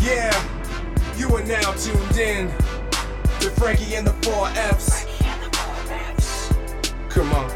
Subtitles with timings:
[0.00, 0.32] Yeah,
[1.16, 2.48] you are now tuned in
[3.40, 5.04] to Frankie and the Four F's.
[7.10, 7.48] Come on.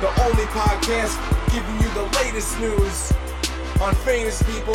[0.00, 1.14] The only podcast
[1.52, 3.12] giving you the latest news
[3.80, 4.74] on famous people,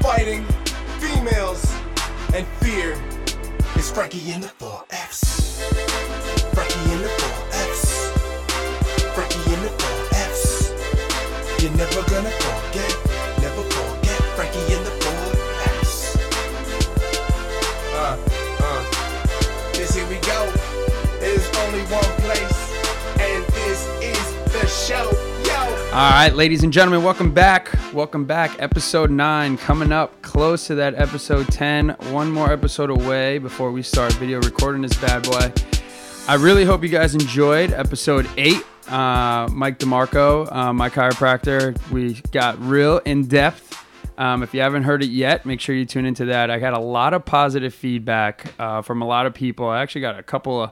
[0.00, 0.46] fighting,
[0.98, 1.64] females,
[2.32, 2.96] and fear.
[3.74, 5.60] It's Frankie and the Four F's.
[6.54, 8.10] Frankie and the Four F's.
[9.14, 11.62] Frankie and the Four F's.
[11.62, 13.07] You're never gonna forget,
[24.88, 25.10] show.
[25.92, 27.70] All right, ladies and gentlemen, welcome back.
[27.92, 28.56] Welcome back.
[28.58, 31.90] Episode 9 coming up close to that episode 10.
[32.10, 35.52] One more episode away before we start video recording this bad boy.
[36.26, 38.56] I really hope you guys enjoyed episode 8.
[38.88, 43.86] Uh, Mike DeMarco, uh, my chiropractor, we got real in depth.
[44.16, 46.50] Um, if you haven't heard it yet, make sure you tune into that.
[46.50, 49.68] I got a lot of positive feedback uh, from a lot of people.
[49.68, 50.70] I actually got a couple of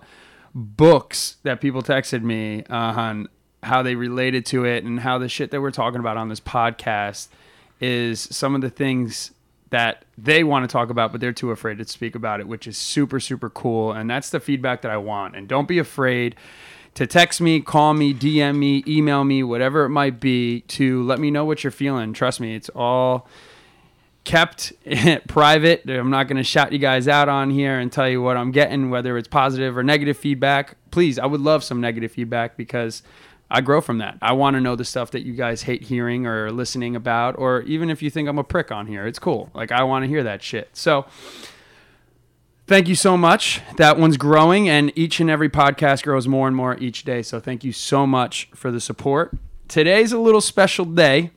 [0.55, 3.29] books that people texted me uh, on
[3.63, 6.41] how they related to it and how the shit that we're talking about on this
[6.41, 7.29] podcast
[7.81, 9.33] is some of the things
[9.71, 12.67] that they want to talk about, but they're too afraid to speak about it, which
[12.67, 13.93] is super, super cool.
[13.93, 15.35] And that's the feedback that I want.
[15.35, 16.37] And don't be afraid
[16.95, 21.19] to text me, call me, DM me, email me, whatever it might be, to let
[21.19, 22.13] me know what you're feeling.
[22.13, 23.29] Trust me, it's all
[24.25, 24.73] kept
[25.29, 25.89] private.
[25.89, 28.51] I'm not going to shout you guys out on here and tell you what I'm
[28.51, 30.77] getting, whether it's positive or negative feedback.
[30.91, 33.03] Please, I would love some negative feedback because
[33.51, 34.19] I grow from that.
[34.21, 37.63] I want to know the stuff that you guys hate hearing or listening about, or
[37.63, 39.51] even if you think I'm a prick on here, it's cool.
[39.55, 40.69] Like, I want to hear that shit.
[40.73, 41.07] So,
[42.67, 43.61] thank you so much.
[43.77, 47.23] That one's growing, and each and every podcast grows more and more each day.
[47.23, 49.37] So, thank you so much for the support.
[49.69, 51.31] Today's a little special day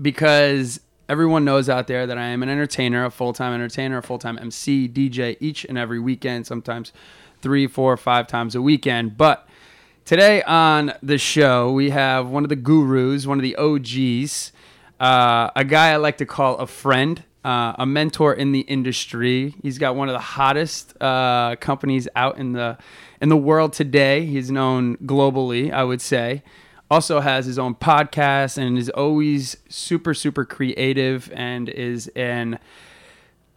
[0.00, 4.02] because everyone knows out there that I am an entertainer, a full time entertainer, a
[4.02, 6.92] full time MC, DJ each and every weekend, sometimes
[7.40, 9.16] three, four, five times a weekend.
[9.16, 9.47] But
[10.08, 14.52] today on the show, we have one of the gurus, one of the OGs,
[14.98, 17.22] uh, a guy I like to call a friend.
[17.44, 19.54] Uh, a mentor in the industry.
[19.62, 22.76] He's got one of the hottest uh, companies out in the
[23.22, 24.26] in the world today.
[24.26, 26.42] He's known globally, I would say
[26.90, 32.58] also has his own podcast and is always super super creative and is an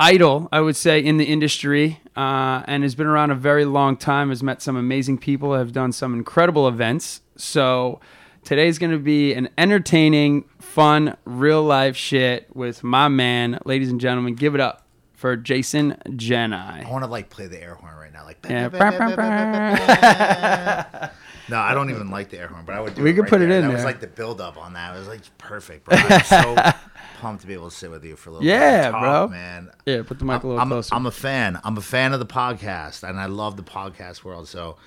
[0.02, 3.96] idol i would say in the industry uh, and has been around a very long
[3.96, 8.00] time has met some amazing people have done some incredible events so
[8.44, 14.02] today's going to be an entertaining fun real life shit with my man ladies and
[14.02, 17.96] gentlemen give it up for jason jani I want to like play the air horn
[17.96, 18.38] right now, like.
[18.50, 18.70] Yeah.
[21.50, 23.24] No, I don't even like the air horn, but I would do We it could
[23.24, 23.60] right put it there.
[23.60, 24.96] in That was like the build up on that.
[24.96, 25.98] It was like perfect, bro.
[25.98, 26.56] I'm so
[27.22, 28.50] pumped to be able to sit with you for a little bit.
[28.50, 29.28] Yeah, talk, bro.
[29.30, 29.70] man.
[29.86, 31.60] yeah put the mic a little I'm, closer I'm a fan.
[31.64, 34.48] I'm a fan of the podcast, and I love the podcast world.
[34.48, 34.78] So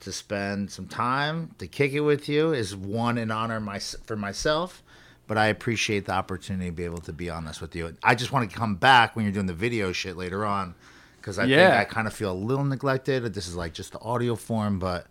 [0.00, 4.16] to spend some time to kick it with you is one an honor my, for
[4.16, 4.82] myself.
[5.26, 7.96] But I appreciate the opportunity to be able to be honest with you.
[8.02, 10.74] I just want to come back when you're doing the video shit later on,
[11.16, 11.70] because I Yeah.
[11.70, 13.32] think I kind of feel a little neglected.
[13.32, 15.06] This is like just the audio form, but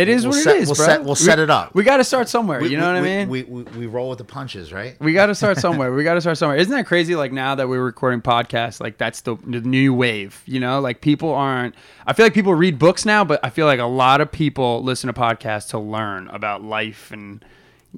[0.00, 0.86] It is We'll what set- it is, we'll bro.
[0.86, 1.74] set- we'll set it up.
[1.74, 2.60] We got to start somewhere.
[2.60, 3.28] we- you know what I mean?
[3.28, 4.96] We, we, we roll with the punches, right?
[5.00, 5.92] We got to start somewhere.
[5.92, 6.56] We got to start somewhere.
[6.58, 7.14] Isn't that crazy?
[7.14, 10.42] Like now that we're recording podcasts, like that's the, the new wave.
[10.46, 11.74] You know, like people aren't.
[12.06, 14.82] I feel like people read books now, but I feel like a lot of people
[14.82, 17.44] listen to podcasts to learn about life and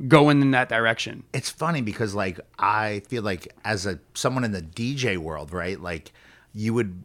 [0.09, 1.23] going in that direction.
[1.35, 5.79] it's funny because like I feel like as a someone in the DJ world, right?
[5.79, 6.13] Like
[6.55, 7.05] you would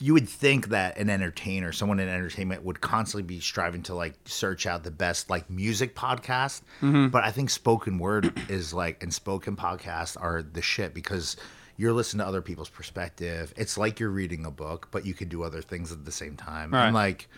[0.00, 4.14] you would think that an entertainer, someone in entertainment would constantly be striving to like
[4.24, 6.62] search out the best like music podcast.
[6.80, 7.08] Mm-hmm.
[7.08, 11.36] But I think spoken word is like and spoken podcasts are the shit because
[11.76, 13.52] you're listening to other people's perspective.
[13.56, 16.36] It's like you're reading a book, but you can do other things at the same
[16.36, 16.70] time.
[16.72, 16.86] Right.
[16.86, 17.28] I'm like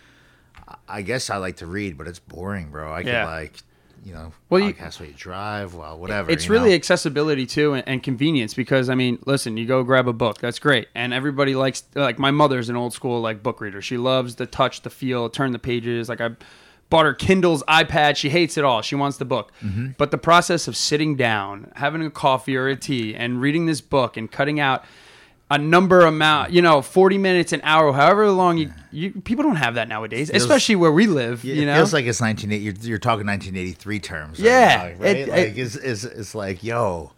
[0.87, 2.91] I guess I like to read, but it's boring, bro.
[2.91, 3.25] I Yeah.
[3.25, 3.53] could like
[4.03, 6.29] you know, Well, you- podcast while you drive, well, whatever.
[6.31, 6.75] It's really know?
[6.75, 10.59] accessibility too and, and convenience because I mean, listen, you go grab a book, that's
[10.59, 13.81] great, and everybody likes like my mother's an old school like book reader.
[13.81, 16.09] She loves the touch, the feel, turn the pages.
[16.09, 16.31] Like I
[16.89, 18.15] bought her Kindle's iPad.
[18.15, 18.81] She hates it all.
[18.83, 19.91] She wants the book, Mm-hmm.
[19.97, 23.81] but the process of sitting down, having a coffee or a tea, and reading this
[23.81, 24.83] book and cutting out
[25.51, 29.57] a number amount, you know, forty minutes, an hour, however long you, you people don't
[29.57, 31.43] have that nowadays, Feels- especially where we live.
[31.43, 32.63] Yeah, you it know, feels like it's 1980.
[32.63, 34.39] You're, you're talking 1983 terms.
[34.39, 35.15] right Yeah, now, right?
[35.17, 37.11] it- like it- it's, it's, it's like, yo,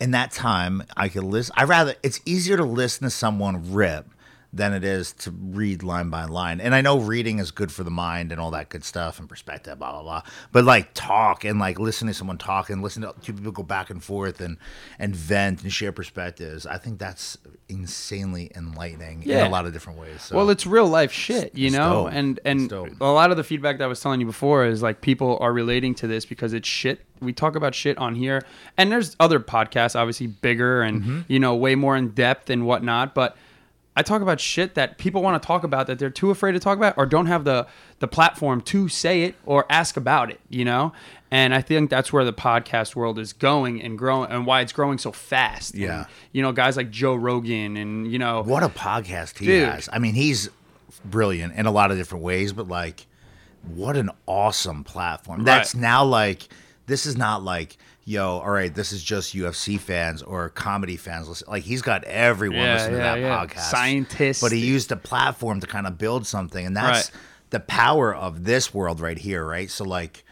[0.00, 1.54] in that time, I could listen.
[1.58, 4.06] I rather it's easier to listen to someone rip
[4.52, 6.60] than it is to read line by line.
[6.60, 9.28] And I know reading is good for the mind and all that good stuff and
[9.28, 10.22] perspective, blah blah blah.
[10.50, 13.62] But like talk and like listen to someone talk and listen to two people go
[13.62, 14.56] back and forth and
[14.98, 16.66] and vent and share perspectives.
[16.66, 17.38] I think that's
[17.68, 20.22] insanely enlightening in a lot of different ways.
[20.22, 20.36] So.
[20.36, 22.12] Well, it's real life shit, you it's know, dope.
[22.12, 25.00] and and a lot of the feedback that I was telling you before is like
[25.00, 27.00] people are relating to this because it's shit.
[27.20, 28.42] We talk about shit on here,
[28.76, 31.20] and there's other podcasts, obviously bigger and Mm-hmm.
[31.28, 33.36] you know way more in depth and whatnot, but.
[34.00, 36.58] I talk about shit that people want to talk about that they're too afraid to
[36.58, 37.66] talk about or don't have the
[38.00, 40.92] the platform to say it or ask about it, you know?
[41.30, 44.72] And I think that's where the podcast world is going and growing and why it's
[44.72, 45.74] growing so fast.
[45.74, 46.04] And, Yeah.
[46.32, 49.68] you know, guys like Joe Rogan and you know what a podcast he Dude.
[49.68, 49.88] has.
[49.92, 50.48] I mean, he's
[51.04, 53.06] brilliant in a lot of different ways, but like,
[53.74, 55.44] what an awesome platform.
[55.44, 55.80] That's Right.
[55.82, 56.48] now like,
[56.86, 61.28] this is not like, yo, all right, this is just UFC fans or comedy fans.
[61.28, 63.46] Listen, like, he's got everyone Yeah, listening yeah, to that yeah.
[63.46, 63.70] podcast.
[63.70, 64.40] Scientists.
[64.40, 66.64] But he used a platform to kind of build something.
[66.66, 67.20] And that's Right.
[67.50, 69.70] the power of this world right here, right?
[69.70, 70.24] So, like,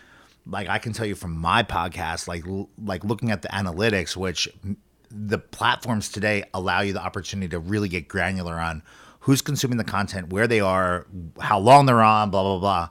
[0.47, 4.17] like I can tell you from my podcast, like l- like looking at the analytics,
[4.17, 4.79] which m-
[5.11, 8.83] the platforms today allow you the opportunity to really get granular on
[9.21, 11.07] who's consuming the content, where they are,
[11.41, 12.89] how long they're on, blah blah blah.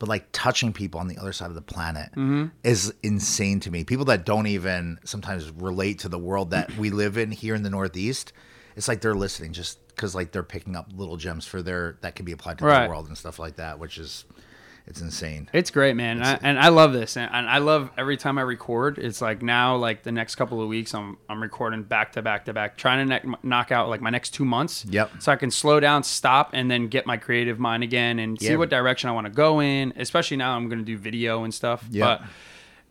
[0.00, 2.46] But like touching people on the other side of the planet mm-hmm.
[2.64, 3.84] is insane to me.
[3.84, 7.62] People that don't even sometimes relate to the world that we live in here in
[7.62, 8.32] the Northeast,
[8.76, 12.16] it's like they're listening just because like they're picking up little gems for their that
[12.16, 12.84] can be applied to Right.
[12.84, 14.24] the world and stuff like that, which is
[14.90, 15.48] it's insane.
[15.52, 18.36] It's great, man, and I, and I love this, and, and I love every time
[18.38, 18.98] I record.
[18.98, 22.46] It's like now, like the next couple of weeks, I'm I'm recording back to back
[22.46, 24.84] to back, trying to ne- knock out like my next two months.
[24.86, 25.12] Yep.
[25.20, 28.48] So I can slow down, stop, and then get my creative mind again and see
[28.50, 28.56] Yeah.
[28.56, 29.92] what direction I want to go in.
[29.96, 31.84] Especially now, I'm going to do video and stuff.
[31.90, 32.04] Yep.
[32.20, 32.28] But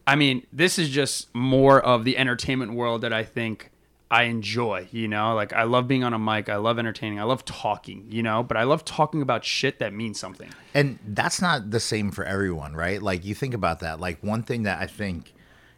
[0.08, 3.69] I mean, this is just more of the entertainment world that I think
[4.12, 5.36] I enjoy, you know?
[5.36, 8.42] Like I love being on a mic, I love entertaining, I love talking, you know,
[8.42, 10.50] but I love talking about shit that means something.
[10.74, 13.02] And that's not the same for everyone, right?
[13.02, 14.00] Like you think about that.
[14.00, 15.34] Like one thing that I think,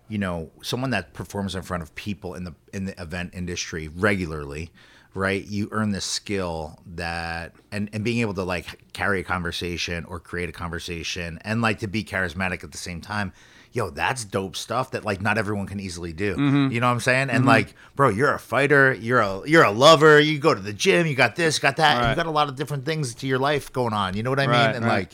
[0.08, 3.90] you know, someone that performs in front of people in the in the event industry
[3.90, 4.72] regularly,
[5.14, 5.46] right?
[5.46, 10.22] You earn this skill that and and being able to like carry a conversation or
[10.22, 13.34] create a conversation and like to be charismatic at the same time.
[13.74, 16.36] Yo, that's dope stuff that like not everyone can easily do.
[16.36, 16.72] Mm-hmm.
[16.74, 17.30] You know what I'm saying?
[17.30, 20.74] And like, bro, you're a fighter, you're a you're a lover, you go to the
[20.74, 22.10] gym, you got this, got that, Right.
[22.10, 24.16] you got a lot of different things to your life going on.
[24.18, 24.76] You know what I Right, mean?
[24.78, 25.10] And right.
[25.10, 25.12] like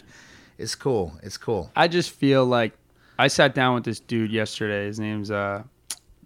[0.58, 1.14] it's cool.
[1.22, 1.72] It's cool.
[1.76, 2.74] I just feel like
[3.20, 4.88] I sat down with this dude yesterday.
[4.88, 5.62] His name's uh,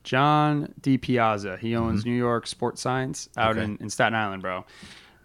[0.03, 0.97] John D.
[0.97, 1.57] Piazza.
[1.57, 3.59] He owns New York Sports Science out Mm-hmm.
[3.61, 3.71] Okay.
[3.71, 4.65] in, in Staten Island, bro.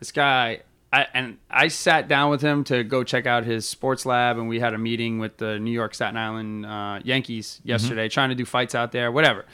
[0.01, 0.61] This guy,
[1.01, 4.49] I, and I sat down with him to go check out his sports lab, and
[4.49, 7.69] we had a meeting with the New York Staten Island uh, Yankees Mm-hmm.
[7.69, 9.45] yesterday, trying to do fights out there, whatever.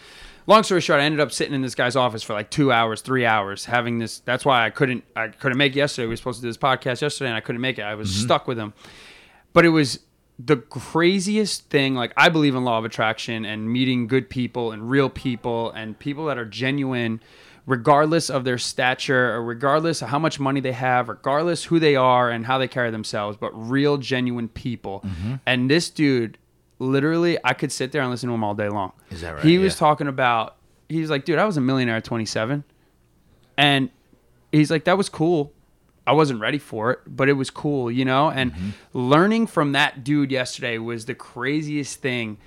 [0.46, 3.00] Long story short, I ended up sitting in this guy's office for like two hours,
[3.00, 4.18] three hours, having this.
[4.20, 5.04] That's why I couldn't.
[5.14, 6.06] I couldn't make it yesterday.
[6.06, 7.82] We were supposed to do this podcast yesterday, and I couldn't make it.
[7.82, 8.24] I was Mm-hmm.
[8.24, 8.72] stuck with him
[9.54, 10.00] but it was
[10.38, 14.88] the craziest thing like i believe in law of attraction and meeting good people and
[14.90, 17.20] real people and people that are genuine
[17.66, 21.94] regardless of their stature or regardless of how much money they have regardless who they
[21.94, 25.00] are and how they carry themselves but real genuine people.
[25.04, 25.34] Mm-hmm.
[25.46, 26.38] and this dude
[26.80, 28.92] literally i could sit there and listen to him all day long.
[29.10, 29.44] Is that right?
[29.44, 30.56] he was talking about
[30.88, 32.64] he was like dude i was a millionaire at 27
[33.56, 33.90] and
[34.50, 35.52] he's like that was cool.
[36.04, 38.28] I wasn't ready for it but it was cool you know?
[38.30, 38.70] And Mm-hmm.
[38.98, 42.38] learning from that dude yesterday was the craziest thing.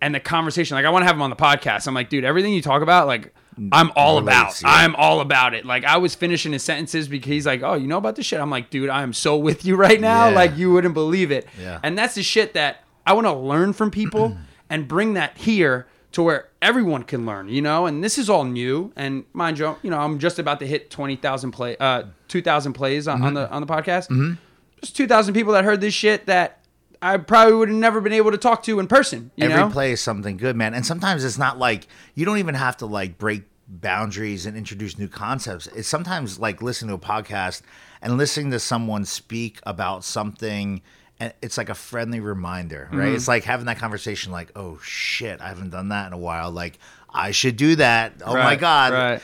[0.00, 1.88] And the conversation like i want to have him on the podcast.
[1.88, 3.34] I'm like dude everything you talk about like
[3.72, 4.82] i'm all Relates, about yeah.
[4.84, 5.64] i'm all about it.
[5.64, 8.38] Like i was finishing his sentences because he's like oh you know about this shit?
[8.40, 10.34] I'm like dude i'm so with you right now Yeah.
[10.34, 11.46] like you wouldn't believe it.
[11.60, 11.80] Yeah.
[11.82, 14.36] and that's the shit that i want to learn from people
[14.70, 17.86] and bring that here to where everyone can learn you know?
[17.86, 18.92] And this is all new.
[18.96, 23.06] And mind you you know i'm just about to hit 20000 play uh 2000 plays
[23.08, 24.08] on, on the on the podcast.
[24.80, 26.60] There's 2000 people that heard this shit that
[27.02, 29.70] i probably would have never been able to talk to in person you Every know?
[29.70, 30.72] play is something good, man.
[30.74, 34.98] And sometimes it's not like you don't even have to like break boundaries and introduce
[34.98, 35.66] new concepts.
[35.68, 37.62] It's sometimes like listening to a podcast
[38.00, 40.82] and listening to someone speak about something
[41.18, 43.06] and it's like a friendly reminder, right?
[43.06, 43.14] Mm-hmm.
[43.16, 46.50] It's like having that conversation like, "Oh shit, I haven't done that in a while.
[46.50, 48.20] Like I should do that.
[48.24, 48.92] Oh my god.
[48.92, 49.22] right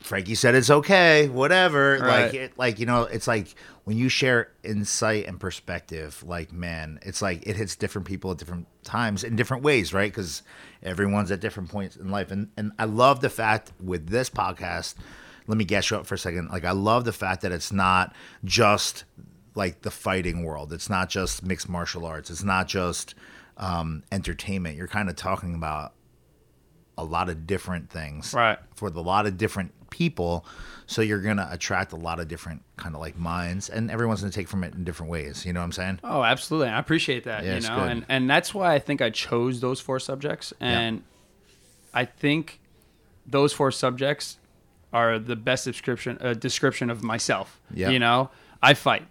[0.00, 1.98] Frankie said it's okay, whatever.
[2.00, 2.24] Right.
[2.24, 3.54] Like it, like you know, it's like
[3.88, 8.36] when you share insight and perspective, like man, it's like it hits different people at
[8.36, 10.12] different times in different ways, right?
[10.12, 10.42] Because
[10.82, 14.94] everyone's at different points in life, and and I love the fact with this podcast.
[15.46, 16.50] Let me guess you up for a second.
[16.50, 18.14] Like I love the fact that it's not
[18.44, 19.04] just
[19.54, 20.70] like the fighting world.
[20.74, 22.28] It's not just mixed martial arts.
[22.28, 23.14] It's not just
[23.56, 24.76] um, entertainment.
[24.76, 25.94] You're kind of talking about
[26.98, 28.58] a lot of different things Right.
[28.74, 30.44] for the lot of different people.
[30.86, 34.32] So you're gonna attract a lot of different kind of like minds, and everyone's gonna
[34.32, 35.44] take from it in different ways.
[35.44, 36.00] You know what I'm saying?
[36.02, 36.68] Oh, absolutely.
[36.70, 37.44] I appreciate that.
[37.44, 41.02] Yeah, you know, and and that's why I think I chose those four subjects, and
[41.92, 42.60] I think
[43.26, 44.38] those four subjects
[44.92, 47.60] are the best description uh, description of myself.
[47.72, 47.90] Yeah.
[47.90, 48.30] You know,
[48.62, 49.06] I fight.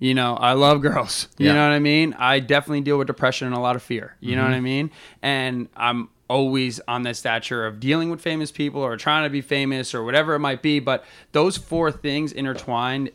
[0.00, 1.28] You know, I love girls.
[1.38, 1.52] You Yeah.
[1.52, 2.14] know what I mean?
[2.18, 4.16] I definitely deal with depression and a lot of fear.
[4.20, 4.56] You know what Mm-hmm.
[4.56, 4.90] I mean?
[5.22, 9.40] And I'm always on the stature of dealing with famous people or trying to be
[9.40, 10.78] famous or whatever it might be.
[10.78, 13.10] But those four things intertwined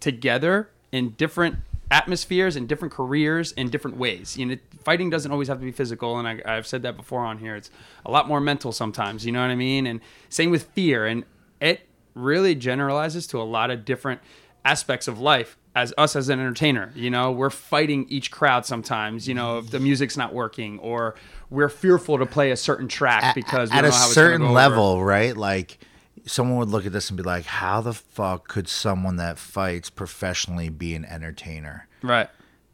[0.00, 1.56] together in different
[1.90, 4.38] atmospheres and different careers in different ways.
[4.38, 7.20] You know, fighting doesn't always have to be physical, and I, I've said that before
[7.26, 7.54] on here.
[7.56, 7.70] It's
[8.06, 9.26] a lot more mental sometimes.
[9.26, 9.86] You know what I mean?
[9.86, 10.00] And
[10.30, 11.24] same with fear, and
[11.60, 11.82] it
[12.14, 14.22] really generalizes to a lot of different
[14.64, 15.57] aspects of life.
[15.74, 19.28] As us as an entertainer, you know, we're fighting each crowd sometimes.
[19.28, 21.14] You know, if the music's not working, or
[21.50, 24.26] we're fearful to play a certain track because we at a know how it's gonna
[24.26, 24.54] certain go over.
[24.54, 25.36] level, right?
[25.36, 25.78] Like
[26.26, 29.88] someone would look at this and be like, "How the fuck could someone that fights
[29.88, 32.28] professionally be an entertainer?" right?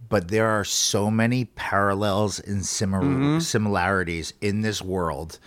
[0.09, 3.39] But there are so many parallels and simil- Mm-hmm.
[3.41, 5.39] similarities in this world.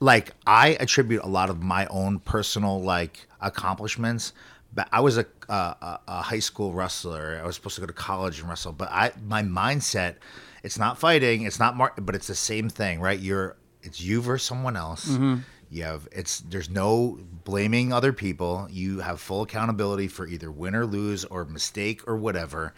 [0.00, 4.32] Like I attribute a lot of my own personal like accomplishments.
[4.74, 7.40] But I was a, a, a- high school wrestler.
[7.42, 8.72] I was supposed to go to college and wrestle.
[8.72, 10.16] But I my mindset,
[10.62, 11.42] it's not fighting.
[11.42, 13.18] It's not mar- but it's the same thing, right?
[13.18, 15.08] You're it's you versus someone else.
[15.08, 15.36] Mm-hmm.
[15.70, 18.66] You have it's there's no blaming other people.
[18.70, 22.74] You have full accountability for either win or lose or mistake or whatever.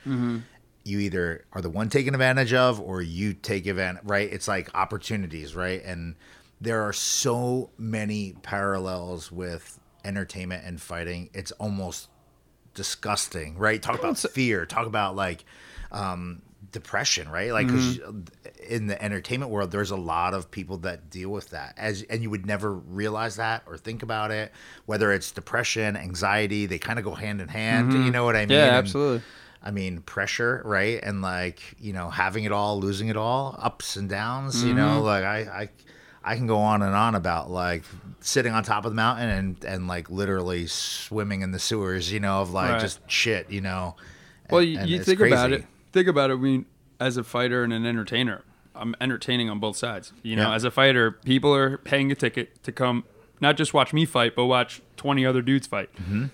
[0.84, 4.32] You either are the one taken advantage of or you take advantage, right?
[4.32, 5.82] It's like opportunities, right?
[5.84, 6.14] And
[6.60, 11.28] there are so many parallels with entertainment and fighting.
[11.34, 12.08] It's almost
[12.74, 13.82] disgusting, right?
[13.82, 15.44] Talk about fear, talk about like
[15.92, 17.52] um, depression, right?
[17.52, 17.98] Like 'cause
[18.68, 22.22] in the entertainment world, there's a lot of people that deal with that, as and
[22.22, 24.52] you would never realize that or think about it.
[24.84, 27.92] Whether it's depression, anxiety, they kind of go hand in hand.
[27.94, 28.58] You know what I mean?
[28.58, 29.22] Yeah, And, absolutely.
[29.62, 31.00] I mean, pressure, right?
[31.02, 34.98] And like, you know, having it all, losing it all, ups and downs, you know,
[34.98, 35.06] Mm-hmm.
[35.06, 35.68] like I, I,
[36.26, 37.84] I can go on and on about like
[38.20, 42.18] sitting on top of the mountain and, and like literally swimming in the sewers, you
[42.20, 42.80] know, of like Right.
[42.80, 43.94] just shit, you know.
[44.50, 45.64] Well, And- you, and you think about it.
[45.92, 46.34] Think about it.
[46.34, 46.66] I mean,
[47.00, 48.42] as a fighter and an entertainer,
[48.74, 50.12] I'm entertaining on both sides.
[50.22, 50.54] You know, Yeah.
[50.56, 53.04] as a fighter, people are paying a ticket to come
[53.40, 55.90] not just watch me fight, but watch 20 other dudes fight.
[55.96, 56.24] Mm-hmm.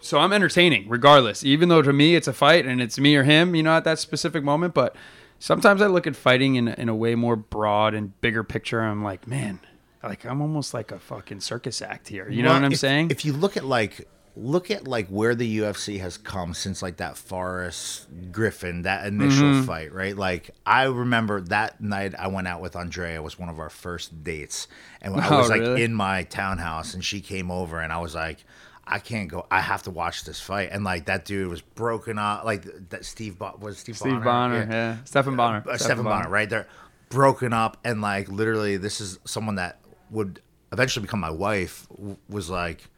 [0.00, 3.22] So I'm entertaining regardless, even though to me it's a fight and it's me or
[3.24, 4.74] him, you know, at that specific moment.
[4.74, 4.94] But
[5.42, 8.80] sometimes I look at fighting in, in a way more broad and bigger picture.
[8.80, 9.58] I'm like, man,
[10.02, 12.28] like I'm almost like a fucking circus act here.
[12.30, 13.10] You know Well, what I'm if- saying?
[13.10, 16.96] If you look at like look at like where the UFC has come since like
[16.96, 19.64] that Forrest Griffin that initial Mm-hmm.
[19.64, 20.16] fight, right?
[20.16, 24.24] Like I remember that night I went out with Andrea was one of our first
[24.24, 24.68] dates,
[25.02, 25.82] and I Oh, was like really?
[25.82, 28.38] in my townhouse, and she came over, and I was like.
[28.84, 29.46] I can't go.
[29.50, 32.44] I have to watch this fight, and like that dude was broken up.
[32.44, 34.96] Like that Steve Bo- was Steve, Steve Bonnar, yeah.
[35.04, 35.62] Stephen Bonnar.
[35.68, 36.48] uh, Stephen Bonnar, right?
[36.50, 36.66] They're
[37.08, 39.78] broken up, and like literally, this is someone that
[40.10, 40.40] would
[40.72, 41.86] eventually become my wife.
[41.94, 42.88] w- Was like,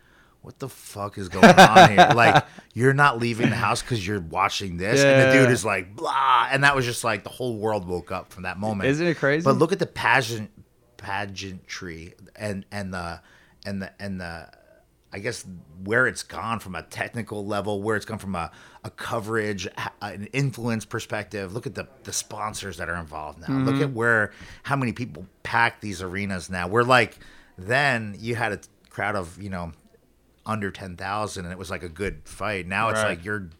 [0.40, 2.08] what the fuck is going on here?
[2.14, 5.42] Like, you're not leaving the house because you're watching this, and the Yeah.
[5.42, 8.44] dude is like, blah, and that was just like the whole world woke up from
[8.44, 8.88] that moment.
[8.88, 9.44] Isn't it crazy?
[9.44, 10.50] But look at the pageant
[10.96, 13.20] pageantry and and the
[13.66, 14.48] and the and the
[15.14, 15.44] I guess
[15.84, 18.50] where it's gone from a technical level, where it's gone from a,
[18.82, 19.68] a coverage,
[20.02, 21.54] an influence perspective.
[21.54, 23.54] Look at the, the sponsors that are involved now.
[23.58, 23.84] Look mm-hmm.
[23.84, 24.32] at where
[24.64, 26.66] how many people pack these arenas now.
[26.66, 27.18] We're like
[27.56, 29.70] then you had a crowd of you know
[30.44, 32.66] under ten thousand, and it was like a good fight.
[32.66, 33.50] Now it's like you're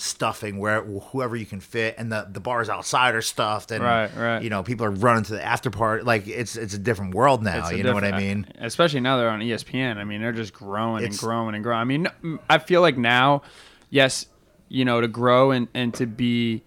[0.00, 4.10] stuffing where whoever you can fit, and the the bars outside are stuffed, and Right,
[4.16, 4.42] right.
[4.42, 6.04] you know people are running to the after party.
[6.04, 7.68] Like it's it's a different world now.
[7.70, 8.46] You know what I mean?
[8.58, 9.96] Especially now they're on ESPN.
[9.96, 11.80] I mean, they're just growing It's- and growing and growing.
[11.80, 12.08] I mean,
[12.48, 13.42] I feel like now,
[13.90, 14.26] yes,
[14.68, 16.62] you know, to grow and, and to be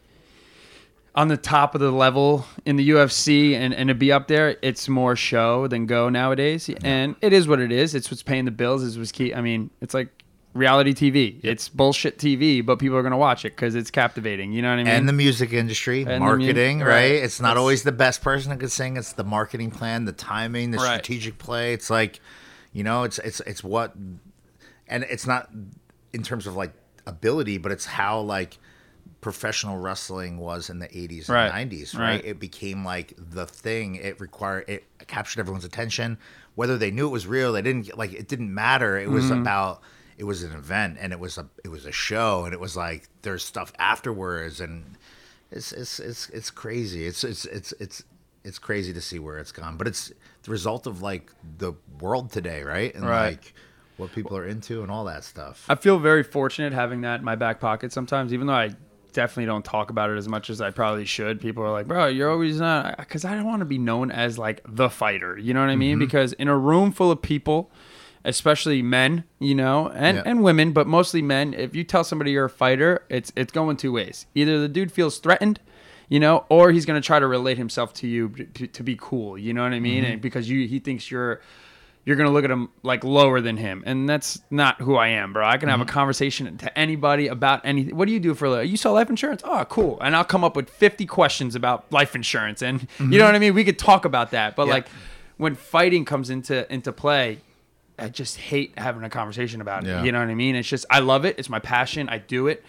[1.14, 4.56] on the top of the level in the UFC and, and to be up there,
[4.62, 6.70] it's more show than go nowadays.
[6.84, 7.94] And it is what it is.
[7.96, 8.84] It's what's paying the bills.
[8.84, 9.34] It's what's key.
[9.34, 10.08] I mean, it's like
[10.54, 11.40] reality TV.
[11.44, 14.52] It's bullshit TV, but people are going to watch it because it's captivating.
[14.52, 14.88] You know what I mean?
[14.94, 16.88] and the music industry, mu- marketing, right.
[16.88, 17.12] right?
[17.24, 18.98] It's not That's- always the best person who could sing.
[18.98, 20.94] It's the marketing plan, the timing, the Right.
[20.96, 21.74] strategic play.
[21.74, 22.20] It's like,
[22.74, 23.96] you know, it's it's it's what,
[24.88, 25.50] and it's not
[26.14, 26.74] in terms of like
[27.08, 28.58] ability, but it's how like
[29.22, 31.52] professional wrestling was in the 80s and Right.
[31.70, 32.08] 90s, right?
[32.16, 32.26] Right.
[32.26, 33.96] It became like the thing.
[33.96, 36.18] It required it captured everyone's attention,
[36.56, 38.98] whether they knew it was real, they didn't like it didn't matter.
[38.98, 39.42] It was Mm-hmm.
[39.42, 39.82] about
[40.22, 42.78] it was an event and it was a it was a show and it was
[42.78, 44.96] like there's stuff afterwards and
[45.50, 47.06] it's it's it's it's crazy.
[47.08, 48.04] It's it's it's it's
[48.44, 50.12] it's crazy to see where it's gone, but it's
[50.44, 52.94] the result of like the world today, right?
[52.94, 53.32] And Right.
[53.32, 53.54] like
[53.98, 55.66] what people are into and all that stuff.
[55.68, 58.70] I feel very fortunate having that in my back pocket sometimes, even though I
[59.14, 61.42] definitely don't talk about it as much as I probably should.
[61.42, 64.38] People are like, bro, you're always not, because I don't want to be known as
[64.38, 65.38] like the fighter.
[65.38, 65.94] You know what I mean?
[65.96, 66.06] Mm-hmm.
[66.06, 67.70] Because in a room full of people,
[68.24, 70.24] especially men, you know, and, Yeah.
[70.26, 73.78] and women, but mostly men, if you tell somebody you're a fighter, it's it's going
[73.78, 74.26] two ways.
[74.36, 75.60] Either the dude feels threatened,
[76.10, 79.38] you know, or he's gonna try to relate himself to you to, to be cool.
[79.38, 80.04] You know what I mean?
[80.04, 80.14] Mm-hmm.
[80.14, 81.42] And because you he thinks you're
[82.04, 85.34] you're gonna look at him like lower than him, and that's not who I am,
[85.34, 85.46] bro.
[85.46, 85.90] I can have Mm-hmm.
[85.90, 87.96] a conversation to anybody about anything.
[87.96, 88.72] What do you do for a living?
[88.72, 89.42] You sell life insurance?
[89.46, 90.00] Oh, cool.
[90.02, 93.40] And I'll come up with 50 questions about life insurance, and you know what I
[93.40, 93.54] mean.
[93.54, 94.70] We could talk about that, but Mm-hmm.
[94.70, 94.74] Yeah.
[94.76, 94.88] like
[95.38, 97.38] when fighting comes into into play,
[98.00, 99.88] I just hate having a conversation about it.
[99.88, 100.04] Yeah.
[100.04, 100.56] You know what I mean?
[100.56, 101.38] It's just I love it.
[101.38, 102.10] It's my passion.
[102.10, 102.64] I do it.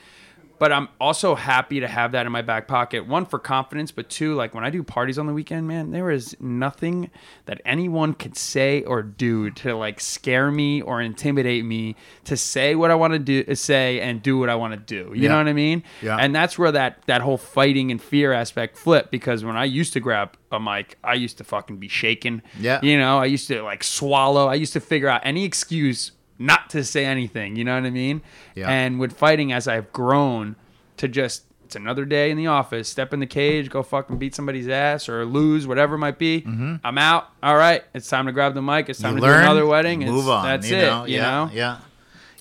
[0.63, 3.05] But I'm also happy to have that in my back pocket.
[3.05, 6.09] One for confidence, but two, like when I do parties on the weekend, man, there
[6.09, 7.11] is nothing
[7.47, 12.77] that anyone could say or do to like scare me or intimidate me to say
[12.77, 15.11] what I want to do, uh, say and do what I want to do.
[15.13, 15.29] You Yeah.
[15.31, 15.83] know what I mean?
[16.01, 16.17] Yeah.
[16.17, 19.93] And that's where that that whole fighting and fear aspect flip because when I used
[19.95, 22.41] to grab a mic, I used to fucking be shaking.
[22.61, 22.79] Yeah.
[22.85, 24.47] You know, I used to like swallow.
[24.47, 26.13] I used to figure out any excuse
[26.47, 27.57] not to say anything.
[27.57, 28.23] You know what I mean?
[28.55, 28.69] Yeah.
[28.71, 30.57] And with fighting, as I've grown
[30.99, 34.35] to just, it's another day in the office, step in the cage, go fucking beat
[34.35, 36.45] somebody's ass or lose, whatever it might be.
[36.47, 37.29] I'm out.
[37.43, 37.83] All right.
[37.95, 38.89] It's time to grab the mic.
[38.89, 39.25] It's time Mm-hmm.
[39.25, 40.01] You to learn, do another wedding.
[40.01, 40.45] Move It's- on.
[40.45, 40.83] That's you it.
[40.83, 41.05] Know?
[41.07, 41.51] You yeah, know?
[41.53, 41.79] Yeah.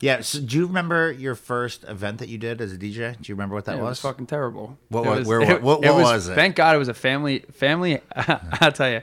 [0.01, 0.21] Yeah.
[0.21, 3.13] So, do you remember your first event that you did as a DJ?
[3.21, 3.99] Do you remember what that It was was?
[4.01, 4.77] fucking terrible.
[4.89, 6.33] What It wa- where what- what was it?
[6.35, 8.01] Thank God it was a family family.
[8.15, 9.01] I'll tell you,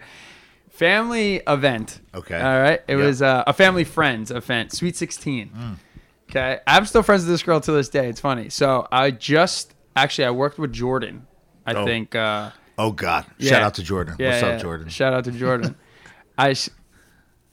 [0.79, 2.01] family event.
[2.15, 2.41] Okay.
[2.41, 2.81] All right.
[2.89, 3.05] It Yeah.
[3.05, 5.51] was uh, a family friends event, Sweet Sixteen.
[5.57, 5.77] Mm.
[6.31, 6.61] Okay.
[6.67, 8.09] I'm still friends with this girl to this day.
[8.09, 8.49] It's funny.
[8.51, 11.27] So I just actually I worked with Jordan.
[11.67, 11.85] I Oh.
[11.85, 12.15] think.
[12.15, 13.27] Uh, oh God!
[13.39, 13.51] yeah.
[13.51, 14.17] Shout out to Jordan.
[14.19, 14.49] Yeah, What's yeah.
[14.51, 14.89] up, Jordan?
[14.89, 15.75] Shout out to Jordan.
[16.39, 16.55] I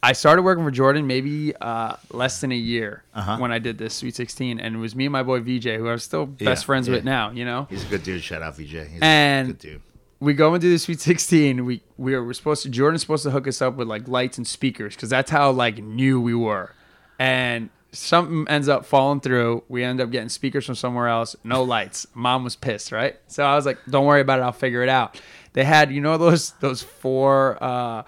[0.03, 3.37] I started working for Jordan maybe uh, less than a year Uh-huh.
[3.39, 5.89] when I did this Sweet 16, and it was me and my boy VJ, who
[5.89, 7.31] I'm still best friends with now.
[7.31, 8.21] You know, He's a good dude.
[8.21, 8.85] Shout out VJ.
[8.87, 9.81] He's And- a good dude.
[10.25, 11.65] We go into the Sweet 16.
[11.65, 14.47] We we were supposed to Jordan's supposed to hook us up with like lights and
[14.47, 16.73] speakers because that's how like new we were,
[17.19, 19.63] and something ends up falling through.
[19.69, 21.35] We end up getting speakers from somewhere else.
[21.43, 22.07] No lights.
[22.15, 23.15] Mom was pissed, right?
[23.27, 24.43] So I was like, "Don't worry about it.
[24.43, 25.21] I'll figure it out."
[25.53, 28.03] They had you know those those four uh,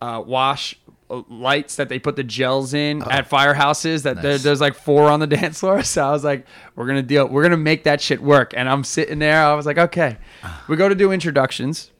[0.00, 0.74] uh, wash
[1.12, 3.10] Uh, lights that they put the gels in oh.
[3.10, 4.42] at firehouses that there, Nice.
[4.42, 5.82] there's like four on the dance floor.
[5.82, 8.54] So i was like we're gonna deal we're gonna make that shit work.
[8.56, 9.44] And i'm sitting there.
[9.44, 10.16] I was like okay.
[10.42, 10.64] Ah.
[10.68, 11.90] We go to do introductions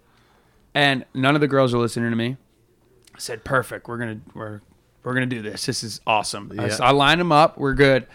[0.74, 2.38] and none of the girls are listening to me.
[3.14, 3.86] I said perfect.
[3.86, 4.62] We're gonna we're
[5.04, 5.66] we're gonna do this.
[5.66, 6.50] This is awesome.
[6.58, 6.68] I- Yeah.
[6.70, 7.58] so i line them up.
[7.58, 8.06] We're good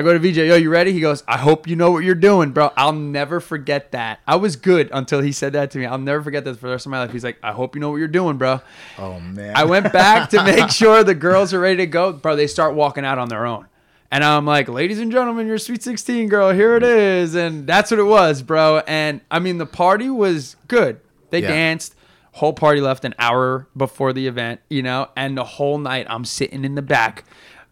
[0.00, 0.92] I go to VJ, yo, you ready?
[0.94, 2.70] He goes, I hope you know what you're doing, bro.
[2.74, 4.20] I'll never forget that.
[4.26, 5.84] I was good until he said that to me.
[5.84, 7.12] I'll never forget that for the rest of my life.
[7.12, 8.60] He's like, I hope you know what you're doing, bro.
[8.98, 9.52] Oh man.
[9.54, 12.14] I went back to make sure the girls are ready to go.
[12.14, 13.66] Bro, they start walking out on their own.
[14.10, 17.34] And I'm like, ladies and gentlemen, your sweet 16 girl, here it is.
[17.34, 18.78] And that's what it was, bro.
[18.86, 20.98] And I mean, the party was good.
[21.28, 21.48] They Yeah.
[21.48, 21.94] danced.
[22.32, 26.24] Whole party left an hour before the event, you know, and the whole night I'm
[26.24, 27.24] sitting in the back.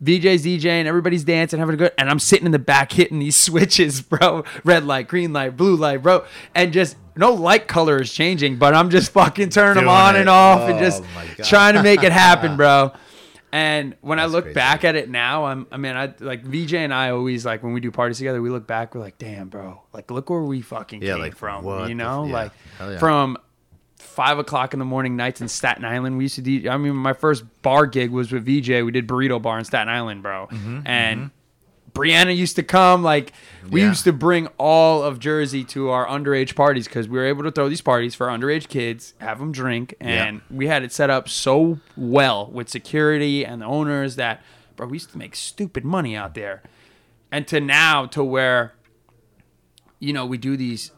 [0.03, 3.37] VJ's DJing, everybody's dancing, having a good, and I'm sitting in the back hitting these
[3.47, 4.45] switches, bro.
[4.65, 8.75] Red light, green light, blue light, bro, and just no light color is changing, but
[8.75, 10.21] I'm just fucking turning them on it.
[10.21, 11.03] and off and Oh just
[11.49, 12.93] trying to make it happen, bro.
[13.51, 14.55] And when I look crazy.
[14.57, 17.73] back at it now, I'm, I mean, I like VJ and I always like when
[17.73, 20.61] we do parties together, we look back, we're like, damn, bro, like look where we
[20.61, 22.33] fucking Yeah, came like, from, you know, yeah.
[22.35, 22.99] like yeah.
[22.99, 23.39] from
[24.19, 26.19] five o'clock in the morning nights in Staten Island.
[26.19, 26.69] We used to do.
[26.69, 28.83] I mean, my first bar gig was with VJ.
[28.83, 30.49] We did burrito bar in Staten Island, bro.
[30.51, 31.31] Mm-hmm, and
[31.93, 33.05] Brianna used to come.
[33.05, 33.33] Like
[33.71, 33.89] we Yeah.
[33.91, 37.53] used to bring all of Jersey to our underage parties because we were able to
[37.53, 41.29] throw these parties for underage kids, have them drink, and we had it set up
[41.29, 44.43] so well with security and the owners that,
[44.75, 46.63] bro, we used to make stupid money out there.
[47.31, 48.75] And to now to where,
[50.01, 50.91] you know, we do these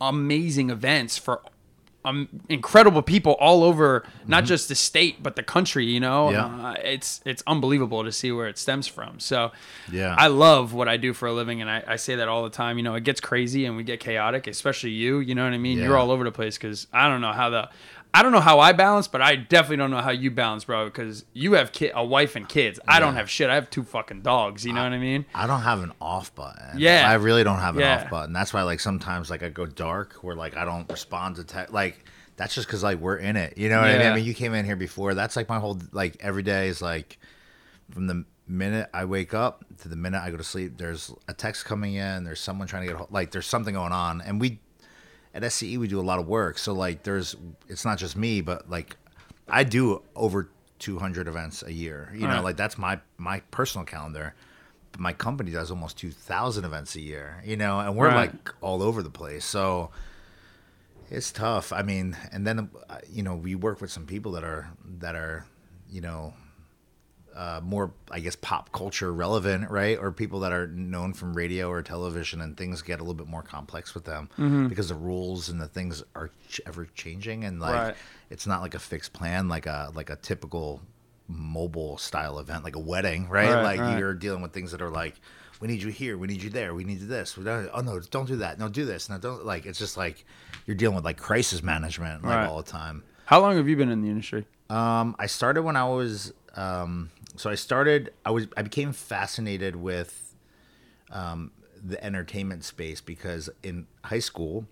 [0.00, 1.42] amazing events for
[2.04, 6.60] um, incredible people all over not just the state but the country you know Mm-hmm.
[6.60, 6.68] Yeah.
[6.70, 9.52] uh, it's it's unbelievable to see where it stems from so
[9.92, 10.14] Yeah.
[10.18, 12.50] i love what i do for a living and I, I say that all the
[12.50, 15.52] time you know it gets crazy and we get chaotic especially you you know what
[15.52, 17.68] i mean you're all over the place because i don't know how the
[18.12, 20.86] i don't know how i balance but i definitely don't know how you balance bro
[20.86, 23.82] because you have ki- a wife and kids i don't have shit i have two
[23.84, 26.78] fucking dogs you know what i mean I don't have an off button.
[26.78, 27.08] Yeah.
[27.08, 28.02] I really don't have an Yeah.
[28.04, 28.32] off button.
[28.32, 31.72] That's why like sometimes like I go dark where like I don't respond to text.
[31.72, 32.04] Like
[32.36, 33.56] that's just because like we're in it.
[33.56, 34.06] You know what I mean?
[34.08, 35.14] I mean, you came in here before.
[35.14, 37.18] That's like my whole like every day is like
[37.90, 40.76] from the minute I wake up to the minute I go to sleep.
[40.76, 42.24] There's a text coming in.
[42.24, 44.60] There's someone trying to get a hold- like there's something going on, and we
[45.34, 46.58] at SCE we do a lot of work.
[46.58, 47.36] So like there's
[47.68, 48.96] it's not just me, but like
[49.48, 52.10] I do over 200 events a year.
[52.14, 52.44] You know, Right.
[52.44, 54.34] like that's my my personal calendar.
[54.92, 57.42] But my company does almost 2,000 events a year.
[57.44, 58.32] You know, and we're Right.
[58.34, 59.44] like all over the place.
[59.44, 59.90] So
[61.10, 61.72] it's tough.
[61.72, 65.14] I mean, and then uh, you know we work with some people that are that
[65.14, 65.44] are
[65.90, 66.34] you know
[67.34, 69.98] uh, more I guess pop culture relevant, right?
[69.98, 73.26] Or people that are known from radio or television, and things get a little bit
[73.28, 74.68] more complex with them Mm-hmm.
[74.68, 77.94] because the rules and the things are ch- ever changing, and like Right.
[78.30, 80.82] it's not like a fixed plan, like a like a typical
[81.28, 83.48] mobile style event, like a wedding, right?
[83.54, 83.98] Right, like right.
[83.98, 85.20] you're dealing with things that are like.
[85.60, 86.16] We need you here.
[86.16, 86.72] We need you there.
[86.74, 87.36] We need you this.
[87.36, 88.00] We don't, oh no!
[88.00, 88.58] Don't do that.
[88.58, 89.10] No, do this.
[89.10, 89.44] No, don't.
[89.44, 90.24] Like it's just like
[90.64, 92.46] you're dealing with like crisis management like Right.
[92.48, 93.02] all the time.
[93.26, 94.46] How long have you been in the industry?
[94.70, 98.12] Um, I started when I was um, so I started.
[98.22, 100.34] I was I became fascinated with
[101.10, 104.66] um, the entertainment space because in high school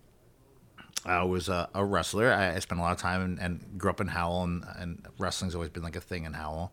[1.06, 2.30] I was a, a wrestler.
[2.30, 5.06] I, I spent a lot of time and, and grew up in Howell, and, and
[5.18, 6.72] wrestling's always been like a thing in Howell.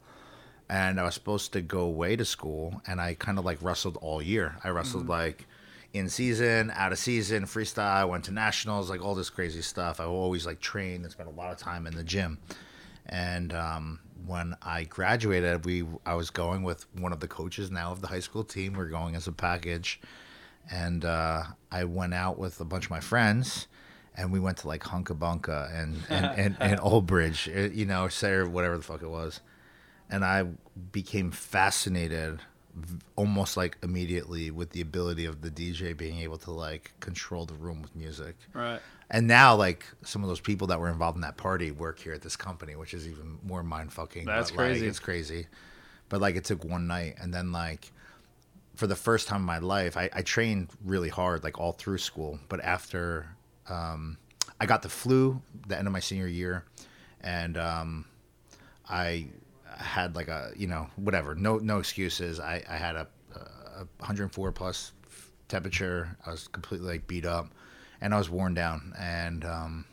[0.70, 3.98] And I was supposed to go away to school, and I kind of like wrestled
[4.02, 4.58] all year.
[4.66, 5.46] I wrestled like
[5.94, 7.86] in season, out of season, freestyle.
[7.86, 10.02] I went to nationals, like all this crazy stuff.
[10.02, 12.40] I always like trained and spent a lot of time in the gym.
[13.06, 17.92] And um, when I graduated, we I was going with one of the coaches now
[17.92, 18.74] of the high school team.
[18.74, 20.00] We are going as a package,
[20.72, 23.68] and uh, I went out with a bunch of my friends,
[24.16, 27.86] and we went to like Hunka Bunka and and, and, and Old Bridge, uh, you
[27.86, 29.42] know, say or whatever the fuck it was,
[30.10, 30.46] and I
[30.92, 32.40] became fascinated,
[33.16, 37.56] almost like immediately, with the ability of the DJ being able to like control the
[37.56, 38.36] room with music.
[38.54, 38.82] Right.
[39.10, 42.14] And now, like some of those people that were involved in that party work here
[42.14, 44.26] at this company, which is even more mind fucking.
[44.26, 44.88] That's but, like, crazy.
[44.88, 45.48] it's crazy.
[46.10, 47.92] But like, it took one night, and then like,
[48.76, 52.00] for the first time in my life, I, I trained really hard, like all through
[52.00, 52.40] school.
[52.50, 53.28] But after
[53.70, 54.18] um,
[54.60, 56.64] I got the flu, the end of my senior year,
[57.22, 58.06] and um,
[58.90, 59.28] I
[59.78, 62.40] had like a you know whatever, no no excuses.
[62.40, 64.94] I I had a, a 104 plus
[65.48, 66.18] temperature.
[66.26, 67.50] I was completely like beat up,
[68.02, 69.86] and I was worn down, and um,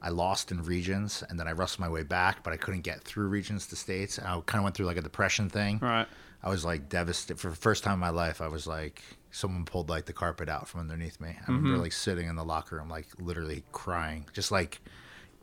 [0.00, 3.02] I lost in regions, and then I wrestled my way back, but I couldn't get
[3.02, 4.18] through regions to states.
[4.18, 5.78] I kind of went through like a depression thing.
[5.80, 6.06] Right.
[6.42, 8.40] I was like devastated for the first time in my life.
[8.40, 11.30] I was like, someone pulled like the carpet out from underneath me.
[11.30, 14.80] I remember like sitting in the locker room, like literally crying, just like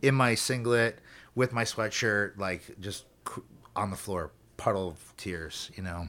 [0.02, 0.98] in my singlet
[1.34, 3.04] with my sweatshirt, like just
[3.74, 6.08] on the floor, puddle of tears, you know.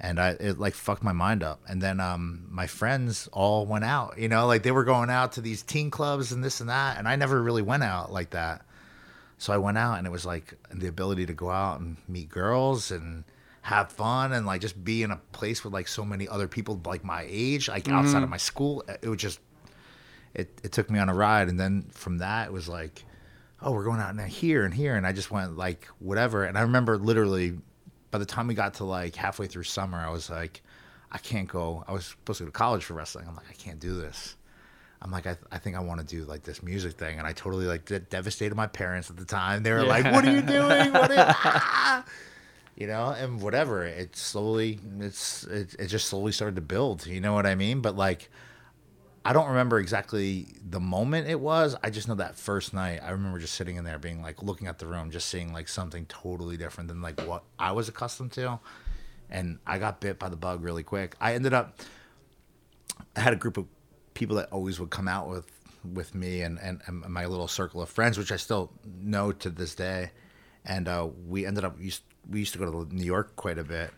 [0.00, 1.60] And I it like fucked my mind up.
[1.68, 5.32] And then um my friends all went out, you know, like they were going out
[5.32, 8.30] to these teen clubs and this and that, and I never really went out like
[8.30, 8.62] that.
[9.38, 12.28] So I went out and it was like the ability to go out and meet
[12.28, 13.24] girls and
[13.62, 16.80] have fun and like just be in a place with like so many other people
[16.84, 18.82] like my age, like outside of my school.
[19.02, 19.40] It was just
[20.34, 23.04] it, it took me on a ride and then from that it was like,
[23.60, 26.44] oh, we're going out now here and here and I just went like whatever.
[26.44, 27.58] And I remember literally
[28.10, 30.62] by the time we got to like halfway through summer, I was like,
[31.10, 31.84] I can't go.
[31.88, 33.26] I was supposed to go to college for wrestling.
[33.28, 34.36] I'm like, I can't do this.
[35.00, 37.32] I'm like, I, I think I want to do like this music thing, and I
[37.32, 39.62] totally like de- devastated my parents at the time.
[39.62, 40.92] They were like, "What are you doing?
[40.92, 42.04] What?" Are ah!"
[42.76, 43.84] You know, and whatever.
[43.84, 47.06] It slowly, it's it, it just slowly started to build.
[47.06, 47.80] You know what I mean?
[47.80, 48.30] But like,
[49.24, 51.76] I don't remember exactly the moment it was.
[51.82, 54.66] I just know that first night, I remember just sitting in there, being like looking
[54.66, 58.32] at the room, just seeing like something totally different than like what I was accustomed
[58.32, 58.58] to,
[59.28, 61.16] and I got bit by the bug really quick.
[61.20, 61.78] I ended up
[63.16, 63.66] I had a group of
[64.14, 65.46] people that always would come out with
[65.94, 69.50] with me and, and, and my little circle of friends, which I still know to
[69.50, 70.10] this day.
[70.64, 73.90] And uh, we ended up we used to go to New York quite a bit.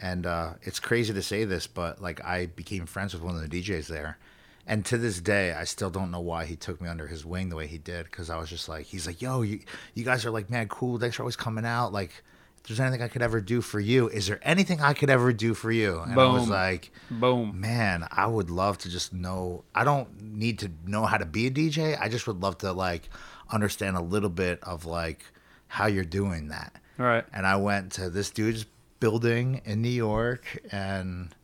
[0.00, 3.48] And uh, it's crazy to say this, but like I became friends with one of
[3.48, 4.18] the DJs there.
[4.66, 7.50] And to this day, I still don't know why he took me under his wing
[7.50, 8.04] the way he did.
[8.06, 9.60] Because I was just like, he's like, "Yo, you
[9.94, 10.98] you guys are like mad cool.
[10.98, 11.92] Thanks for always coming out.
[11.92, 12.10] Like,
[12.58, 15.32] if there's anything I could ever do for you, is there anything I could ever
[15.32, 17.60] do for you?" And I was like, Boom.
[17.60, 19.62] man, I would love to just know.
[19.72, 21.96] I don't need to know how to be a DJ.
[22.00, 23.08] I just would love to like
[23.50, 25.24] understand a little bit of like
[25.68, 26.72] how you're doing that.
[26.98, 27.24] All right.
[27.32, 28.66] And I went to this dude's
[28.98, 31.34] building in New York, and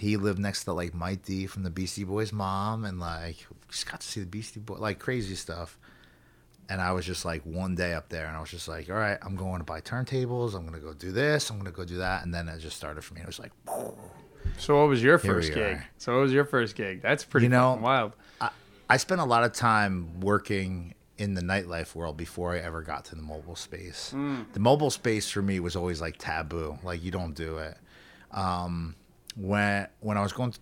[0.00, 3.36] he lived next to like Mike D from the Beastie Boys' mom, and like
[3.68, 5.78] just got to see the Beastie Boy, like crazy stuff.
[6.70, 8.96] And I was just like one day up there, and I was just like, all
[8.96, 10.54] right, I'm going to buy turntables.
[10.54, 11.50] I'm gonna go do this.
[11.50, 13.20] I'm gonna go do that, and then it just started for me.
[13.20, 13.52] It was like,
[14.56, 15.58] So what was your first gig?
[15.76, 15.86] are.
[15.98, 17.02] So what was your first gig?
[17.02, 18.12] That's pretty You know, wild.
[18.40, 18.50] I,
[18.88, 23.04] I spent a lot of time working in the nightlife world before I ever got
[23.06, 24.14] to the mobile space.
[24.54, 26.78] The mobile space for me was always like taboo.
[26.82, 27.76] Like you don't do it.
[28.30, 28.94] Um,
[29.36, 30.54] when when I was going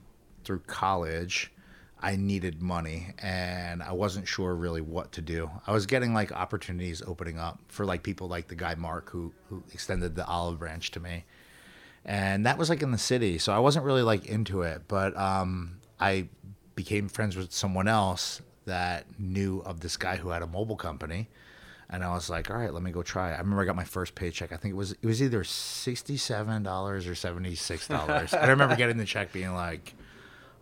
[0.45, 1.53] through college,
[2.01, 5.51] I needed money and I wasn't sure really what to do.
[5.67, 9.33] I was getting like opportunities opening up for like people like the guy Mark who
[9.49, 11.25] who extended the olive branch to me.
[12.05, 15.17] And that was like in the city, so I wasn't really like into it, but
[15.17, 16.29] um I
[16.75, 21.29] became friends with someone else that knew of this guy who had a mobile company.
[21.90, 23.35] And I was like, all right, let me go try it.
[23.35, 24.53] I remember I got my first paycheck.
[24.53, 28.35] I think it was it was either sixty seven dollars or seventy six dollars.
[28.35, 29.94] I remember getting the check being like,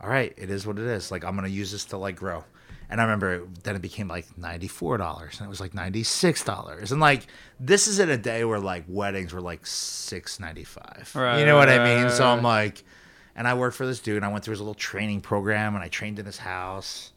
[0.00, 1.10] all right, it is what it is.
[1.10, 2.44] Like I'm gonna use this to like grow.
[2.88, 6.04] And I remember then it became like ninety four dollars, and it was like ninety
[6.04, 7.26] six dollars, and like
[7.58, 11.10] this is in a day where like weddings were like six ninety five.
[11.12, 12.04] Right, you know what right, I mean?
[12.04, 12.84] right, so I'm like,
[13.34, 15.82] and I worked for this dude, and I went through his little training program, and
[15.82, 17.10] I trained in his house,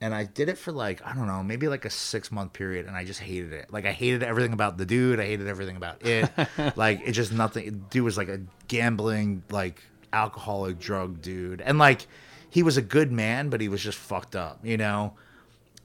[0.00, 2.86] and I did it for like I don't know, maybe like a six month period,
[2.86, 3.72] and I just hated it.
[3.72, 5.20] Like I hated everything about the dude.
[5.20, 6.30] I hated everything about it.
[6.76, 7.86] like it just nothing.
[7.90, 9.82] Dude was like a gambling, like
[10.12, 12.06] alcoholic, drug dude, and like
[12.50, 15.14] he was a good man, but he was just fucked up, you know.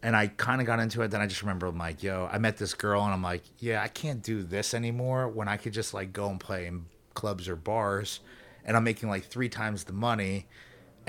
[0.04, 1.10] And I kind of got into it.
[1.10, 3.84] Then I just remember, I'm like, yo, I met this girl, and I'm like, yeah,
[3.84, 5.28] I can't do this anymore.
[5.28, 8.20] When I could just like go and play in clubs or bars,
[8.66, 10.48] and I'm making like three times the money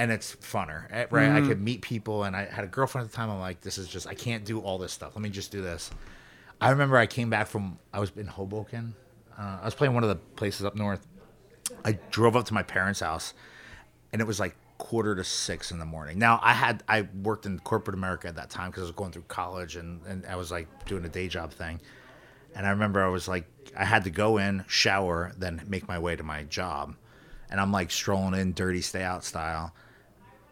[0.02, 1.30] and it's funner, eh, right?
[1.30, 3.30] I could meet people, and I had a girlfriend at the time.
[3.30, 5.14] I'm like, this is just, I can't do all this stuff.
[5.14, 5.92] Let me just do this.
[6.60, 8.96] I remember I came back from, I was in Hoboken.
[9.38, 11.06] Uh, I was playing one of the places up north.
[11.84, 13.32] I drove up to my parents' house,
[14.12, 16.18] and it was like quarter to six in the morning.
[16.18, 19.12] Now I had, I worked in corporate America at that time because I was going
[19.12, 21.80] through college, and and I was like doing a day job thing.
[22.56, 26.00] And I remember I was like, I had to go in, shower, then make my
[26.00, 26.96] way to my job.
[27.48, 29.72] And I'm like strolling in, dirty stay out style.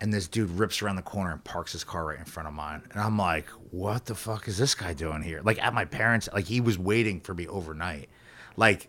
[0.00, 2.54] And this dude rips around the corner and parks his car right in front of
[2.54, 2.82] mine.
[2.90, 5.42] And I'm like, what the fuck is this guy doing here?
[5.44, 8.08] Like at my parents, like he was waiting for me overnight.
[8.56, 8.88] Like,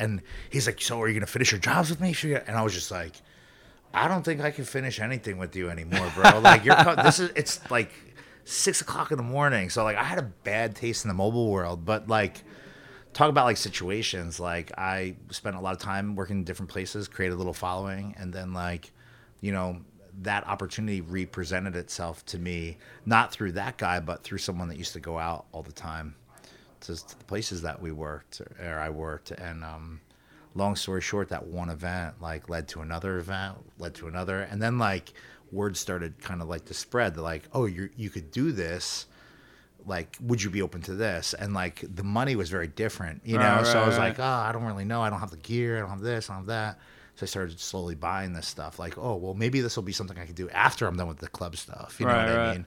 [0.00, 2.14] and he's like, so are you to finish your jobs with me?
[2.46, 3.12] And I was just like,
[3.94, 6.38] I don't think I can finish anything with you anymore, bro.
[6.40, 7.92] Like you're this is it's like
[8.44, 9.70] six o'clock in the morning.
[9.70, 12.42] So like I had a bad taste in the mobile world, but like
[13.12, 14.40] talk about like situations.
[14.40, 18.14] Like I spent a lot of time working in different places, created a little following,
[18.18, 18.90] and then like,
[19.40, 19.80] you know,
[20.24, 24.92] that opportunity represented itself to me, not through that guy, but through someone that used
[24.92, 26.14] to go out all the time
[26.82, 30.00] to, to the places that we worked or I worked and um
[30.54, 34.60] long story short, that one event like led to another event, led to another, and
[34.60, 35.12] then like
[35.50, 37.14] word started kind of like to spread.
[37.14, 39.06] They're like, oh, you you could do this.
[39.84, 41.34] Like, would you be open to this?
[41.34, 43.56] And like the money was very different, you know.
[43.56, 44.10] Right, so I was right.
[44.10, 45.02] like, oh, I don't really know.
[45.02, 45.78] I don't have the gear.
[45.78, 46.30] I don't have this.
[46.30, 46.78] I don't have that.
[47.16, 48.78] So I started slowly buying this stuff.
[48.78, 51.18] Like, oh, well, maybe this will be something I can do after I'm done with
[51.18, 51.96] the club stuff.
[52.00, 52.66] You know Right, what I mean?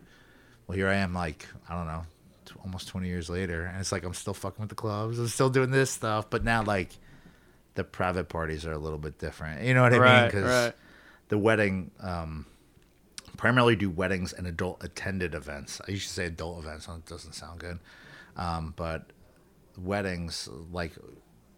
[0.68, 2.04] Well, here I am, like I don't know,
[2.46, 5.20] t- almost 20 years later, and it's like I'm still fucking with the clubs.
[5.20, 6.90] I'm still doing this stuff, but now like
[7.76, 9.64] the private parties are a little bit different.
[9.64, 10.28] You know what I mean?
[10.28, 10.74] Because right.
[11.30, 12.46] the wedding, um,
[13.38, 15.82] primarily do weddings and adult attended events.
[15.88, 16.88] I used to say adult events.
[16.88, 17.80] It doesn't sound good,
[18.38, 19.12] um, but
[19.78, 20.94] weddings, like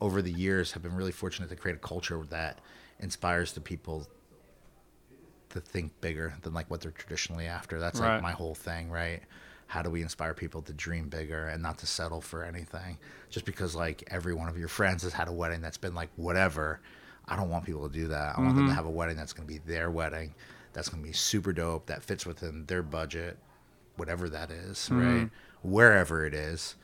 [0.01, 2.59] over the years, have been really fortunate to create a culture that
[2.99, 4.07] inspires the people
[5.49, 7.79] to think bigger than like what they're traditionally after.
[7.79, 8.15] That's Right.
[8.15, 9.21] like my whole thing, right?
[9.67, 12.97] How do we inspire people to dream bigger and not to settle for anything?
[13.29, 16.09] Just because like every one of your friends has had a wedding that's been like
[16.15, 16.79] whatever.
[17.27, 18.37] I don't want people to do that.
[18.37, 18.75] I want them to mm-hmm.
[18.75, 20.33] have a wedding that's going to be their wedding.
[20.71, 21.87] That's going to be super dope.
[21.87, 23.37] That fits within their budget,
[23.97, 25.19] whatever that is, mm-hmm.
[25.19, 25.29] right?
[25.63, 26.75] Wherever it is.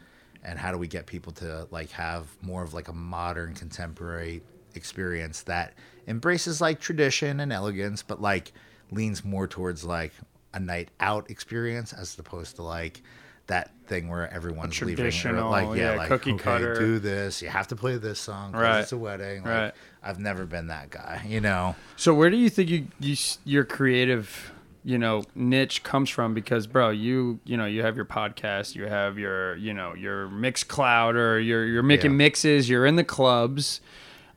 [0.44, 4.42] And how do we get people to like have more of like a modern contemporary
[4.76, 5.74] experience that
[6.08, 8.52] embraces like tradition and elegance, but like
[8.92, 10.12] leans more towards like
[10.54, 13.02] a night out experience as opposed to like
[13.48, 16.76] that thing where everyone's leaving or, traditional, like yeah, yeah, like cookie okay, cutter.
[16.76, 17.42] do this.
[17.42, 18.80] You have to play this song Right.
[18.82, 19.44] it's a wedding.
[19.44, 19.74] Like, Right.
[20.02, 21.76] I've never been that guy, you know.
[21.98, 24.53] So where do you think you, you s- your creative,
[24.84, 26.34] you know, niche comes from?
[26.34, 30.28] Because bro, you you know you have your podcast, you have your you know your
[30.28, 32.18] Mixcloud, or you're you're making Yeah.
[32.18, 33.82] mixes, you're in the clubs,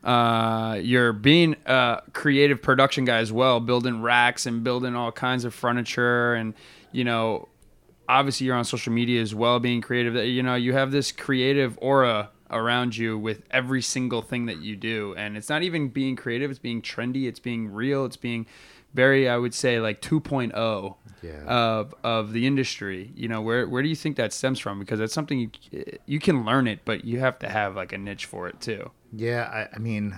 [0.03, 5.43] uh, you're being a creative production guy as well, building racks and building all kinds
[5.45, 6.53] of furniture, and
[6.91, 7.49] you know,
[8.07, 10.13] obviously you're on social media as well, being creative.
[10.13, 14.59] That you know you have this creative aura around you with every single thing that
[14.59, 18.15] you do and it's not even being creative it's being trendy it's being real it's
[18.15, 18.45] being
[18.93, 21.43] very i would say like 2.0 Yeah.
[21.45, 24.99] of of the industry you know where where do you think that stems from because
[24.99, 25.49] that's something you
[26.05, 28.91] you can learn it but you have to have like a niche for it too
[29.11, 30.15] Yeah, I, I mean,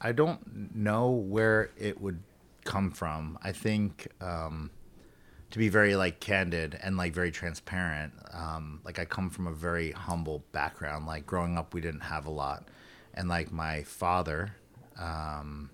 [0.00, 2.20] I don't know where it would
[2.64, 3.36] come from.
[3.42, 4.70] I think um,
[5.50, 8.12] to be very like candid and like very transparent.
[8.32, 11.06] Um, like I come from a very humble background.
[11.06, 12.68] Like growing up, we didn't have a lot,
[13.14, 14.54] and like my father
[14.98, 15.70] um,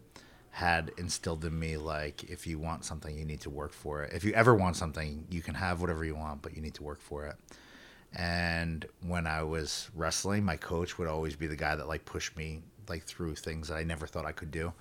[0.54, 4.12] had instilled in me like if you want something you need to work for it
[4.12, 6.82] if you ever want something you can have whatever you want but you need to
[6.82, 7.34] work for it
[8.14, 12.36] and when i was wrestling my coach would always be the guy that like pushed
[12.36, 14.72] me like through things that i never thought i could do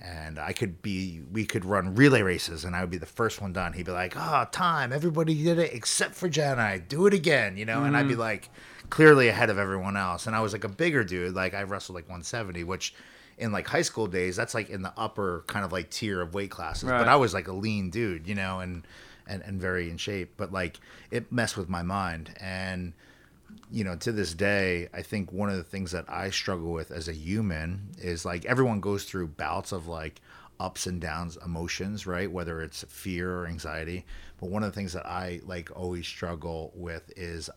[0.00, 3.40] and I could be, we could run relay races, and I would be the first
[3.40, 3.72] one done.
[3.74, 4.92] He'd be like, "Oh, time!
[4.92, 6.58] Everybody did it except for Jen.
[6.58, 7.76] I do it again," you know.
[7.76, 7.86] Mm-hmm.
[7.86, 8.50] And I'd be like,
[8.90, 10.26] clearly ahead of everyone else.
[10.26, 12.94] And I was like a bigger dude, like I wrestled like 170, which
[13.38, 16.34] in like high school days, that's like in the upper kind of like tier of
[16.34, 16.88] weight classes.
[16.88, 16.98] Right.
[16.98, 18.86] But I was like a lean dude, you know, and
[19.26, 20.34] and and very in shape.
[20.36, 20.78] But like
[21.10, 22.92] it messed with my mind and
[23.70, 26.90] you know, to this day, I think one of the things that I struggle with
[26.90, 30.20] as a human is like everyone goes through bouts of like
[30.60, 32.30] ups and downs emotions, right?
[32.30, 34.04] Whether it's fear or anxiety.
[34.40, 37.50] But one of the things that I like always struggle with is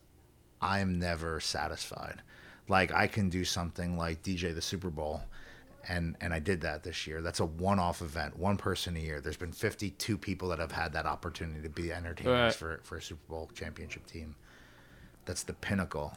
[0.62, 2.22] I'm never satisfied.
[2.68, 5.24] Like I can do something like DJ the Super Bowl
[5.88, 7.22] and and I did that this year.
[7.22, 9.22] That's a one-off event, one person a year.
[9.22, 12.54] There's been 52 people that have had that opportunity to be entertainers right.
[12.54, 14.36] for for a Super Bowl championship team.
[15.26, 16.14] That's the pinnacle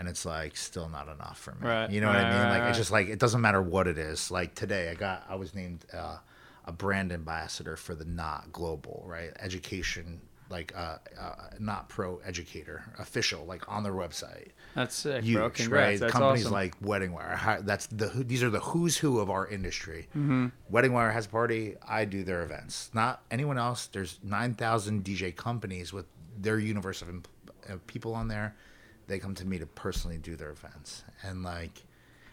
[0.00, 1.68] and it's like still not enough for me.
[1.68, 2.58] Right, you know right, what i mean?
[2.58, 4.30] Like it's just like it doesn't matter what it is.
[4.30, 6.16] Like today i got i was named uh,
[6.64, 9.30] a brand ambassador for the not global right?
[9.38, 15.36] Education like uh, uh, not pro educator official like on their website that's sick Huge,
[15.36, 15.70] bro Congrats.
[15.72, 16.52] right that's companies awesome.
[16.52, 20.48] like wedding wire that's the these are the who's who of our industry mm-hmm.
[20.68, 25.34] wedding wire has a party i do their events not anyone else there's 9000 dj
[25.34, 26.06] companies with
[26.40, 28.54] their universe of people on there.
[29.06, 31.82] They come to me to personally do their events, and like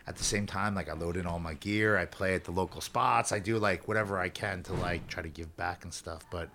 [0.05, 1.97] at the same time, like I load in all my gear.
[1.97, 3.31] I play at the local spots.
[3.31, 6.49] I do like whatever I can to like try to give back and stuff, but.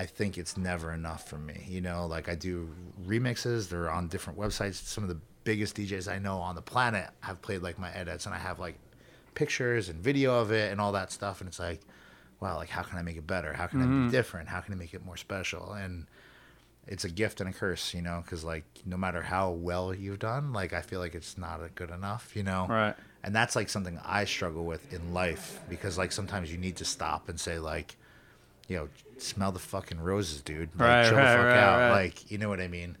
[0.00, 1.66] I think it's never enough for me.
[1.68, 2.70] You know, like I do
[3.06, 3.68] remixes.
[3.68, 4.76] They're on different websites.
[4.76, 8.24] Some of the biggest DJs I know on the planet have played like my edits,
[8.24, 8.76] and I have like
[9.34, 11.42] pictures and video of it and all that stuff.
[11.42, 11.82] And it's like,
[12.40, 13.52] wow, like how can I make it better?
[13.52, 13.88] How can mm-hmm.
[13.88, 14.10] I be mm-hmm.
[14.10, 14.48] different?
[14.48, 15.74] How can I make it more special?
[15.74, 16.06] And
[16.86, 20.18] it's a gift and a curse, you know, because like no matter how well you've
[20.18, 22.66] done, like I feel like it's not good enough, you know.
[22.70, 22.94] Right.
[23.22, 26.86] And that's like something I struggle with in life because like sometimes you need to
[26.86, 27.96] stop and say like,
[28.66, 28.88] you know,
[29.22, 30.70] smell the fucking roses, dude.
[30.78, 31.78] Like, right, chill right, the fuck right, out.
[31.78, 32.04] Right.
[32.04, 32.96] Like, you know what I mean?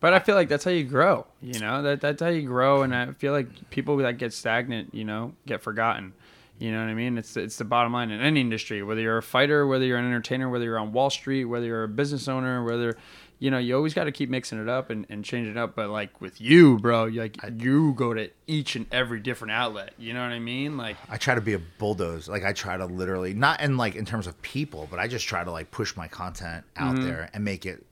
[0.00, 1.82] But I feel like that's how you grow, you know.
[1.82, 5.34] That that's how you grow, and I feel like people that get stagnant, you know,
[5.46, 6.14] get forgotten.
[6.58, 7.18] You know what I mean?
[7.18, 8.82] It's it's the bottom line in any industry.
[8.82, 11.84] Whether you're a fighter, whether you're an entertainer, whether you're on Wall Street, whether you're
[11.84, 12.96] a business owner, whether
[13.40, 15.74] you know, you always got to keep mixing it up and, and changing it up.
[15.74, 19.94] But like with you, bro, like I, you go to each and every different outlet.
[19.98, 20.76] You know what I mean?
[20.76, 22.30] Like I try to be a bulldozer.
[22.30, 25.26] Like I try to literally not in like in terms of people, but I just
[25.26, 27.06] try to like push my content out mm-hmm.
[27.06, 27.84] there and make it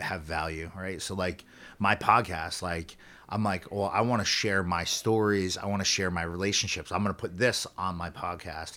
[0.00, 0.70] have value.
[0.76, 1.00] Right.
[1.00, 1.46] So like
[1.78, 2.98] my podcast, like
[3.30, 5.56] I'm like, well, I want to share my stories.
[5.56, 6.92] I want to share my relationships.
[6.92, 8.76] I'm going to put this on my podcast.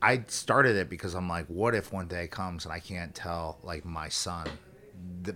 [0.00, 3.58] I started it because I'm like, what if one day comes and I can't tell
[3.64, 4.46] like my son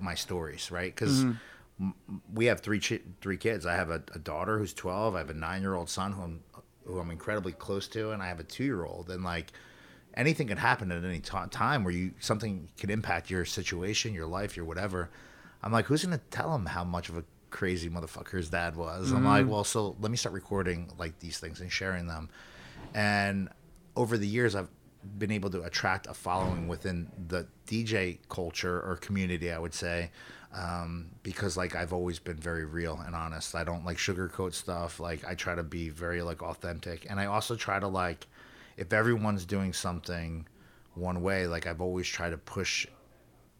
[0.00, 0.94] my stories, right?
[0.94, 1.90] Because mm-hmm.
[2.32, 3.66] we have three ch- three kids.
[3.66, 5.14] I have a, a, daughter who's twelve.
[5.14, 6.40] I have a nine year old son who I'm
[6.84, 9.10] who I'm incredibly close to, and I have a two year old.
[9.10, 9.52] And like
[10.14, 14.26] anything can happen at any t- time where you something can impact your situation, your
[14.26, 15.10] life, your whatever.
[15.62, 19.08] I'm like, who's gonna tell him how much of a crazy motherfucker his dad was?
[19.08, 19.16] Mm-hmm.
[19.16, 22.28] I'm like, well, so let me start recording like these things and sharing them.
[22.94, 23.48] And
[23.96, 24.68] over the years, I've
[25.18, 30.10] been able to attract a following within the DJ culture or community, I would say,
[30.54, 33.54] um, because like I've always been very real and honest.
[33.54, 35.00] I don't like sugarcoat stuff.
[35.00, 38.26] Like I try to be very like authentic, and I also try to like
[38.76, 40.46] if everyone's doing something
[40.94, 42.86] one way, like I've always tried to push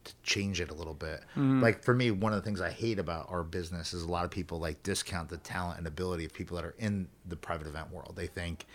[0.04, 1.20] to change it a little bit.
[1.30, 1.62] Mm-hmm.
[1.62, 4.24] Like for me, one of the things I hate about our business is a lot
[4.24, 7.66] of people like discount the talent and ability of people that are in the private
[7.66, 8.14] event world.
[8.16, 8.66] They think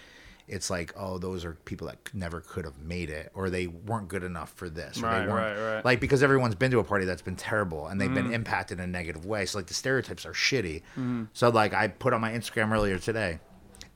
[0.47, 4.07] it's like, oh, those are people that never could have made it, or they weren't
[4.07, 5.85] good enough for this, or right, they weren't right, right.
[5.85, 8.79] like because everyone's been to a party that's been terrible and they've mm been impacted
[8.79, 9.45] in a negative way.
[9.45, 10.81] So like the stereotypes are shitty.
[10.97, 13.39] mm So like I put on my Instagram earlier today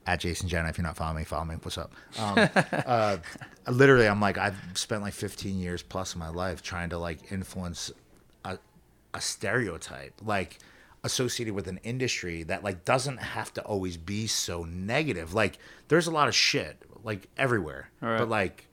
[0.06, 0.68] at Jason Jani.
[0.68, 1.56] If you're not following me, follow me.
[1.60, 1.92] What's up?
[2.18, 2.48] Um,
[2.86, 3.16] uh,
[3.68, 7.32] literally, I'm like I've spent like 15 years plus of my life trying to like
[7.32, 7.90] influence
[8.44, 8.58] a,
[9.14, 10.58] a stereotype, like
[11.04, 15.34] associated with an industry that like doesn't have to always be so negative.
[15.34, 18.18] Like there's a lot of shit like everywhere, right.
[18.18, 18.68] but like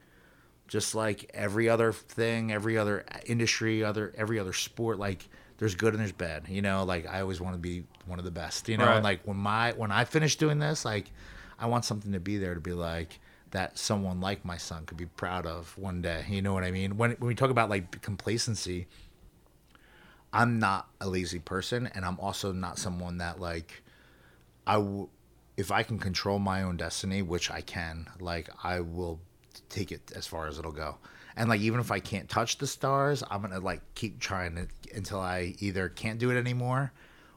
[0.68, 5.28] just like every other thing, every other industry, other every other sport, like
[5.58, 6.48] there's good and there's bad.
[6.48, 8.68] You know, like I always want to be one of the best.
[8.68, 8.96] You know, right.
[8.96, 11.10] and like when my when I finish doing this, like
[11.58, 13.18] I want something to be there to be like
[13.50, 16.24] that someone like my son could be proud of one day.
[16.28, 16.96] You know what I mean?
[16.96, 18.86] When when we talk about like complacency
[20.32, 23.82] I'm not a lazy person, and I'm also not someone that like
[24.66, 24.74] I.
[24.74, 25.08] W-
[25.56, 29.20] if I can control my own destiny, which I can, like I will
[29.68, 30.96] take it as far as it'll go.
[31.36, 34.68] And like even if I can't touch the stars, I'm gonna like keep trying it
[34.94, 36.92] until I either can't do it anymore,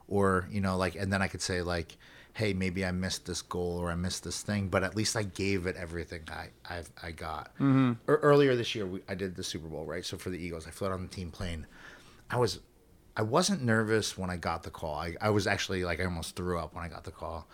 [0.07, 1.97] or you know like, and then I could say like,
[2.33, 5.23] hey, maybe I missed this goal or I missed this thing, but at least I
[5.23, 7.53] gave it everything I I've, I got.
[7.55, 7.93] Mm-hmm.
[8.07, 10.05] earlier this year, we, I did the Super Bowl, right?
[10.05, 11.65] So for the Eagles, I flew out on the team plane.
[12.29, 12.59] I was
[13.16, 14.95] I wasn't nervous when I got the call.
[14.95, 17.47] I, I was actually like I almost threw up when I got the call.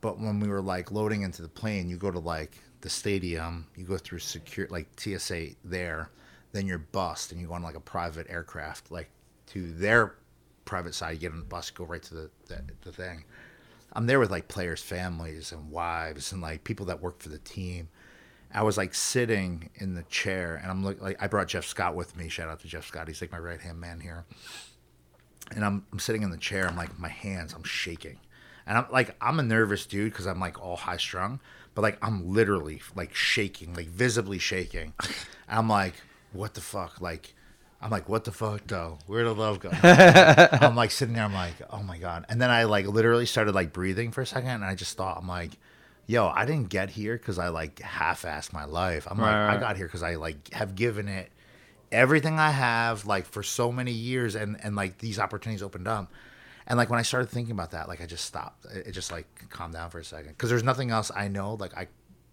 [0.00, 3.66] But when we were like loading into the plane, you go to like the stadium,
[3.76, 6.10] you go through secure like TSA there,
[6.52, 9.10] then you're bussed and you go on like a private aircraft like
[9.48, 10.16] to their
[10.64, 11.12] private side.
[11.12, 13.24] You get on the bus, go right to the, the, the thing.
[13.92, 17.38] I'm there with like players' families and wives and like people that work for the
[17.38, 17.88] team.
[18.52, 21.94] I was like sitting in the chair and I'm like, like I brought Jeff Scott
[21.94, 22.28] with me.
[22.28, 23.08] Shout out to Jeff Scott.
[23.08, 24.24] He's like my right hand man here.
[25.54, 26.66] And I'm, I'm sitting in the chair.
[26.68, 28.18] I'm like, my hands, I'm shaking.
[28.66, 31.40] And I'm like, I'm a nervous dude because I'm like all high strung,
[31.74, 34.92] but like I'm literally like shaking, like visibly shaking.
[35.48, 35.94] I'm like,
[36.32, 37.00] what the fuck?
[37.00, 37.34] Like,
[37.82, 38.98] I'm like, what the fuck, though?
[39.06, 39.70] Where the love go?
[39.82, 41.24] I'm like sitting there.
[41.24, 42.26] I'm like, oh my god.
[42.28, 45.16] And then I like literally started like breathing for a second, and I just thought,
[45.18, 45.52] I'm like,
[46.06, 49.08] yo, I didn't get here because I like half-assed my life.
[49.10, 49.56] I'm Right, like, right.
[49.56, 51.30] I got here because I like have given it
[51.92, 56.12] everything I have like for so many years, and and like these opportunities opened up.
[56.66, 58.64] And like when I started thinking about that, like I just stopped.
[58.66, 61.54] It, it just like calmed down for a second because there's nothing else I know.
[61.54, 61.88] Like I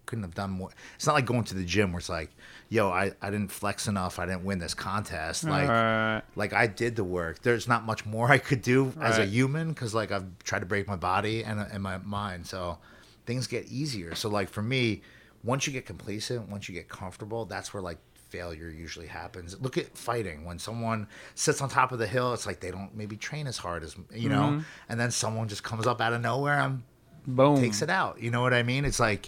[0.05, 0.69] couldn't have done more.
[0.95, 2.29] It's not like going to the gym where it's like,
[2.69, 4.19] yo, I, I didn't flex enough.
[4.19, 5.43] I didn't win this contest.
[5.43, 6.21] Like, Right.
[6.35, 7.41] like I did the work.
[7.41, 10.65] There's not much more I could do as a human because like I've tried to
[10.65, 12.45] break my body and, and my mind.
[12.47, 12.77] So
[13.25, 14.15] things get easier.
[14.15, 15.01] So like for me,
[15.43, 17.97] once you get complacent, once you get comfortable, that's where like
[18.29, 19.59] failure usually happens.
[19.61, 20.45] Look at fighting.
[20.45, 23.57] When someone sits on top of the hill, it's like they don't maybe train as
[23.57, 24.59] hard as you know, Mm-hmm.
[24.89, 26.83] and then someone just comes up out of nowhere and
[27.25, 27.59] Boom.
[27.59, 28.21] takes it out.
[28.21, 28.85] You know what I mean?
[28.85, 29.27] It's like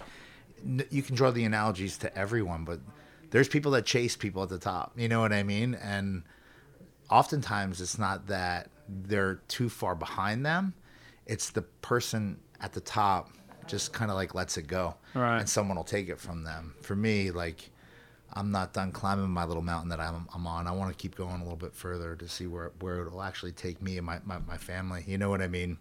[0.92, 2.80] you can draw the analogies to everyone, but
[3.32, 4.92] there's people that chase people at the top.
[4.98, 5.76] You know what I mean?
[5.76, 6.24] And
[7.10, 10.74] oftentimes it's not that they're too far behind them.
[11.26, 13.30] It's the person at the top
[13.68, 15.38] just kind of like lets it go, Right.
[15.40, 16.74] and someone will take it from them.
[16.82, 17.70] For me, like
[18.34, 20.68] I'm not done climbing my little mountain that I'm, I'm on.
[20.68, 23.52] I want to keep going a little bit further to see where where it'll actually
[23.52, 25.04] take me and my, my, my family.
[25.08, 25.78] You know what I mean?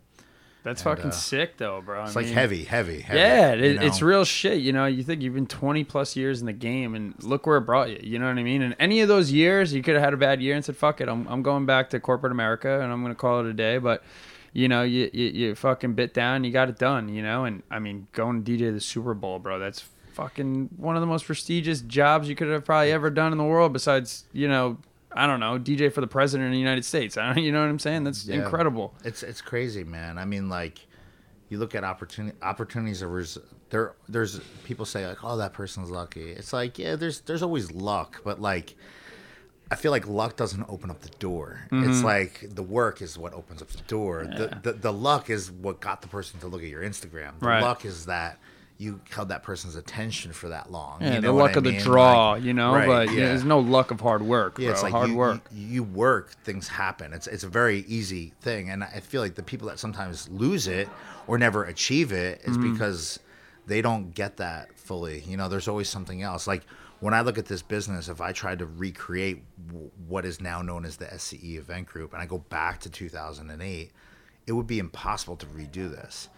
[0.65, 2.05] That's And, fucking uh, sick, though, bro.
[2.05, 3.19] It's like heavy, heavy, heavy.
[3.19, 4.59] Yeah, you it, it's real shit.
[4.59, 7.59] You know, you think you've been 20 plus years in the game, and look where
[7.59, 8.01] it brought you.
[8.03, 8.63] You know what I mean?
[8.63, 11.01] And any of those years, you could have had a bad year and said, "Fuck
[11.01, 13.79] it, I'm, I'm going back to corporate America, and I'm gonna call it a day."
[13.79, 14.03] But
[14.53, 17.09] you know, you, you you fucking bit down, you got it done.
[17.09, 19.85] You know, and I mean, going to DJ the Super Bowl, bro, that's
[20.19, 23.45] fucking one of the most prestigious jobs you could have probably ever done in the
[23.45, 23.73] world.
[23.73, 24.77] Besides, you know,
[25.13, 27.17] I don't know, DJ for the president of the United States.
[27.19, 28.05] I don't, you know what I'm saying?
[28.05, 28.37] That's Yeah.
[28.43, 28.95] incredible.
[29.05, 30.19] It's it's crazy, man.
[30.19, 30.81] I mean, like,
[31.49, 33.39] you look at opportunity opportunities are res-
[33.71, 33.95] there.
[34.09, 36.33] There's people say like, oh, that person's lucky.
[36.33, 38.75] It's like, yeah, there's there's always luck, but like,
[39.71, 41.61] I feel like luck doesn't open up the door.
[41.71, 42.05] It's mm-hmm.
[42.05, 44.27] like the work is what opens up the door.
[44.27, 47.39] The, the the luck is what got the person to look at your Instagram.
[47.39, 47.63] The Right.
[47.63, 48.41] luck is that.
[48.81, 50.99] You held that person's attention for that long.
[51.01, 53.15] Yeah, you the know what luck of the draw, Like- you know, right, but yeah.
[53.15, 53.27] yeah.
[53.27, 54.73] there's no luck of hard work, Yeah, bro.
[54.75, 55.41] it's like hard you, work.
[55.53, 57.13] You, you work, things happen.
[57.13, 60.69] It's it's a very easy thing, and I feel like the people that sometimes lose
[60.69, 60.89] it
[61.27, 62.73] or never achieve it is Mm-hmm.
[62.73, 63.19] because
[63.67, 65.21] they don't get that fully.
[65.27, 66.47] You know, there's always something else.
[66.47, 66.63] Like
[67.01, 70.63] when I look at this business, if I tried to recreate w- what is now
[70.63, 73.91] known as the SCE Event Group, and I go back to 2008,
[74.47, 76.29] it would be impossible to redo this.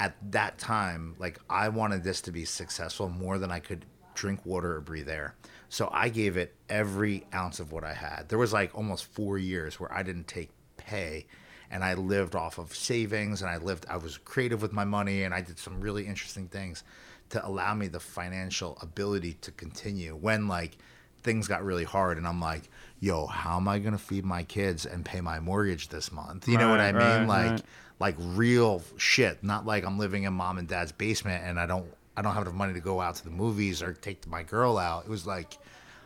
[0.00, 3.84] At that time, like I wanted this to be successful more than I could
[4.14, 5.34] drink water or breathe air.
[5.68, 8.28] So I gave it every ounce of what I had.
[8.28, 11.26] There was like almost four years where I didn't take pay
[11.70, 15.22] and I lived off of savings and I lived, I was creative with my money
[15.22, 16.82] and I did some really interesting things
[17.30, 20.76] to allow me the financial ability to continue when like
[21.22, 24.42] things got really hard and I'm like, yo, how am I going to feed my
[24.42, 26.48] kids and pay my mortgage this month?
[26.48, 27.00] You know what I mean?
[27.00, 27.62] right, like, right.
[28.00, 31.86] Like real shit, not like I'm living in mom and dad's basement and I don't
[32.16, 34.76] I don't have enough money to go out to the movies or take my girl
[34.78, 35.04] out.
[35.04, 35.58] It was like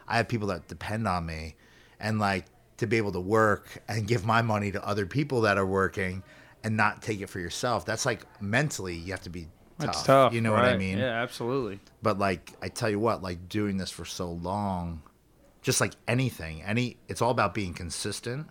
[0.07, 1.55] I have people that depend on me
[1.99, 2.45] and like
[2.79, 6.23] to be able to work and give my money to other people that are working
[6.65, 7.87] and not take it for yourself.
[7.87, 9.47] That's like mentally you have to be
[9.79, 10.07] That's tough.
[10.07, 10.33] tough.
[10.35, 10.99] You know what I mean?
[10.99, 11.79] Yeah, absolutely.
[12.03, 15.03] But like I tell you what, like doing this for so long,
[15.63, 18.49] just like anything, any it's all about being consistent.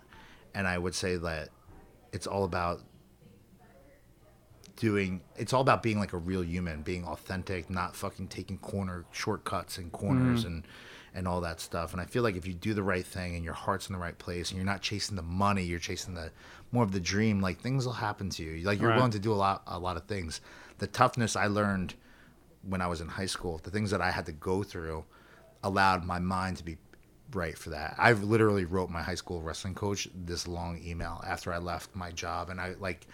[0.54, 1.50] And I would say that
[2.12, 2.80] it's all about
[4.76, 9.04] doing it's all about being like a real human, being authentic, not fucking taking corner
[9.12, 10.48] shortcuts and corners mm-hmm.
[10.48, 10.66] and
[11.14, 11.92] and all that stuff.
[11.92, 14.00] And I feel like if you do the right thing and your heart's in the
[14.00, 16.32] right place and you're not chasing the money, you're chasing the
[16.72, 18.64] more of the dream, like things will happen to you.
[18.66, 18.96] Like you're Right.
[18.96, 20.40] willing to do a lot a lot of things.
[20.78, 21.94] The toughness I learned
[22.62, 25.04] when I was in high school, the things that I had to go through
[25.62, 26.76] allowed my mind to be
[27.34, 27.94] right for that.
[27.98, 32.10] I've literally wrote my high school wrestling coach this long email after I left my
[32.10, 33.06] job and I like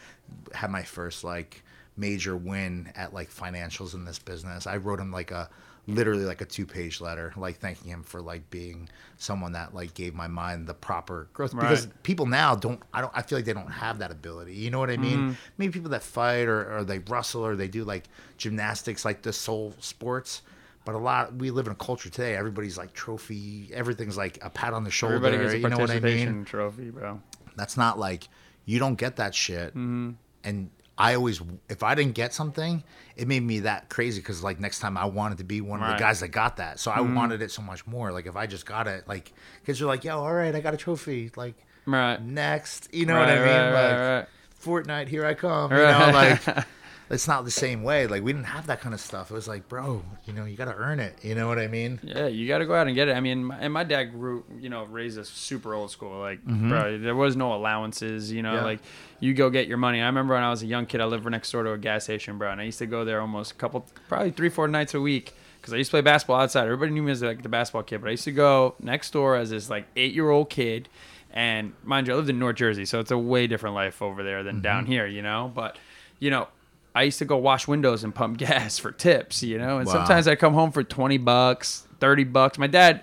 [0.53, 1.62] had my first like
[1.97, 4.66] major win at like financials in this business.
[4.66, 5.49] I wrote him like a
[5.87, 9.93] literally like a two page letter like thanking him for like being someone that like
[9.95, 13.45] gave my mind the proper growth because people now don't I don't I feel like
[13.45, 14.55] they don't have that ability.
[14.55, 15.18] You know what I mean?
[15.18, 15.33] Mm-hmm.
[15.59, 18.05] Maybe people that fight or, or they wrestle or they do like
[18.37, 20.43] gymnastics like the soul sports.
[20.91, 24.51] But a lot we live in a culture today, everybody's like trophy, everything's like a
[24.51, 25.14] pat on the shoulder.
[25.14, 26.45] Everybody gets a you know what I participation mean?
[26.45, 27.20] trophy, bro.
[27.55, 28.26] That's not like
[28.64, 29.68] you don't get that shit.
[29.68, 30.11] Mm-hmm.
[30.43, 32.82] And I always, if I didn't get something,
[33.14, 35.86] it made me that crazy because like next time I wanted to be one of
[35.86, 35.97] Right.
[35.97, 36.80] the guys that got that.
[36.80, 38.11] So I wanted it so much more.
[38.11, 39.32] Like if I just got it, like
[39.64, 41.55] kids are like, "Yo, all right, I got a trophy." Like
[41.86, 42.20] Right.
[42.20, 43.45] next, you know right, what I mean?
[43.47, 44.26] Right, like right, right.
[44.61, 45.70] Fortnite, here I come.
[45.70, 46.07] You Right.
[46.07, 46.66] know, like
[47.11, 48.07] it's not the same way.
[48.07, 49.31] Like we didn't have that kind of stuff.
[49.31, 51.19] It was like, bro, you know, you got to earn it.
[51.23, 51.99] You know what I mean?
[52.03, 53.17] Yeah, you got to go out and get it.
[53.17, 56.21] I mean, my, and my dad grew, you know, raised us super old school.
[56.21, 58.31] Like, bro, there was no allowances.
[58.31, 58.57] You know, Mm-hmm.
[58.59, 58.65] Yeah.
[58.65, 58.81] like
[59.21, 60.01] you go get your money.
[60.01, 62.05] I remember when I was a young kid, I lived next door to a gas
[62.05, 64.95] station, bro, and I used to go there almost a couple, probably three, four nights
[64.95, 66.65] a week because I used to play basketball outside.
[66.65, 69.37] Everybody knew me as like the basketball kid, but I used to go next door
[69.37, 70.89] as this like eight year old kid.
[71.33, 74.23] And mind you, I lived in North Jersey, so it's a way different life over
[74.23, 74.93] there than down Mm-hmm.
[74.93, 75.51] here, you know.
[75.55, 75.77] But
[76.19, 76.49] you know,
[76.95, 79.78] I used to go wash windows and pump gas for tips, you know.
[79.78, 79.93] And Wow.
[79.95, 82.59] sometimes I'd come home for twenty bucks, thirty bucks.
[82.59, 83.03] My dad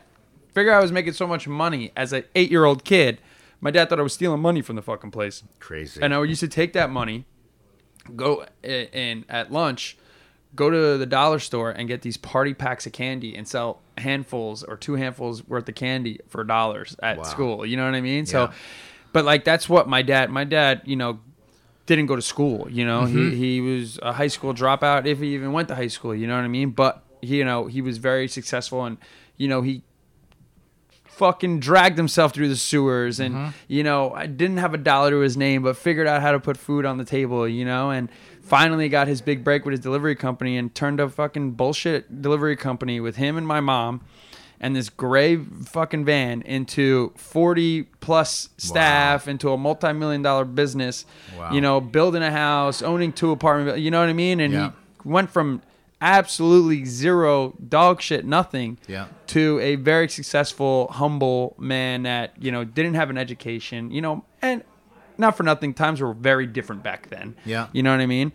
[0.54, 3.20] figured I was making so much money as an eight year old kid.
[3.62, 5.44] My dad thought I was stealing money from the fucking place.
[5.60, 6.02] Crazy.
[6.02, 7.26] And I used to take that money,
[8.16, 9.98] go i- and at lunch,
[10.56, 14.64] go to the dollar store and get these party packs of candy and sell handfuls
[14.64, 17.24] or two handfuls worth of candy for dollars at Wow.
[17.24, 17.66] school.
[17.66, 18.26] You know what I mean?
[18.26, 18.52] So,
[19.14, 20.30] but like that's what my dad.
[20.30, 21.20] My dad, you know,
[21.88, 22.68] didn't go to school.
[22.70, 23.36] You know, he mm-hmm.
[23.36, 26.14] he was a high school dropout if he even went to high school.
[26.14, 26.70] You know what I mean?
[26.72, 28.98] But he, you know, he was very successful and
[29.38, 29.84] you know he
[31.18, 33.50] fucking dragged himself through the sewers and mm-hmm.
[33.68, 36.40] you know I didn't have a dollar to his name but figured out how to
[36.40, 38.08] put food on the table you know and
[38.44, 42.56] finally got his big break with his delivery company and turned a fucking bullshit delivery
[42.56, 44.02] company with him and my mom
[44.60, 51.06] and this gray fucking van into 40 plus staff into a multi-million dollar business
[51.38, 51.52] Wow.
[51.52, 54.72] you know building a house owning two apartment you know what i mean and Yeah.
[55.04, 55.62] he went from
[56.02, 59.08] absolutely zero dog shit nothing Yeah.
[59.28, 64.24] to a very successful, humble man that you know didn't have an education, you know,
[64.42, 64.64] and
[65.18, 67.36] not for nothing, times were very different back then.
[67.46, 67.68] Yeah.
[67.74, 68.32] you know what I mean.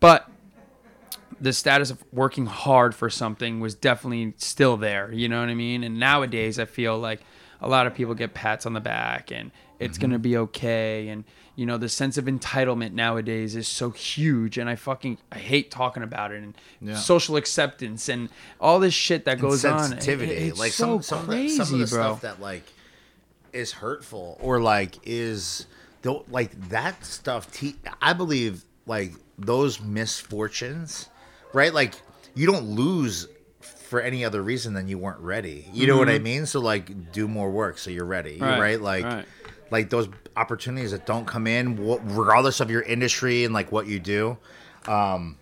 [0.00, 0.26] But
[1.44, 5.12] the status of working hard for something was definitely still there.
[5.12, 5.84] You know what I mean.
[5.84, 7.20] And nowadays, I feel like
[7.60, 10.22] a lot of people get pats on the back and it's gonna mm-hmm.
[10.22, 11.24] be okay and
[11.56, 15.70] you know the sense of entitlement nowadays is so huge and i fucking i hate
[15.70, 16.96] talking about it and Yeah.
[16.96, 18.28] social acceptance and
[18.60, 20.32] all this shit that goes on It- sensitivity.
[20.32, 22.02] it's like so some some of, the, crazy, some of the bro.
[22.02, 22.64] stuff that like
[23.52, 25.66] is hurtful or like is
[26.28, 27.50] like that stuff.
[27.52, 31.08] Te- I believe like those misfortunes,
[31.54, 31.72] right?
[31.72, 31.94] Like
[32.34, 33.28] you don't lose
[33.60, 35.68] for any other reason than you weren't ready.
[35.72, 36.46] You know what I mean?
[36.46, 38.44] So like do more work so you're ready, Mm-hmm.
[38.44, 38.80] Right, right?
[38.80, 39.24] Like right.
[39.70, 41.76] like those opportunities that don't come in
[42.14, 44.36] regardless of your industry and like what you do.
[44.88, 45.36] Um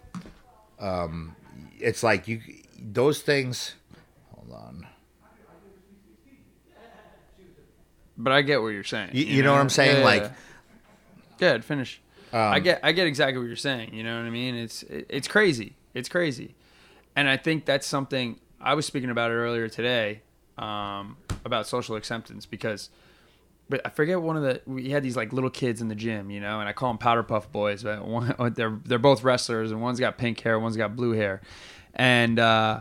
[0.79, 1.35] um
[1.79, 2.41] it's like you
[2.79, 3.75] those things
[4.35, 4.87] hold on.
[8.19, 9.99] but i get what you're saying You, you know what I'm saying?
[9.99, 10.31] Yeah, like, yeah.
[11.39, 12.01] go ahead finish
[12.33, 15.07] i get i get exactly what you're saying you know what i mean it's it,
[15.09, 16.55] it's crazy it's crazy
[17.17, 20.23] and i think that's something i was speaking about it earlier today
[20.59, 22.91] um, about social acceptance because
[23.69, 26.31] but I forget one of the we had these like little kids in the gym,
[26.31, 29.71] you know, and I call them powder puff boys, but one they're they're both wrestlers
[29.71, 31.41] and one's got pink hair, one's got blue hair,
[31.95, 32.81] and uh,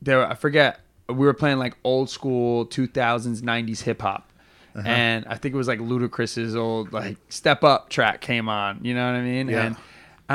[0.00, 4.32] they were, I forget we were playing like old school 2000s 90s hip hop.
[4.74, 8.94] And I think it was like Ludacris's old like step up track came on, you
[8.94, 9.48] know what I mean?
[9.48, 9.66] Yeah.
[9.66, 9.76] And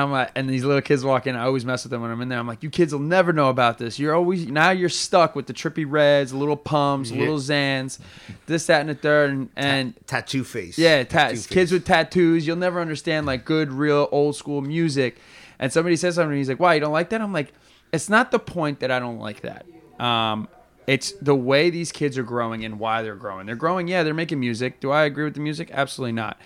[0.02, 1.36] I'm like, and these little kids walk in.
[1.36, 2.40] I always mess with them when I'm in there.
[2.40, 4.00] I'm like, you kids will never know about this.
[4.00, 7.24] You're always now you're stuck with the Trippie Redds, Lil Pumps, Yeah.
[7.26, 8.00] Lil Xans,
[8.46, 10.78] this, that, and the third, and, and tattoo face.
[10.78, 11.32] yeah, Tattoo tats.
[11.34, 11.48] face.
[11.48, 12.46] Kids with tattoos.
[12.48, 15.18] You'll never understand like good, real, old school music.
[15.60, 16.32] And somebody says something.
[16.32, 17.54] and He's like, "Why you don't like that?" I'm like,
[17.92, 19.66] "It's not the point that I don't like that.
[20.00, 20.48] Um,
[20.86, 23.46] it's the way these kids are growing and why they're growing.
[23.46, 23.88] They're growing.
[23.88, 24.80] Yeah, they're making music.
[24.80, 25.70] Do I agree with the music?
[25.74, 26.38] Absolutely not.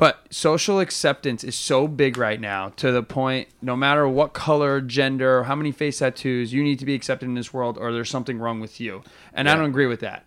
[0.00, 4.80] But social acceptance is so big right now to the point no matter what color,
[4.80, 8.10] gender, how many face tattoos, you need to be accepted in this world or there's
[8.10, 9.02] something wrong with you.
[9.34, 10.24] And I don't agree with that.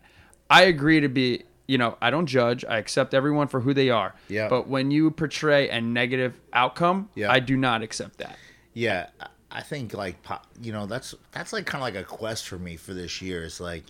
[0.50, 2.64] I agree to be, you know, I don't judge.
[2.64, 4.14] I accept everyone for who they are.
[4.30, 4.48] Yeah.
[4.48, 7.32] But when you portray a negative outcome, Yeah.
[7.32, 8.38] I do not accept that.
[8.74, 10.18] Yeah, I- I think like
[10.64, 13.44] you know that's that's like kind of like a quest for me for this year.
[13.44, 13.84] Is like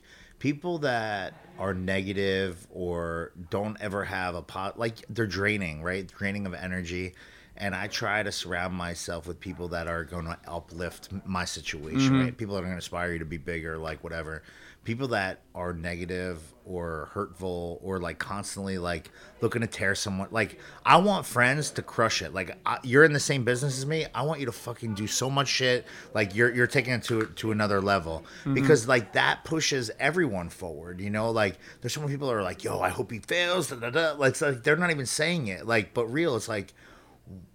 [0.44, 6.06] people that are negative or don't ever have a pot like they're draining, right?
[6.06, 7.14] Draining of energy.
[7.56, 12.00] And I try to surround myself with people that are going to uplift my situation,
[12.00, 12.22] mm-hmm.
[12.24, 12.38] right?
[12.38, 14.44] People that are going to inspire you to be bigger, like whatever.
[14.84, 19.12] People that are negative or hurtful or like constantly like
[19.42, 20.28] looking to tear someone.
[20.32, 22.34] Like I want friends to crush it.
[22.34, 24.06] Like I, you're in the same business as me.
[24.14, 25.86] I want you to fucking do so much shit.
[26.14, 28.54] Like you're you're taking it to to another level mm-hmm.
[28.54, 31.02] because like that pushes everyone forward.
[31.02, 33.70] You know, like there's so many people that are like, yo, I hope he fails.
[33.70, 34.14] Da, da, da.
[34.14, 35.68] Like, like they're not even saying it.
[35.68, 36.74] Like, but real, it's like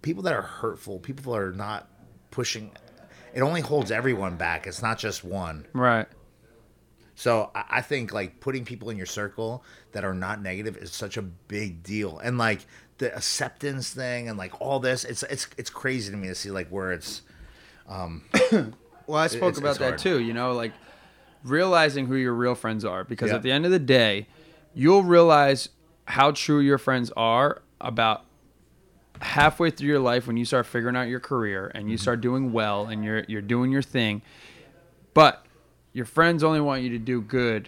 [0.01, 1.87] people that are hurtful, people that are not
[2.31, 2.71] pushing.
[3.33, 4.65] It only holds everyone back.
[4.65, 5.67] It's not just one.
[5.73, 6.07] Right.
[7.19, 9.61] So I think like putting people in your circle
[9.91, 12.65] that are not negative is such a big deal, and like
[12.97, 16.49] the acceptance thing and like all this, it's it's it's crazy to me to see
[16.49, 17.21] like where it's.
[19.07, 19.99] Well, I spoke it's- about it's that hard.
[19.99, 20.19] too.
[20.21, 20.71] You know, like
[21.43, 23.37] realizing who your real friends are, because Yeah.
[23.37, 24.27] at the end of the day,
[24.73, 25.69] you'll realize
[26.05, 28.23] how true your friends are about
[29.19, 32.01] halfway through your life when you start figuring out your career and you Mm-hmm.
[32.01, 34.21] start doing well and you're you're doing your thing.
[35.13, 35.43] But
[35.99, 37.67] your friends only want you to do good.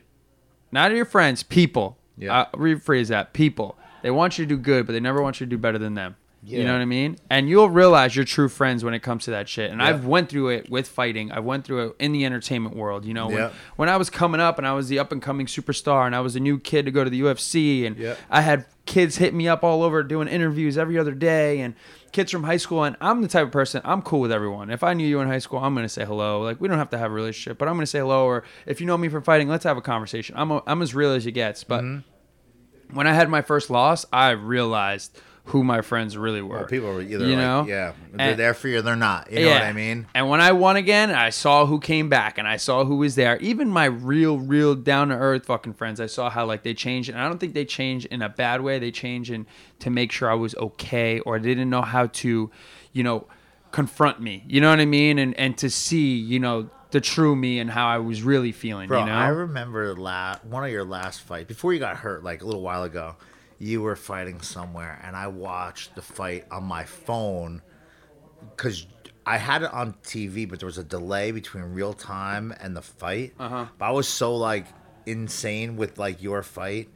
[0.71, 1.97] Not your friends, people.
[2.17, 2.47] Yeah.
[2.53, 3.34] I'll rephrase that.
[3.34, 3.77] People.
[4.03, 5.95] They want you to do good, but they never want you to do better than
[5.95, 6.15] them.
[6.43, 7.17] You know what I mean?
[7.29, 9.69] And you'll realize you're true friends when it comes to that shit.
[9.69, 9.87] And Yeah.
[9.89, 11.31] I've went through it with fighting.
[11.31, 13.05] I went through it in the entertainment world.
[13.05, 13.49] You know, when, Yeah.
[13.75, 16.19] when I was coming up and I was the up and coming superstar and I
[16.21, 18.15] was a new kid to go to the UFC and Yeah.
[18.29, 21.75] I had kids hit me up all over doing interviews every other day and
[22.11, 24.71] kids from high school and I'm the type of person I'm cool with everyone.
[24.71, 26.41] If I knew you in high school, I'm gonna say hello.
[26.41, 28.25] Like we don't have to have a relationship, but I'm gonna say hello.
[28.25, 30.35] Or if you know me from fighting, let's have a conversation.
[30.39, 31.63] I'm a, I'm as real as it gets.
[31.63, 32.95] But Mm-hmm.
[32.97, 36.57] when I had my first loss, I realized who my friends really were.
[36.57, 37.65] Well, people are either you like, know?
[37.67, 39.31] yeah, they're And- there for you, or they're not.
[39.31, 40.05] You know what I mean?
[40.13, 43.15] and when I won again, I saw who came back and I saw who was
[43.15, 43.37] there.
[43.37, 47.09] Even my real, real down to earth fucking friends, I saw how like they changed.
[47.09, 48.77] And I don't think they changed in a bad way.
[48.79, 49.45] They changed in
[49.79, 52.51] to make sure I was okay or they didn't know how to,
[52.93, 53.25] you know,
[53.71, 54.43] confront me.
[54.47, 55.17] You know what I mean?
[55.17, 58.87] And and to see, you know, the true me and how I was really feeling.
[58.89, 59.13] Bro, you know?
[59.13, 62.61] I remember la- one of your last fights before you got hurt, like a little
[62.61, 63.15] while ago.
[63.62, 67.62] You were fighting somewhere, and I watched the fight on my phone
[68.55, 68.88] because
[69.24, 72.82] I had it on TV, but there was a delay between real time and the
[72.82, 73.34] fight.
[73.39, 73.68] Uh-huh.
[73.78, 74.66] But I was so like
[75.05, 76.89] insane with like your fight.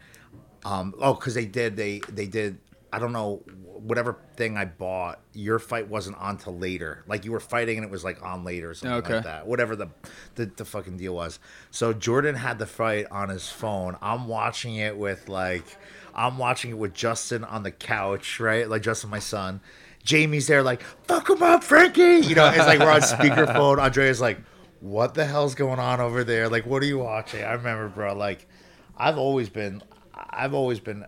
[0.66, 2.58] Um, oh, because they did they they did
[2.92, 5.20] I don't know whatever thing I bought.
[5.34, 7.04] Your fight wasn't on till later.
[7.08, 9.14] Like you were fighting and it was like on later or something Okay.
[9.16, 9.46] like that.
[9.46, 9.90] Whatever the,
[10.34, 11.38] the the fucking deal was.
[11.70, 13.98] So Jordan had the fight on his phone.
[14.02, 15.78] I'm watching it with like
[16.16, 18.70] I'm watching it with Justin on the couch, right?
[18.70, 19.62] Like Justin, my son.
[20.04, 22.20] Jamie's there, like fuck him up, Frankie.
[22.20, 23.80] You know, it's like we're on speakerphone.
[23.80, 24.38] Andrea's like,
[24.80, 26.48] what the hell's going on over there?
[26.48, 27.44] Like, what are you watching?
[27.44, 28.16] I remember, bro.
[28.16, 28.48] Like,
[28.96, 29.82] I've always been,
[30.14, 31.06] I've always been,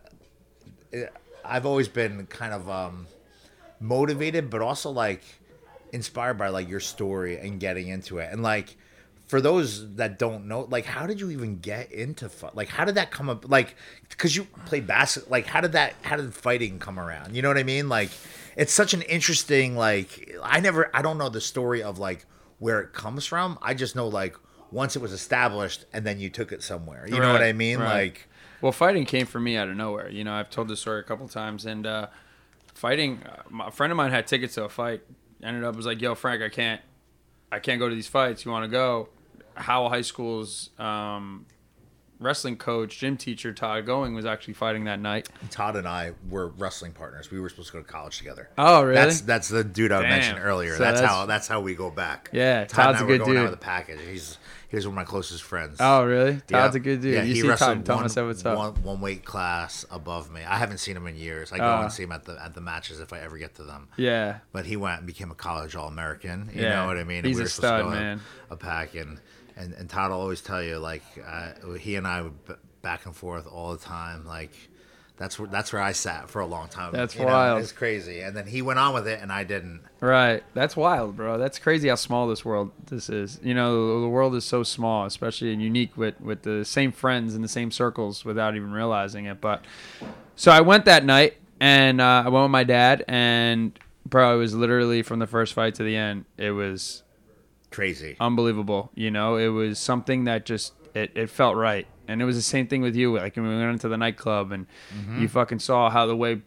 [1.45, 3.05] I've always been kind of um,
[3.79, 5.21] motivated, but also like
[5.91, 8.31] inspired by like your story and getting into it.
[8.31, 8.75] And like
[9.27, 12.55] for those that don't know, like how did you even get into fight?
[12.55, 13.49] Like how did that come up?
[13.49, 13.75] Like
[14.09, 15.31] because you play basketball.
[15.31, 15.93] Like how did that?
[16.01, 17.35] How did fighting come around?
[17.35, 17.89] You know what I mean?
[17.89, 18.09] Like
[18.55, 19.75] it's such an interesting.
[19.75, 20.89] Like I never.
[20.95, 22.25] I don't know the story of like
[22.59, 23.59] where it comes from.
[23.61, 24.35] I just know like
[24.71, 27.05] once it was established and then you took it somewhere.
[27.07, 27.79] You know what I mean?
[27.79, 27.93] right.
[27.93, 28.27] Like
[28.61, 30.09] Well, fighting came for me out of nowhere.
[30.09, 32.07] You know, I've told this story a couple times, and uh,
[32.73, 33.21] fighting.
[33.23, 35.01] Uh, my- a friend of mine had tickets to a fight.
[35.43, 36.81] Ended up was like, "Yo, Frank, I can't,
[37.51, 38.43] I can't go to these fights.
[38.45, 39.09] You want to go?"
[39.57, 41.45] Howell High School's um,
[42.19, 45.29] wrestling coach, gym teacher Todd Going was actually fighting that night.
[45.51, 47.29] Todd and I were wrestling partners.
[47.31, 48.49] We were supposed to go to college together.
[48.57, 48.95] Oh, really?
[48.95, 50.09] That's that's the dude I Damn.
[50.09, 50.75] mentioned earlier.
[50.75, 52.29] So that's, that's- how that's how we go back.
[52.33, 53.53] Yeah, Todd Todd's and I a were good going out dude.
[53.53, 53.99] the package.
[54.09, 54.37] He's
[54.69, 55.77] he was one of my closest friends.
[55.79, 56.33] Oh, really?
[56.49, 56.59] Yeah.
[56.63, 57.13] Todd's a good dude.
[57.13, 58.57] Yeah, you he see wrestled Todd, one, what's up.
[58.57, 60.41] one one weight class above me.
[60.43, 61.53] I haven't seen him in years.
[61.53, 61.81] I go Uh.
[61.83, 63.89] and see him at the at the matches if I ever get to them.
[63.95, 64.39] yeah.
[64.51, 66.49] But he went and became a college All American.
[66.53, 67.23] You Yeah, know what I mean?
[67.23, 68.19] he's we a stud, man.
[68.49, 69.21] A pack and
[69.57, 73.05] and and Todd will always tell you like uh, he and I would b- back
[73.05, 74.25] and forth all the time.
[74.25, 74.51] Like
[75.17, 76.93] that's where that's where I sat for a long time.
[76.93, 77.61] That's you wild.
[77.61, 78.21] It's crazy.
[78.21, 79.81] And then he went on with it, and I didn't.
[79.99, 80.43] Right.
[80.53, 81.39] That's wild, bro.
[81.39, 83.39] That's crazy how small this world this is.
[83.41, 87.33] You know, the world is so small, especially and unique with with the same friends
[87.33, 89.41] in the same circles without even realizing it.
[89.41, 89.65] But
[90.35, 94.37] so I went that night And uh, I went with my dad, and bro, it
[94.37, 96.25] was literally from the first fight to the end.
[96.37, 97.01] It was
[97.71, 98.15] Crazy.
[98.19, 98.91] unbelievable.
[98.95, 101.87] You know, it was something that just it, it felt right.
[102.07, 103.15] And it was the same thing with you.
[103.15, 104.65] Like when we went into the nightclub and
[104.95, 105.21] mm-hmm.
[105.21, 106.41] you fucking saw how the way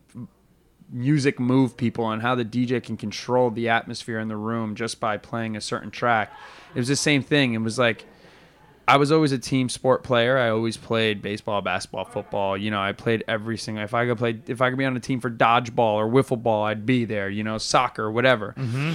[0.93, 4.99] music moved people and how the DJ can control the atmosphere in the room just
[4.99, 6.33] by playing a certain track.
[6.75, 7.55] It was the same thing.
[7.55, 8.07] It was like
[8.89, 10.37] I was always a team sport player.
[10.37, 12.57] I always played baseball, basketball, football.
[12.57, 13.85] You know, I played every single.
[13.85, 16.43] If I could play, if I could be on a team for dodgeball or wiffle
[16.43, 17.29] ball, I'd be there.
[17.29, 18.55] You know, soccer, whatever.
[18.59, 18.95] Mm-hmm.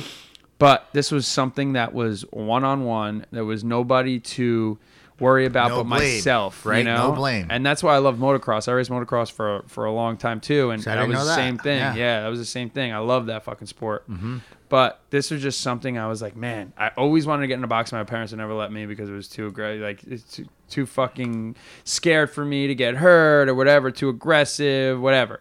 [0.57, 3.25] But this was something that was one on one.
[3.31, 4.77] There was nobody to
[5.19, 6.65] worry about No but blame, myself.
[6.65, 6.79] right?
[6.79, 7.09] You know?
[7.09, 7.47] No blame.
[7.49, 8.67] And that's why I love motocross.
[8.67, 11.57] I raced motocross for for a long time too, and I that was the same
[11.57, 11.79] thing.
[11.79, 11.95] Yeah.
[11.95, 12.21] Yeah.
[12.21, 12.93] that was the same thing.
[12.93, 14.09] I love that fucking sport.
[14.09, 14.37] Mm-hmm.
[14.67, 17.63] But this was just something I was like, man, I always wanted to get in
[17.63, 17.91] a box.
[17.91, 19.81] My parents would never let me because it was too aggressive.
[19.81, 23.91] Like it's too, too fucking scared for me to get hurt or whatever.
[23.91, 25.39] Too aggressive, whatever.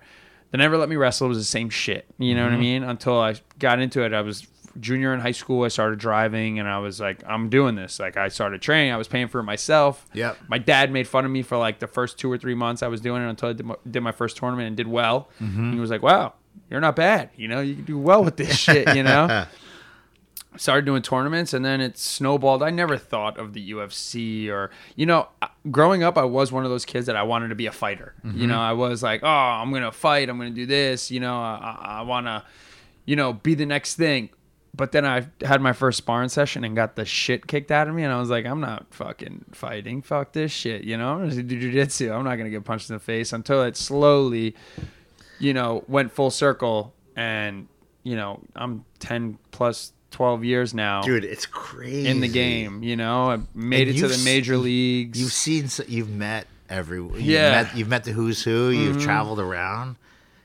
[0.50, 1.26] They never let me wrestle.
[1.26, 2.06] It was the same shit.
[2.18, 2.60] You know what I mm-hmm.
[2.60, 2.84] mean?
[2.84, 4.46] Until I got into it, I was
[4.80, 5.64] junior in high school.
[5.64, 7.98] I started driving, and I was like, I'm doing this.
[7.98, 8.92] Like I started training.
[8.92, 10.06] I was paying for it myself.
[10.14, 10.38] Yep.
[10.48, 12.88] My dad made fun of me for like the first two or three months I
[12.88, 15.28] was doing it until I did my, did my first tournament and did well.
[15.38, 16.34] And he was like, "Wow,
[16.70, 17.30] you're not bad.
[17.36, 19.46] You know, you can do well with this shit." You know.
[20.56, 22.62] Started doing tournaments and then it snowballed.
[22.62, 25.26] I never thought of the UFC or, you know,
[25.68, 28.14] growing up, I was one of those kids that I wanted to be a fighter.
[28.22, 28.62] You know, mm-hmm.
[28.62, 30.28] I was like, oh, I'm going to fight.
[30.28, 31.10] I'm going to do this.
[31.10, 32.44] You know, I, I want to,
[33.04, 34.30] you know, be the next thing.
[34.76, 37.94] But then I had my first sparring session and got the shit kicked out of
[37.94, 38.02] me.
[38.02, 40.02] And I was like, I'm not fucking fighting.
[40.02, 40.82] Fuck this shit.
[40.82, 42.12] You know, I'm to do jujitsu.
[42.12, 44.56] I'm not going to get punched in the face until it slowly,
[45.38, 46.92] you know, went full circle.
[47.14, 47.68] And,
[48.02, 52.08] you know, I'm 10 plus 12 years now Dude, it's crazy.
[52.08, 52.82] in the game.
[52.82, 55.20] You know, I made And it to the major leagues.
[55.20, 57.62] You've seen, you've met every, you've Yeah.
[57.62, 57.68] Mm-hmm.
[57.68, 58.70] met, you've met the who's who.
[58.70, 59.96] You've traveled around.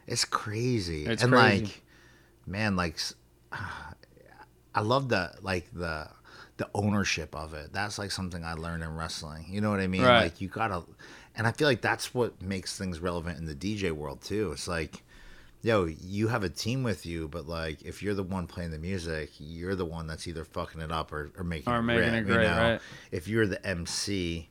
[0.06, 1.08] It's crazy.
[1.08, 1.64] It's and crazy.
[1.66, 1.82] like,
[2.46, 3.00] man, like,
[4.76, 6.08] I love the like the
[6.58, 7.72] the ownership of it.
[7.72, 9.46] That's like something I learned in wrestling.
[9.50, 10.02] You know what I mean?
[10.04, 10.24] Right.
[10.24, 10.84] Like you gotta,
[11.36, 14.52] and I feel like that's what makes things relevant in the DJ world too.
[14.52, 15.04] It's like.
[15.62, 18.78] Yo, you have a team with you, but like if you're the one playing the
[18.80, 22.14] music, you're the one that's either fucking it up or, or making Or it making
[22.14, 22.56] rip, it you great, know?
[22.72, 22.82] right.
[23.12, 24.48] If you're the MC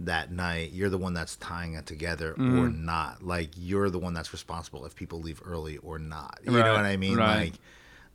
[0.00, 2.58] that night, you're the one that's tying it together Mm-hmm.
[2.58, 3.22] or not.
[3.22, 6.40] Like you're the one that's responsible if people leave early or not.
[6.42, 7.18] You Right, know what I mean?
[7.18, 7.52] right.
[7.52, 7.52] Like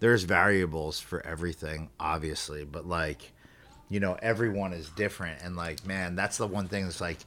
[0.03, 3.31] there's variables for everything, obviously, but like
[3.89, 7.19] you know, everyone is different and like man, that's the one thing that's like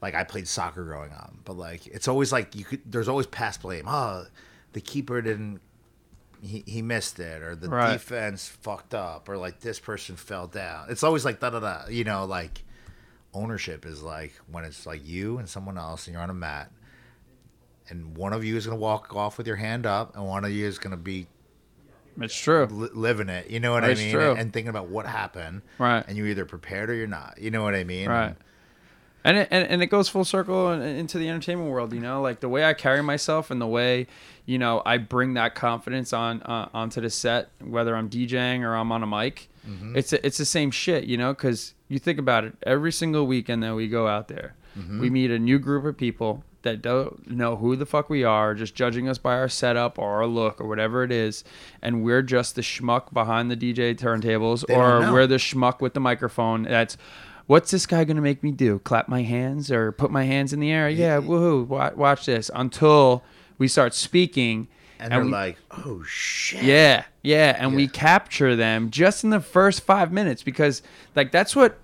[0.00, 3.26] like I played soccer growing up, but like it's always like you could there's always
[3.26, 3.84] past blame.
[3.86, 4.24] Oh,
[4.72, 5.60] the keeper didn't
[6.40, 7.92] he, he missed it or the Right.
[7.92, 10.86] defense fucked up or like this person fell down.
[10.88, 11.86] It's always like da da da.
[11.88, 12.64] You know, like
[13.34, 16.70] ownership is like when it's like you and someone else and you're on a mat
[17.90, 20.44] and one of you is going to walk off with your hand up and one
[20.44, 21.26] of you is going to be
[22.20, 22.66] it's true.
[22.66, 23.50] li- living it.
[23.50, 24.12] You know what That's I mean?
[24.12, 24.32] true.
[24.32, 25.62] And thinking about what happened.
[25.78, 26.04] Right.
[26.06, 27.38] And you're either prepared or you're not.
[27.40, 28.08] You know what I mean?
[28.08, 28.34] Right.
[29.24, 32.40] And it, and, and it goes full circle into the entertainment world, you know, like
[32.40, 34.08] the way I carry myself and the way,
[34.46, 38.74] you know, I bring that confidence on uh, onto the set, whether I'm DJing or
[38.74, 39.48] I'm on a mic.
[39.94, 42.54] It's a, it's the same shit, you know, because you think about it.
[42.64, 44.56] Every single weekend that we go out there,
[44.98, 48.54] we meet a new group of people that don't know who the fuck we are,
[48.54, 51.44] just judging us by our setup or our look or whatever it is,
[51.80, 55.12] and we're just the schmuck behind the DJ turntables, They don't or know.
[55.12, 56.62] we're the schmuck with the microphone.
[56.62, 56.96] That's
[57.46, 58.78] what's this guy gonna make me do?
[58.80, 60.88] Clap my hands or put my hands in the air?
[60.88, 61.66] Yeah, woohoo!
[61.66, 63.22] Watch, watch this until
[63.58, 66.62] we start speaking, And they're we- like, oh shit.
[66.62, 70.82] yeah, yeah, and we capture them just in the first five minutes because,
[71.16, 71.78] like, that's what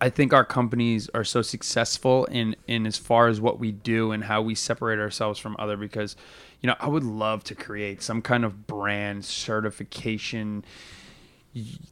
[0.00, 4.12] I think our companies are so successful in in as far as what we do
[4.12, 5.76] and how we separate ourselves from other.
[5.76, 6.16] Because,
[6.60, 10.64] you know, I would love to create some kind of brand certification,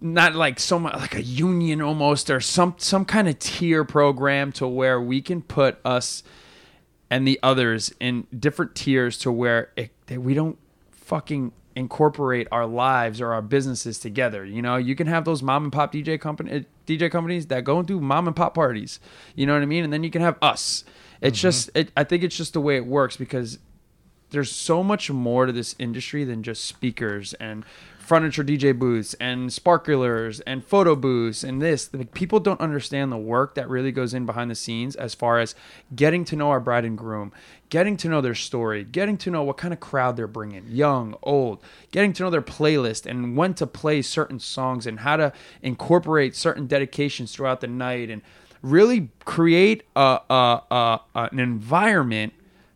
[0.00, 4.52] not like so much like a union almost or some some kind of tier program
[4.52, 6.22] to where we can put us
[7.08, 10.58] and the others in different tiers to where it, we don't
[10.90, 14.44] fucking incorporate our lives or our businesses together.
[14.44, 17.64] You know, you can have those mom and pop DJ company uh, DJ companies that
[17.64, 19.00] go and do mom and pop parties.
[19.34, 19.84] You know what I mean?
[19.84, 20.84] And then you can have us.
[21.20, 23.58] It's just it, I think it's just the way it works because
[24.30, 27.64] there's so much more to this industry than just speakers and
[28.02, 31.92] furniture DJ booths and sparklers and photo booths and this.
[31.92, 35.38] Like, people don't understand the work that really goes in behind the scenes as far
[35.38, 35.54] as
[35.94, 37.32] getting to know our bride and groom,
[37.70, 41.16] getting to know their story, getting to know what kind of crowd they're bringing, young,
[41.22, 45.32] old, getting to know their playlist and when to play certain songs and how to
[45.62, 48.22] incorporate certain dedications throughout the night and
[48.62, 52.32] really create a, a, a, an environment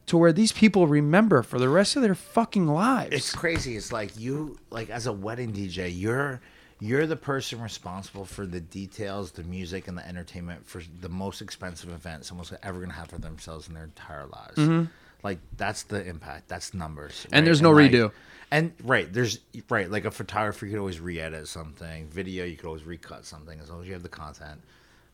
[0.07, 3.13] to where these people remember for the rest of their fucking lives.
[3.13, 3.77] It's crazy.
[3.77, 6.41] It's like you like as a wedding DJ, you're
[6.79, 11.41] you're the person responsible for the details, the music, and the entertainment for the most
[11.41, 14.89] expensive event someone's ever gonna have for themselves in their entire lives.
[15.23, 16.49] Like that's the impact.
[16.49, 17.13] That's numbers.
[17.13, 17.27] Mm-hmm.
[17.27, 17.45] And right?
[17.45, 18.13] there's no like- redo.
[18.53, 22.07] And right, there's right, like a photographer you could always re-edit something.
[22.07, 24.61] Video you could always recut something as long as you have the content.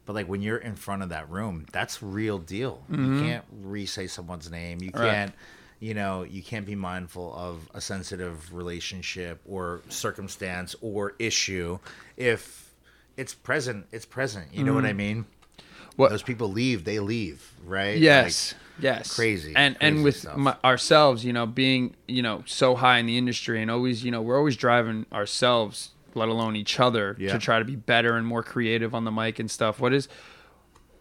[0.05, 2.83] But like when you're in front of that room, that's real deal.
[2.91, 4.81] You can't re-say someone's name.
[4.83, 5.01] You Mm-hmm.
[5.01, 5.11] Right.
[5.13, 5.33] can't,
[5.79, 11.79] you know, you can't be mindful of a sensitive relationship or circumstance or issue
[12.17, 12.73] if
[13.17, 13.87] it's present.
[13.93, 14.47] It's present.
[14.53, 15.19] You know what I mean?
[15.25, 15.93] Mm-hmm.
[15.97, 17.99] What- Those people leave, they leave, right?
[17.99, 18.55] Yes.
[18.81, 19.15] yes.
[19.15, 23.19] crazy, And and with my, ourselves, you know, being you know so high in the
[23.19, 27.33] industry and always, you know, we're always driving ourselves, let alone each other, Yeah.
[27.33, 29.81] to try to be better and more creative on the mic and stuff.
[29.81, 30.09] What is?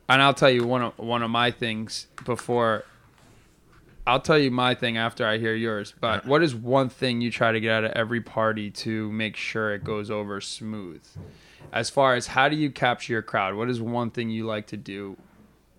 [0.09, 2.83] And I'll tell you one of one of my things before.
[4.07, 5.93] I'll tell you my thing after I hear yours.
[5.99, 9.35] But what is one thing you try to get out of every party to make
[9.37, 11.03] sure it goes over smooth?
[11.71, 13.53] As far as how do you capture your crowd?
[13.55, 15.17] What is one thing you like to do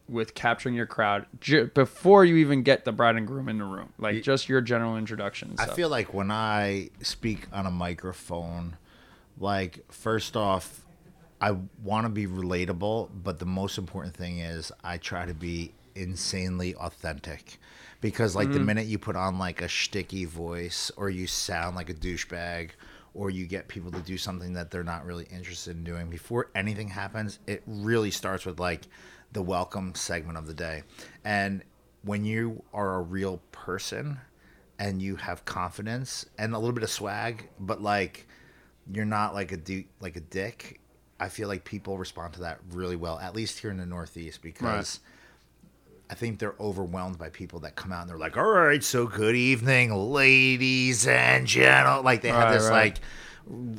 [0.09, 3.65] with capturing your crowd ju- before you even get the bride and groom in the
[3.65, 3.93] room?
[3.99, 5.57] Like just your general introduction.
[5.59, 8.77] I feel like when I speak on a microphone,
[9.43, 10.85] like first off,
[11.41, 15.73] I want to be relatable, but the most important thing is I try to be
[15.95, 17.59] insanely authentic.
[18.01, 18.67] Because like the mm.
[18.67, 22.71] minute you put on like a shticky voice or you sound like a douchebag
[23.15, 26.49] or you get people to do something that they're not really interested in doing before
[26.55, 28.83] anything happens, it really starts with like
[29.33, 30.83] the welcome segment of the day.
[31.25, 31.63] And
[32.03, 34.19] when you are a real person
[34.79, 38.27] and you have confidence and a little bit of swag, but like
[38.91, 40.81] you're not like a du- like a dick.
[41.21, 44.43] I feel like people respond to that really well, at least here in the Northeast,
[44.43, 44.99] because
[46.11, 49.07] I think they're overwhelmed by people that come out and they're like, "All right, so
[49.07, 52.73] good evening, ladies and gentlemen." Like they have Right, this right.
[52.73, 52.99] like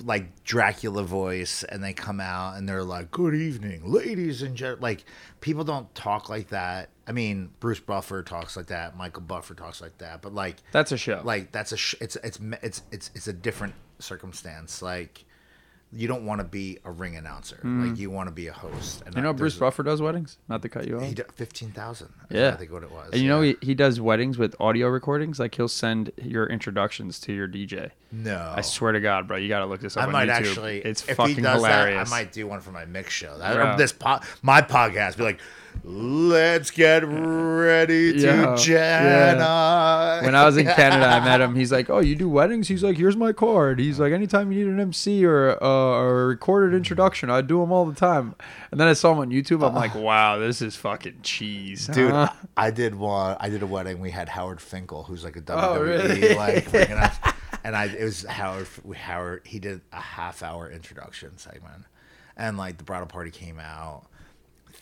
[0.06, 4.82] like Dracula voice, and they come out and they're like, "Good evening, ladies and gentlemen."
[4.82, 5.06] Like
[5.42, 6.90] people don't talk like that.
[7.08, 8.96] I mean, Bruce Buffer talks like that.
[8.98, 10.22] Michael Buffer talks like that.
[10.22, 11.22] But like, That's a show.
[11.24, 13.74] like that's a sh- it's it's it's it's it's a different
[14.04, 14.82] circumstance.
[14.82, 15.26] Like
[15.96, 17.58] you don't want to be a ring announcer.
[17.58, 17.88] Hmm.
[17.88, 19.04] Like you want to be a host.
[19.06, 20.40] And you know, Bruce Buffer does weddings.
[20.50, 21.04] Not to cut you off.
[21.04, 22.10] He did fifteen thousand.
[22.32, 22.50] Yeah.
[22.50, 23.12] I think what it was.
[23.14, 25.40] And you know, he, he does weddings with audio recordings.
[25.40, 27.92] Like he'll send your introductions to your DJ.
[28.12, 30.30] no, I swear to God, bro, you got to look this up I on might
[30.30, 30.48] YouTube.
[30.48, 30.78] actually.
[30.80, 32.10] It's if fucking he does hilarious.
[32.10, 33.38] That, I might do one for my mix show.
[33.38, 35.42] That, this po- my podcast be like,
[35.84, 38.66] let's get ready to Yeah, Jani.
[39.40, 40.22] yeah.
[40.24, 41.56] When I was in Canada, I met him.
[41.56, 44.60] He's like, "Oh, you do weddings?" He's like, "Here's my card." He's like, "Anytime you
[44.66, 48.36] need an MC or, uh, or a recorded introduction, I do them all the time."
[48.72, 49.66] And then I saw him on YouTube.
[49.68, 53.36] I'm like, "Wow, this is fucking cheese, Dude, huh?" I did one.
[53.40, 54.00] I did a wedding.
[54.00, 56.34] We had Howard Finkel, who's like a WWE, Oh, really?
[56.36, 56.74] like,
[57.66, 58.68] and I it was Howard.
[58.96, 59.42] Howard.
[59.46, 61.84] He did a half hour introduction segment,
[62.38, 64.06] and like the bridal party came out,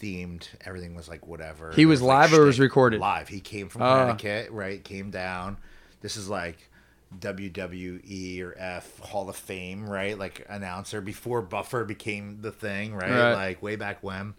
[0.02, 0.47] themed.
[0.66, 1.72] Everything was like whatever.
[1.74, 2.99] He was like, live or was recorded?
[2.99, 3.28] Live.
[3.28, 4.02] He came from Ah.
[4.16, 4.52] Connecticut.
[4.52, 4.84] Right.
[4.84, 5.58] Came down.
[6.02, 6.70] This is like.
[7.20, 10.18] WWE or F Hall of Fame, right?
[10.18, 13.12] Like announcer before Buffer became the thing, right?
[13.12, 13.34] Right.
[13.34, 14.34] Like way back when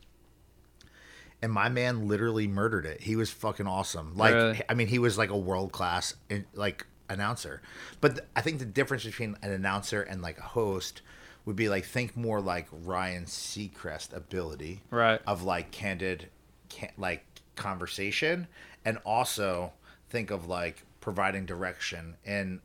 [1.42, 3.02] and my man literally murdered it.
[3.02, 4.16] He was fucking awesome.
[4.16, 4.64] Like?
[4.68, 6.14] I mean, he was like a world class
[6.54, 7.60] like announcer.
[8.00, 11.02] But th- I think the difference between an announcer and like a host
[11.44, 15.20] would be like think more like Ryan Seacrest ability, Right.
[15.26, 16.28] Of like candid,
[16.68, 17.24] can- like
[17.56, 18.46] conversation,
[18.84, 19.72] and also
[20.10, 22.60] think of like providing direction in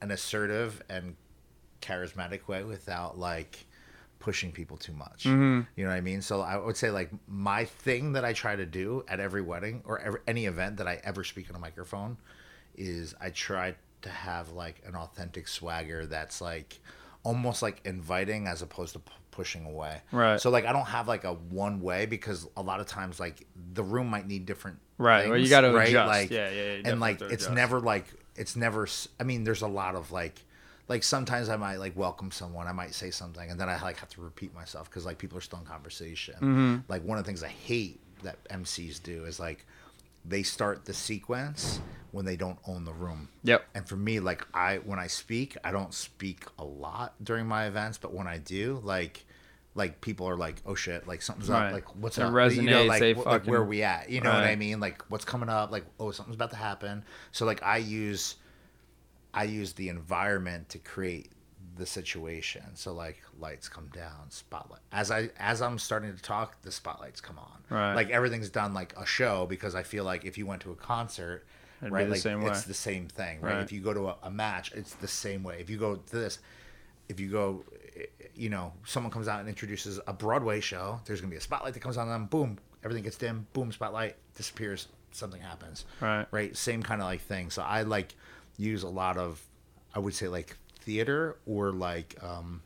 [0.00, 1.16] an assertive and
[1.80, 3.66] charismatic way without like
[4.18, 5.24] pushing people too much.
[5.24, 5.62] Mm-hmm.
[5.76, 6.22] You know what I mean?
[6.22, 9.82] So I would say like my thing that I try to do at every wedding
[9.84, 12.16] or every, any event that I ever speak on a microphone
[12.76, 16.78] is I try to have like an authentic swagger that's like
[17.24, 20.00] almost like inviting as opposed to p- pushing away.
[20.10, 20.40] Right.
[20.40, 23.46] So like I don't have like a one way because a lot of times like
[23.74, 25.88] the room might need different Right, well, you gotta right?
[25.88, 26.08] adjust.
[26.08, 28.06] Like Yeah, yeah, definitely and like it's never like
[28.36, 28.86] it's never
[29.18, 30.44] I mean there's a lot of like
[30.88, 33.98] like sometimes I might like welcome someone, I might say something, and then I like
[33.98, 36.34] have to repeat myself because like people are still in conversation.
[36.34, 36.76] Mm-hmm.
[36.88, 39.66] Like one of the things I hate that MCs do is like
[40.24, 41.80] they start the sequence
[42.12, 43.28] when they don't own the room.
[43.44, 43.64] Yep.
[43.74, 47.66] And for me, like I when I speak, I don't speak a lot during my
[47.66, 49.24] events, but when I do, like
[49.74, 51.68] like people are like, oh shit, like something's Right.
[51.68, 54.10] up, like what's It up, you know, resonates, like, wh- like where fucking- we at,
[54.10, 54.80] you know what I mean?
[54.80, 57.02] Like what's coming up, like oh something's about to happen.
[57.32, 58.36] So like I use
[59.34, 61.31] I use the environment to create
[61.76, 62.62] the situation.
[62.74, 64.80] So like lights come down, spotlight.
[64.92, 67.62] As I as I'm starting to talk, the spotlights come on.
[67.70, 67.94] Right.
[67.94, 70.76] Like everything's done like a show because I feel like if you went to a
[70.76, 71.46] concert,
[71.80, 72.08] It'd right?
[72.08, 73.54] the like it's the same thing, right?
[73.54, 73.62] Right.
[73.62, 75.58] If you go to a, a match, it's the same way.
[75.60, 76.38] If you go to this,
[77.08, 77.64] if you go,
[78.34, 81.74] you know, someone comes out and introduces a Broadway show, there's gonna be a spotlight
[81.74, 82.26] that comes on them.
[82.26, 83.46] Boom, everything gets dim.
[83.52, 84.88] Boom, spotlight disappears.
[85.12, 85.84] Something happens.
[86.00, 86.26] Right.
[86.30, 86.56] Right.
[86.56, 87.50] Same kind of like thing.
[87.50, 88.14] So I like
[88.56, 89.42] use a lot of,
[89.94, 92.62] I would say like theater or like um,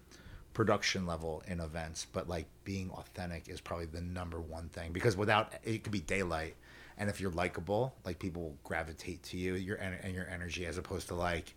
[0.56, 5.16] production level in events, but like being authentic is probably the number one thing because
[5.16, 6.54] without it could be daylight,
[6.98, 10.78] and if you're likable, like people will gravitate to you, your and your energy, as
[10.78, 11.54] opposed to like,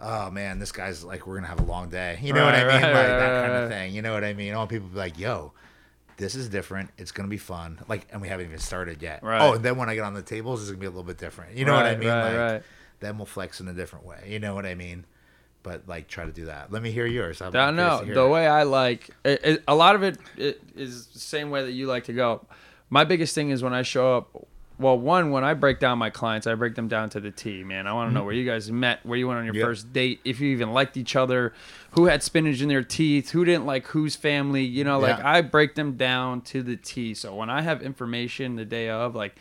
[0.00, 2.64] oh man, this guy's like we're gonna have a long day, you know what I
[2.64, 3.62] mean, right, like right, that kind right.
[3.62, 4.54] of thing, you know what I mean?
[4.54, 5.52] All people be like, yo.
[6.16, 6.90] This is different.
[6.98, 7.78] It's gonna be fun.
[7.88, 9.22] Like, and we haven't even started yet.
[9.22, 9.40] Right.
[9.40, 11.16] Oh, and then when I get on the tables, it's gonna be a little bit
[11.16, 11.56] different.
[11.56, 12.10] You know what I mean?
[12.10, 12.62] right, like, right.
[12.98, 14.26] then we'll flex in a different way.
[14.28, 15.06] You know what I mean?
[15.62, 16.72] But like, try to do that.
[16.72, 17.40] Let me hear yours.
[17.42, 21.06] I'm I know the way I like it, it, a lot of it, it is
[21.08, 22.46] the same way that you like to go.
[22.88, 24.46] My biggest thing is when I show up.
[24.78, 27.62] Well, one when I break down my clients, I break them down to the T.
[27.64, 28.26] Man, I want to know mm-hmm.
[28.26, 29.62] where you guys met, where you went on your Yep.
[29.66, 31.52] first date, if you even liked each other,
[31.90, 34.64] who had spinach in their teeth, who didn't like whose family.
[34.64, 35.30] You know, like Yeah.
[35.30, 37.12] I break them down to the T.
[37.12, 39.36] So when I have information the day of, like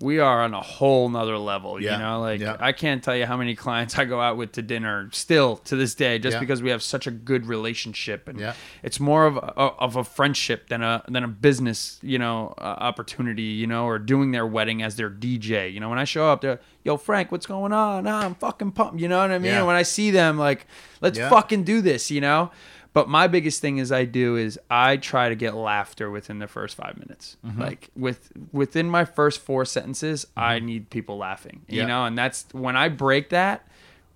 [0.00, 1.80] we are on a whole nother level.
[1.80, 2.56] You know, like Yeah.
[2.60, 5.76] I can't tell you how many clients I go out with to dinner still to
[5.76, 6.40] this day, just Yeah.
[6.40, 8.54] because we have such a good relationship, and Yeah.
[8.82, 9.40] it's more of a,
[9.78, 13.98] of a friendship than a than a business, you know, uh, opportunity, you know, or
[13.98, 15.68] doing their wedding as their DJ.
[15.72, 18.06] You know, when I show up, they're, yo, Frank, what's going on?
[18.06, 19.00] I'm fucking pumped.
[19.00, 19.52] You know what I mean?
[19.52, 19.62] Yeah.
[19.62, 20.66] When I see them, like,
[21.00, 21.28] let's Yeah.
[21.30, 22.10] fucking do this.
[22.10, 22.50] You know.
[22.94, 26.46] But my biggest thing is I do is I try to get laughter within the
[26.46, 27.36] first five minutes.
[27.44, 27.60] Mm-hmm.
[27.60, 31.62] Like with within my first four sentences, I need people laughing.
[31.68, 31.86] You Yeah.
[31.86, 33.66] know, and that's when I break that.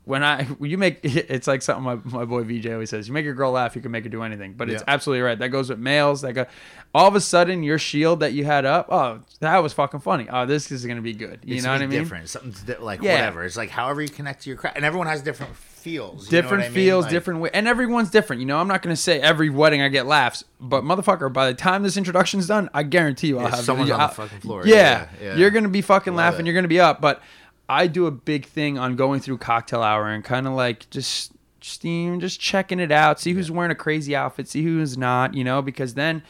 [0.05, 3.09] When I when you make it's like something my, my boy VJ always says.
[3.09, 4.55] You make a girl laugh, you can make her do anything.
[4.55, 5.39] But it's absolutely right.
[5.39, 6.23] That goes with males.
[6.23, 6.47] That go,
[6.95, 8.87] all of a sudden your shield that you had up.
[8.91, 10.27] Oh, that was fucking funny.
[10.31, 11.41] Oh, this is gonna be good.
[11.45, 11.99] You It's know what I mean?
[11.99, 12.29] Different.
[12.31, 13.15] Something's di- like Yeah.
[13.17, 13.45] whatever.
[13.45, 15.55] It's like however you connect to your crowd, and everyone has different
[15.93, 16.29] feels.
[16.29, 16.75] different I mean?
[16.75, 18.41] feels, Like, different way, and everyone's different.
[18.41, 21.55] You know, I'm not gonna say every wedding I get laughs, but motherfucker, by the
[21.55, 24.67] time this introduction's done, I guarantee you I'll Yeah, have someone's on the fucking floor.
[24.67, 25.37] Yeah, Yeah, yeah.
[25.37, 26.41] you're gonna be fucking laughing.
[26.41, 26.47] it.
[26.47, 27.01] You're gonna be up.
[27.01, 27.23] But
[27.69, 31.33] I do a big thing on going through cocktail hour and kind of like just.
[31.61, 35.35] Just even just checking it out, see who's wearing a crazy outfit, see who's not,
[35.35, 36.23] you know, because then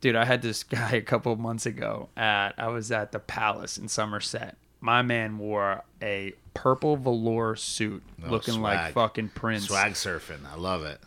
[0.00, 3.18] dude, I had this guy a couple of months ago at I was at the
[3.18, 4.56] Palace in Somerset.
[4.80, 10.40] My man wore a purple velour suit, Oh, looking like fucking Prince, swag surfing.
[10.50, 11.00] I love it.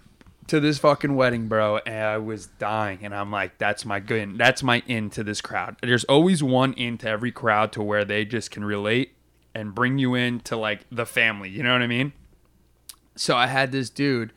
[0.47, 1.77] to this fucking wedding, bro.
[1.85, 5.41] And I was dying, and I'm like, that's my good, that's my in to this
[5.41, 5.77] crowd.
[5.81, 9.13] There's always one in to every crowd to where they just can relate
[9.55, 11.49] and bring you in to like the family.
[11.49, 12.13] You know what I mean?
[13.15, 14.33] So I had this dude.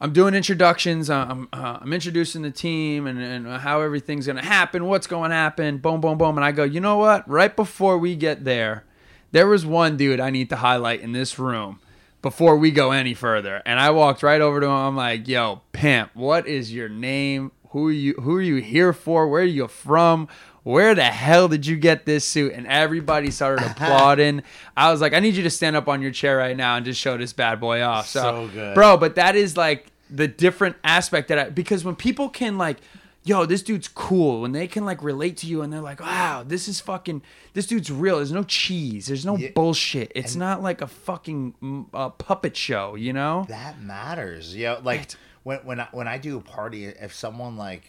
[0.00, 1.10] I'm doing introductions.
[1.10, 5.30] uh, I'm uh, I'm introducing the team and, and how everything's gonna happen, what's going
[5.30, 6.38] to happen, boom, boom, boom.
[6.38, 7.28] And I go, you know what?
[7.28, 8.84] Right before we get there,
[9.32, 11.80] there was one dude I need to highlight in this room
[12.22, 13.62] before we go any further.
[13.66, 14.72] And I walked right over to him.
[14.72, 17.52] I'm like, yo, pimp, what is your name?
[17.70, 18.14] Who are you?
[18.14, 19.28] Who are you here for?
[19.28, 20.28] Where are you from?
[20.62, 22.52] Where the hell did you get this suit?
[22.52, 24.42] And everybody started applauding.
[24.76, 26.84] I was like, I need you to stand up on your chair right now and
[26.84, 28.08] just show this bad boy off.
[28.08, 28.74] So, So good.
[28.74, 32.78] bro, but that is like the different aspect that I because when people can like
[33.22, 36.42] yo this dude's cool when they can like relate to you and they're like wow
[36.44, 39.50] this is fucking this dude's real there's no cheese there's no Yeah.
[39.54, 44.56] bullshit it's not like a fucking uh, puppet show you know That matters.
[44.56, 45.16] Yeah, like Right.
[45.44, 47.84] when when I, when I do a party, if someone like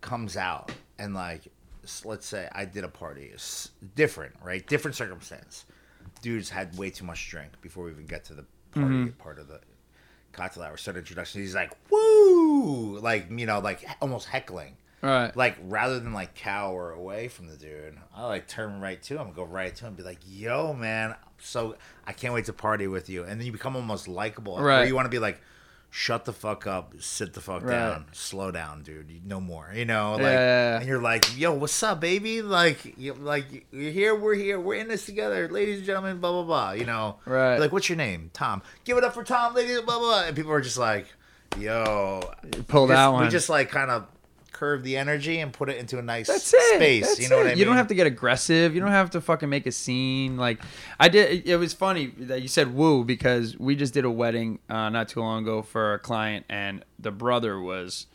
[0.00, 1.42] comes out and like
[2.04, 4.66] let's say I did a party, it's different, right?
[4.66, 5.64] Different circumstance.
[6.22, 9.08] Dudes had way too much drink before we even get to the party Mm-hmm.
[9.22, 9.60] part of the
[10.32, 10.76] cocktail hour.
[10.76, 11.40] Start introduction.
[11.40, 14.76] He's like, "Woo!" Like you know, like almost heckling.
[15.02, 19.18] right Like rather than like cower away from the dude, I like turn right to
[19.18, 21.76] him, go right to him, be like, "Yo, man, so
[22.06, 24.60] I can't wait to party with you." And then you become almost likable.
[24.60, 24.88] Right.
[24.88, 25.40] you want to be like,
[25.96, 27.70] "Shut the fuck up, sit the fuck Right.
[27.70, 29.24] down, slow down, dude.
[29.24, 32.42] No more." You know, like, Yeah, and you're like, "Yo, what's up, baby?
[32.42, 36.32] Like, you, like you're here, we're here, we're in this together, ladies and gentlemen." Blah
[36.32, 36.70] blah blah.
[36.72, 37.58] You know, Right.
[37.58, 38.30] Like, what's your name?
[38.32, 38.62] Tom.
[38.82, 39.80] Give it up for Tom, ladies.
[39.82, 40.08] Blah blah.
[40.08, 40.22] blah.
[40.24, 41.06] And people are just like,
[41.56, 42.28] "Yo."
[42.66, 44.06] pull that We just like kind of
[44.54, 46.76] curve the energy and put it into a nice That's it.
[46.76, 47.06] space.
[47.06, 47.38] That's you know it.
[47.40, 47.58] what I mean?
[47.58, 48.74] You don't have to get aggressive.
[48.74, 50.38] You don't have to fucking make a scene.
[50.38, 50.60] Like
[50.98, 51.46] I did.
[51.46, 55.08] It was funny that you said woo because we just did a wedding uh, not
[55.08, 58.06] too long ago for a client, and the brother was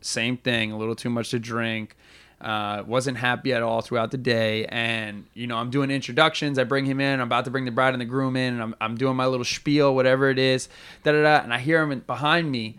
[0.00, 0.70] same thing.
[0.70, 1.96] A little too much to drink.
[2.40, 6.58] Uh, wasn't happy at all throughout the day, and you know I'm doing introductions.
[6.58, 7.20] I bring him in.
[7.20, 9.26] I'm about to bring the bride and the groom in, and I'm, I'm doing my
[9.26, 10.70] little spiel, whatever it is,
[11.04, 11.42] da da da.
[11.42, 12.78] And I hear him behind me,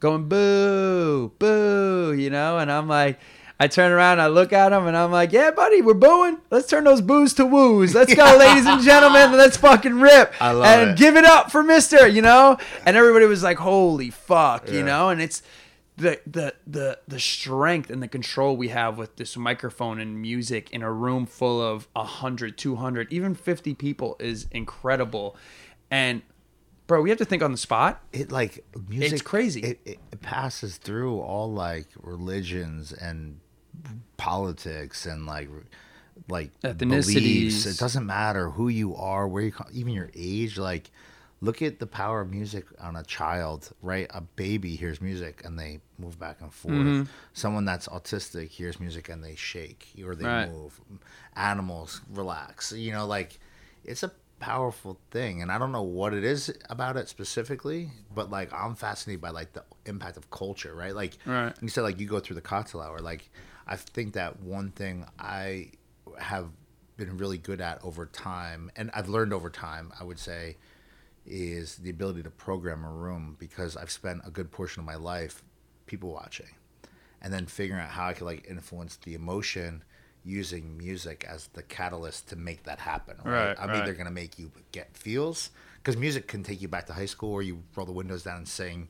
[0.00, 3.20] going boo, boo, you know, and I'm like,
[3.60, 6.38] I turn around, I look at him, and I'm like, "Yeah, buddy, we're booing.
[6.50, 7.94] Let's turn those boos to woos.
[7.94, 9.32] Let's go, ladies and gentlemen.
[9.32, 10.96] Let's fucking rip I love and it.
[10.96, 15.10] give it up for Mister." You know, and everybody was like, "Holy fuck," you know,
[15.10, 15.42] and it's
[15.98, 20.70] the the the the strength and the control we have with this microphone and music
[20.70, 25.36] in a room full of 100 200 even 50 people is incredible
[25.90, 26.22] and
[26.90, 29.60] bro we have to think on the spot it like music It's crazy.
[29.60, 33.38] it, it, passes through all like religions and
[34.16, 35.48] politics and like
[36.28, 37.66] like beliefs Ethnicities.
[37.74, 40.90] it doesn't matter who you are where you come even your age like
[41.40, 45.58] look at the power of music on a child right a baby hears music and
[45.58, 47.02] they move back and forth Mm-hmm.
[47.32, 50.48] someone that's autistic hears music and they shake or they Right.
[50.50, 50.80] move
[51.36, 53.38] animals relax you know like
[53.84, 54.10] it's a
[54.40, 58.74] powerful thing and i don't know what it is about it specifically but like i'm
[58.74, 61.54] fascinated by like the impact of culture right like Right.
[61.60, 63.28] you said like you go through the cocktail hour like
[63.66, 65.70] i think that one thing i
[66.18, 66.46] have
[66.96, 70.56] been really good at over time and i've learned over time i would say
[71.26, 74.96] is the ability to program a room because i've spent a good portion of my
[74.96, 75.42] life
[75.86, 76.46] people watching
[77.22, 79.82] and then figuring out how I could like influence the emotion
[80.24, 83.16] using music as the catalyst to make that happen.
[83.24, 83.48] Right.
[83.48, 83.82] Right, I'm right.
[83.82, 87.32] either gonna make you get feels because music can take you back to high school,
[87.32, 88.88] or you roll the windows down and sing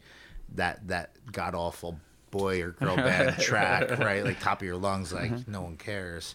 [0.55, 2.01] that that god awful
[2.33, 4.24] boy or girl band track, right?
[4.24, 5.51] Like top of your lungs, like Mm-hmm.
[5.53, 6.35] no one cares.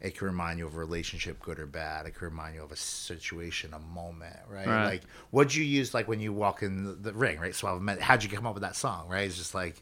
[0.00, 2.06] It can remind you of a relationship, good or bad.
[2.06, 4.66] It can remind you of a situation, a moment, right?
[4.66, 4.84] Right.
[4.84, 7.54] Like, what'd you use, like when you walk in the, the ring, right?
[7.80, 9.20] Met- How'd you come up with that song, right?
[9.28, 9.80] It's just like,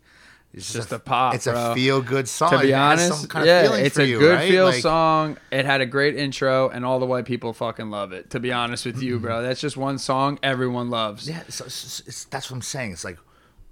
[0.53, 1.73] it's Just a pop, It's bro.
[1.73, 2.51] a feel good song.
[2.51, 4.51] to be honest some kind of yeah feeling it's for a you, good right?
[4.51, 8.13] feel Like, song it had a great intro and all the white people fucking love
[8.13, 11.67] it to be honest with you bro that's just one song everyone loves Yeah, so,
[11.67, 12.93] it's, it's, that's what I'm saying.
[12.93, 13.19] It's like,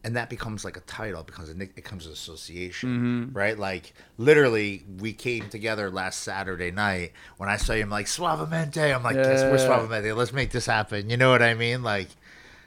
[0.04, 2.88] and that becomes like a title because it, nick- it becomes an association,
[3.26, 3.36] Mm-hmm.
[3.36, 3.58] right?
[3.58, 7.12] Like literally, we came together last Saturday night.
[7.38, 8.94] When I saw you, I'm like Suavemente.
[8.94, 10.16] I'm like, yes, we're Suavemente.
[10.16, 11.10] Let's make this happen.
[11.10, 11.82] You know what I mean?
[11.82, 12.08] Like,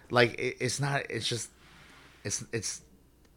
[0.09, 1.09] like it, it's not.
[1.09, 1.49] It's just,
[2.26, 2.82] it's it's.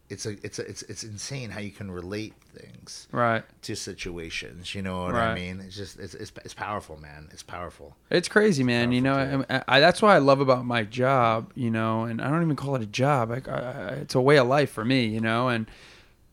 [0.07, 4.75] It's a, it's a, it's it's insane how you can relate things right to situations.
[4.75, 5.59] You know what I mean?
[5.61, 7.27] It's just it's, it's it's powerful, man.
[7.31, 7.95] It's powerful.
[8.11, 8.91] It's crazy, man.
[8.91, 11.51] You know, I, I, that's why I love about my job.
[11.55, 13.31] You know, and I don't even call it a job.
[13.31, 15.07] I- it's a way of life for me.
[15.07, 15.65] You know, and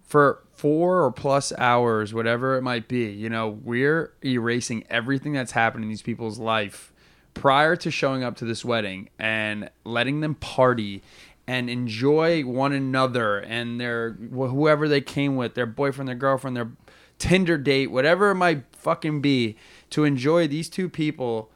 [0.03, 5.53] for four or plus hours, whatever it might be, you know, we're erasing everything that's
[5.53, 6.93] happened in these people's life
[7.35, 11.03] prior to showing up to this wedding and letting them party
[11.47, 16.57] and enjoy one another and their wh- whoever they came with, their boyfriend, their girlfriend,
[16.57, 16.71] their
[17.19, 19.57] Tinder date, whatever it might fucking be,
[19.91, 21.51] to enjoy these two people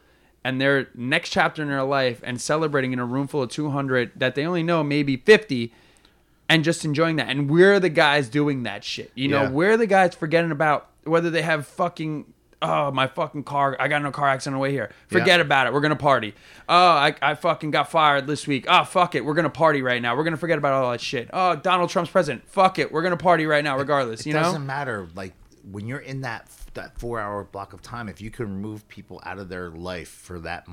[0.44, 4.12] and their next chapter in their life and celebrating in a room full of 200
[4.14, 5.72] that they only know maybe 50
[6.48, 7.28] and just enjoying that.
[7.28, 9.10] And we're the guys doing that shit.
[9.16, 9.50] You know, Yeah.
[9.50, 12.32] we're the guys forgetting about whether they have fucking
[12.62, 14.90] oh my fucking car I got in a car accident on the way here.
[15.08, 15.44] Forget Yeah.
[15.46, 15.72] about it.
[15.72, 16.34] We're gonna party.
[16.68, 18.64] Oh, I, I fucking got fired this week.
[18.68, 19.24] Oh fuck it.
[19.24, 20.16] We're gonna party right now.
[20.16, 21.28] We're gonna forget about all that shit.
[21.32, 22.48] Oh, Donald Trump's president.
[22.48, 22.90] Fuck it.
[22.92, 24.20] We're gonna party right now, regardless.
[24.20, 25.08] It you know it doesn't matter.
[25.14, 25.32] Like
[25.70, 29.20] when you're in that that four hour block of time, if you can remove people
[29.24, 30.66] out of their life for that,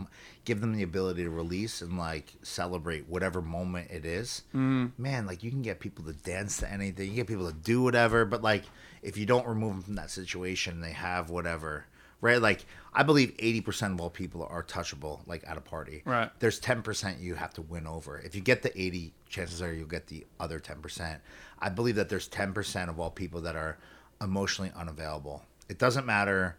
[0.43, 5.01] give them the ability to release and like celebrate whatever moment it is, Mm-hmm.
[5.01, 7.09] man, like you can get people to dance to anything.
[7.09, 8.25] You get people to do whatever.
[8.25, 8.63] But like
[9.03, 11.85] if you don't remove them from that situation, they have whatever.
[12.21, 16.03] Right, like I believe eighty percent of all people are touchable, like at a party.
[16.05, 16.31] Right.
[16.39, 18.17] There's ten percent you have to win over.
[18.17, 21.21] If you get the eighty, chances are you'll get the other ten percent.
[21.59, 23.77] I believe that there's ten percent of all people that are
[24.21, 25.43] emotionally unavailable.
[25.67, 26.55] It doesn't matter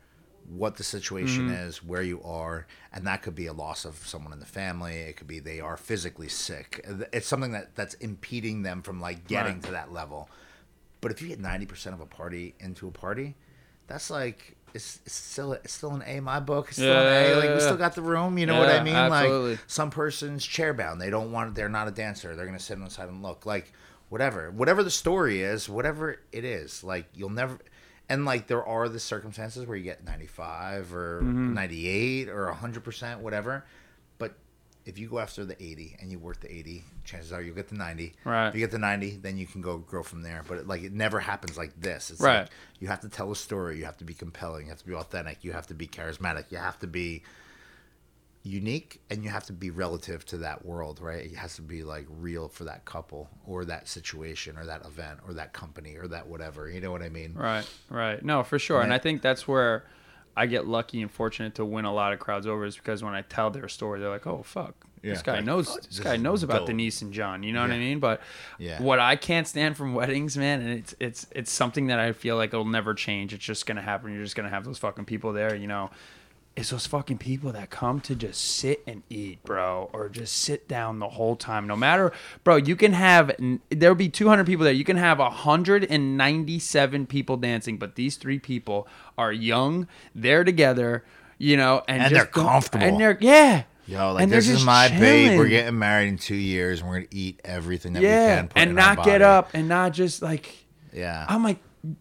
[0.50, 1.54] what the situation mm-hmm.
[1.54, 4.96] is, where you are, and that could be a loss of someone in the family.
[4.96, 6.84] It could be they are physically sick.
[7.10, 9.62] It's something that that's impeding them from like getting Right.
[9.62, 10.28] to that level.
[11.04, 13.36] But if you get ninety percent of a party into a party,
[13.86, 16.68] that's like it's, it's still it's still an A in my book.
[16.68, 17.28] It's still Yeah, an A.
[17.28, 18.38] yeah, Like we still got the room.
[18.38, 18.94] You know what I mean?
[18.96, 19.50] absolutely.
[19.52, 21.00] Like some person's chair bound.
[21.00, 21.54] They don't want.
[21.54, 22.34] They're not a dancer.
[22.34, 23.46] They're gonna sit on the side and look.
[23.46, 23.72] Like
[24.08, 26.82] whatever, whatever the story is, whatever it is.
[26.82, 27.58] Like you'll never.
[28.08, 31.54] And like there are the circumstances where you get ninety five or Mm-hmm.
[31.54, 33.64] ninety eight or hundred percent, whatever.
[34.86, 37.68] If you go after the eighty and you work the eighty, chances are you'll get
[37.68, 38.12] the ninety.
[38.24, 38.48] Right.
[38.48, 40.42] If you get the ninety, then you can go grow from there.
[40.46, 42.10] But it, like it never happens like this.
[42.10, 42.40] It's Right.
[42.40, 42.50] like
[42.80, 43.78] you have to tell a story.
[43.78, 44.64] You have to be compelling.
[44.66, 45.42] You have to be authentic.
[45.42, 46.50] You have to be charismatic.
[46.50, 47.22] You have to be
[48.46, 51.24] unique and you have to be relative to that world, right?
[51.24, 55.20] It has to be like real for that couple or that situation or that event
[55.26, 56.68] or that company or that whatever.
[56.68, 57.32] You know what I mean?
[57.34, 58.22] Right, right.
[58.22, 58.82] No, for sure.
[58.82, 58.96] And Yeah.
[58.96, 59.84] I think that's where
[60.36, 63.14] I get lucky and fortunate to win a lot of crowds over is because when
[63.14, 66.42] I tell their story, they're like, "Oh fuck, this guy Like, knows this guy knows
[66.42, 66.66] about dope.
[66.68, 67.42] Denise and John.
[67.42, 68.00] You know what I mean?
[68.00, 68.20] But
[68.58, 68.80] Yeah.
[68.82, 72.36] what I can't stand from weddings, man, and it's it's it's something that I feel
[72.36, 73.32] like it'll never change.
[73.32, 74.12] It's just gonna happen.
[74.12, 75.54] You're just gonna have those fucking people there.
[75.54, 75.90] You know.
[76.56, 80.68] Is those fucking people that come to just sit and eat, bro, or just sit
[80.68, 81.66] down the whole time.
[81.66, 82.12] No matter,
[82.44, 83.32] bro, you can have
[83.70, 84.72] there'll be 200 people there.
[84.72, 88.86] You can have 197 people dancing, but these three people
[89.18, 89.88] are young.
[90.14, 91.04] They're together,
[91.38, 92.86] you know, and, And just they're comfortable.
[92.86, 95.38] And they're yeah, Yo, like And this is my babe.
[95.38, 98.48] We're getting married in two years, and we're gonna eat everything that we yeah, can.
[98.48, 101.58] Put and in our not get up and not just like Yeah, I'm like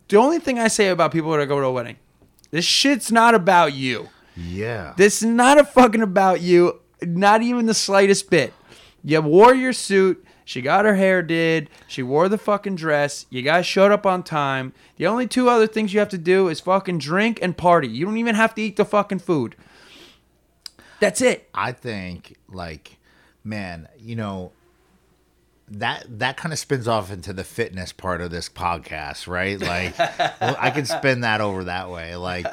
[0.07, 1.97] the only thing I say about people that go to a wedding,
[2.51, 4.09] this shit's not about you.
[4.35, 4.93] Yeah.
[4.97, 8.53] This is not a fucking about you, not even the slightest bit.
[9.03, 10.26] You wore your suit.
[10.45, 11.69] She got her hair did.
[11.88, 13.26] She wore the fucking dress.
[13.30, 14.73] You guys showed up on time.
[14.97, 17.88] The only two other things you have to do is fucking drink and party.
[17.88, 19.55] You don't even have to eat the fucking food.
[20.99, 21.49] That's it.
[21.53, 22.97] I think like,
[23.43, 24.51] man, you know,
[25.69, 29.60] that that kind of spins off into the fitness part of this podcast, right?
[29.60, 29.97] Like,
[30.41, 32.47] I can spin that over that way, like.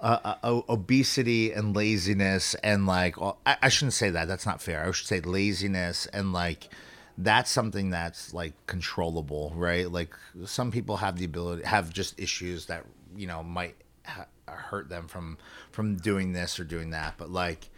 [0.00, 4.28] Uh, uh, obesity and laziness and like well, I, I shouldn't say that.
[4.28, 4.86] That's not fair.
[4.86, 6.68] I should say laziness and like
[7.16, 9.90] that's something that's like controllable right?
[9.90, 10.14] Like
[10.44, 12.84] some people have the ability have just issues that
[13.16, 15.38] you know might ha- hurt them from
[15.70, 17.14] from doing this or doing that.
[17.16, 17.70] But like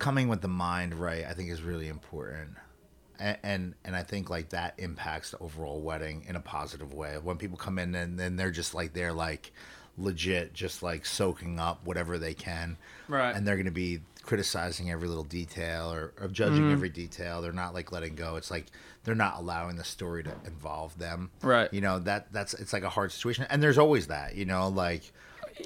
[0.00, 2.56] coming with the mind right i think is really important.
[3.20, 7.18] And, and and I think like that impacts the overall wedding in a positive way.
[7.22, 9.52] When people come in and then they're just like they're like
[9.98, 12.76] legit, just like soaking up whatever they can,
[13.08, 13.34] Right.
[13.34, 16.72] And they're gonna be criticizing every little detail or, or judging Mm-hmm.
[16.72, 17.42] every detail.
[17.42, 18.36] They're not like letting go.
[18.36, 18.66] It's like
[19.04, 21.30] they're not allowing the story to involve them.
[21.42, 21.72] Right.
[21.72, 24.36] You know that that's it's like a hard situation, and there's always that.
[24.36, 25.12] You know, like.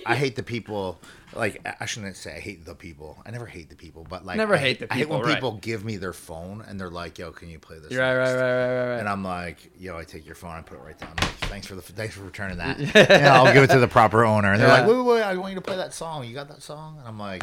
[0.06, 1.00] I hate the people.
[1.34, 3.18] Like I- shouldn't say I hate the people.
[3.26, 5.28] I never hate the people, but like Never I hate the I hate when people,
[5.28, 5.34] right.
[5.34, 8.24] people give me their phone and they're like, "Yo, can you play this?" Right, right,
[8.24, 9.00] next?" right, right, right, right.
[9.00, 11.10] And I'm like, yo, I take your phone, I put it right down.
[11.20, 12.78] Like, thanks for the, thanks for returning that.
[12.94, 14.52] Yeah, I'll give it to the proper owner.
[14.52, 14.80] And they're Yeah.
[14.80, 16.24] like, wait, wait, wait, I want you to play that song.
[16.24, 16.98] You got that song?
[17.00, 17.42] And I'm like,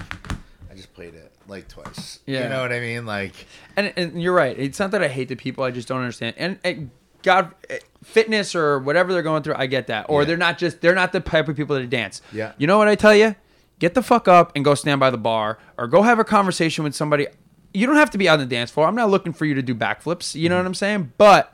[0.71, 2.19] I just played it like twice.
[2.25, 2.43] Yeah.
[2.43, 3.05] You know what I mean?
[3.05, 3.33] Like,
[3.75, 4.57] and, and you're right.
[4.57, 5.65] It's not that I hate the people.
[5.65, 6.35] I just don't understand.
[6.37, 6.91] And, and
[7.23, 10.05] God, eh, fitness or whatever they're going through, I get that.
[10.09, 10.25] Or Yeah.
[10.27, 12.21] they're not just they're not the type of people that dance.
[12.31, 12.51] Yeah.
[12.57, 13.35] You know what I tell you?
[13.79, 16.83] Get the fuck up and go stand by the bar, or go have a conversation
[16.83, 17.27] with somebody.
[17.73, 18.85] You don't have to be on the dance floor.
[18.87, 20.35] I'm not looking for you to do backflips.
[20.35, 20.63] You know Mm-hmm.
[20.63, 21.13] what I'm saying?
[21.17, 21.53] But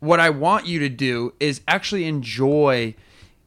[0.00, 2.94] what I want you to do is actually enjoy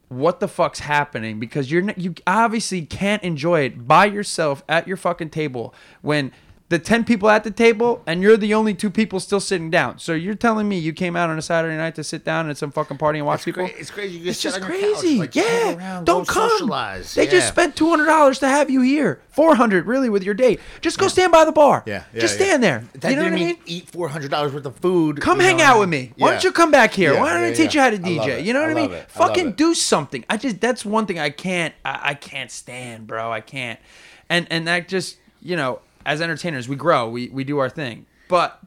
[0.08, 4.96] what the fuck's happening because you're you obviously can't enjoy it by yourself at your
[4.96, 5.72] fucking table
[6.02, 6.32] when
[6.70, 9.98] the 10 people at the table and you're the only two people still sitting down.
[9.98, 12.56] So you're telling me you came out on a Saturday night to sit down at
[12.58, 13.66] some fucking party and watch it's, people?
[13.68, 14.18] cra- it's crazy.
[14.18, 15.18] You It's just, just sit on your couch, crazy.
[15.18, 15.74] like, yeah.
[15.76, 16.48] around, Don't come.
[16.48, 17.12] Socialize.
[17.14, 19.20] They just spent two hundred dollars to have you here.
[19.30, 20.60] Four hundred really with your date.
[20.80, 21.82] Just go stand by the bar.
[21.86, 22.46] Yeah, yeah, Just yeah.
[22.46, 22.84] stand there.
[22.94, 25.20] That you know what I mean eat four hundred dollars worth of food.
[25.20, 26.12] Come hang out I with me.
[26.18, 27.14] Why don't you come back here?
[27.14, 27.88] Yeah, Why don't I teach yeah.
[27.90, 28.44] you how to DJ?
[28.44, 28.92] You know what I I, mean?
[28.92, 29.10] it.
[29.10, 29.56] Fucking it.
[29.56, 30.24] do something.
[30.30, 33.32] I just that's one thing I can't I, I can't stand, bro.
[33.32, 33.80] I can't.
[34.28, 38.06] And and that just you know, as entertainers, we grow, we we do our thing,
[38.28, 38.60] but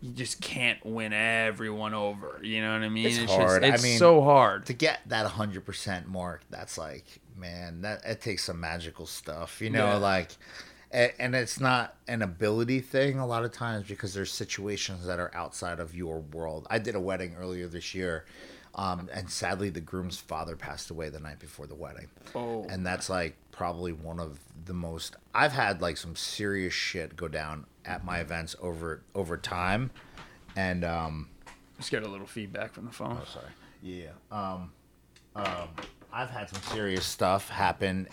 [0.00, 2.38] you just can't win everyone over.
[2.42, 3.06] You know what I mean?
[3.06, 3.64] It's just- hard.
[3.64, 4.66] I it's mean, so hard.
[4.66, 7.04] to get that 100% mark that's like
[7.36, 9.96] man that it takes some magical stuff you know Yeah.
[9.96, 10.30] like
[10.90, 15.30] and it's not an ability thing a lot of times because there's situations that are
[15.34, 18.24] outside of your world i did a wedding earlier this year
[18.74, 22.64] um, and sadly the groom's father passed away the night before the wedding Oh.
[22.70, 27.26] and that's like probably one of the most i've had like some serious shit go
[27.26, 29.90] down at my events over over time
[30.56, 31.28] and um
[31.78, 33.18] Just get a little feedback from the phone.
[33.20, 33.52] Oh, sorry.
[33.82, 34.10] Yeah.
[34.30, 34.72] Um,
[35.34, 35.68] um,
[36.12, 38.08] I've had some serious stuff happen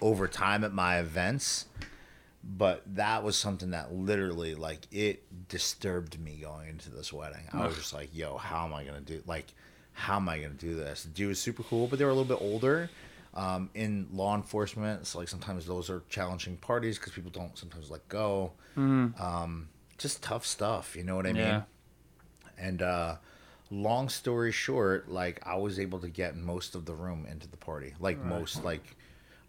[0.00, 1.66] over time at my events,
[2.42, 7.44] but that was something that literally, like, it disturbed me going into this wedding.
[7.52, 9.46] I was just like, yo, how am I to do, like,
[9.92, 11.02] how am I to do this?
[11.04, 12.88] The dude was super cool, but they were a little bit older.
[13.34, 17.90] Um, in law enforcement, so like sometimes those are challenging parties because people don't sometimes
[17.90, 18.52] let go.
[19.18, 19.68] Um,
[19.98, 21.64] just tough stuff, you know what I mean?
[22.58, 23.16] And uh
[23.70, 27.56] long story short, like I was able to get most of the room into the
[27.56, 27.94] party.
[27.98, 28.96] Like most like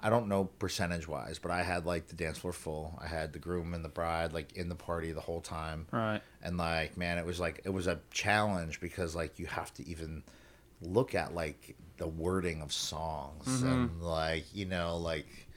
[0.02, 2.98] I don't know percentage wise, but I had like the dance floor full.
[3.02, 5.88] I had the groom and the bride like in the party the whole time.
[5.92, 6.22] Right.
[6.42, 9.88] And like man, it was like it was a challenge because like you have to
[9.88, 10.24] even
[10.82, 13.68] look at like the wording of songs mm-hmm.
[13.68, 15.48] and like, you know, like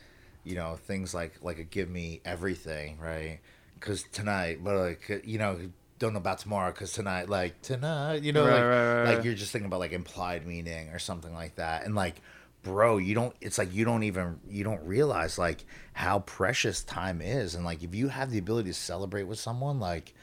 [0.44, 3.40] you know, things like like a give me everything, right?
[3.80, 5.58] Cuz tonight, but like you know,
[5.98, 9.24] don't know about tomorrow cuz tonight like tonight, you know, Right, like right, right, like
[9.24, 11.84] you're just thinking about like implied meaning or something like that.
[11.84, 12.20] And like
[12.62, 13.34] bro, you don't.
[13.40, 15.64] It's like you don't even you don't realize like
[15.94, 19.80] how precious time is, and like if you have the ability to celebrate with someone,
[19.80, 20.14] like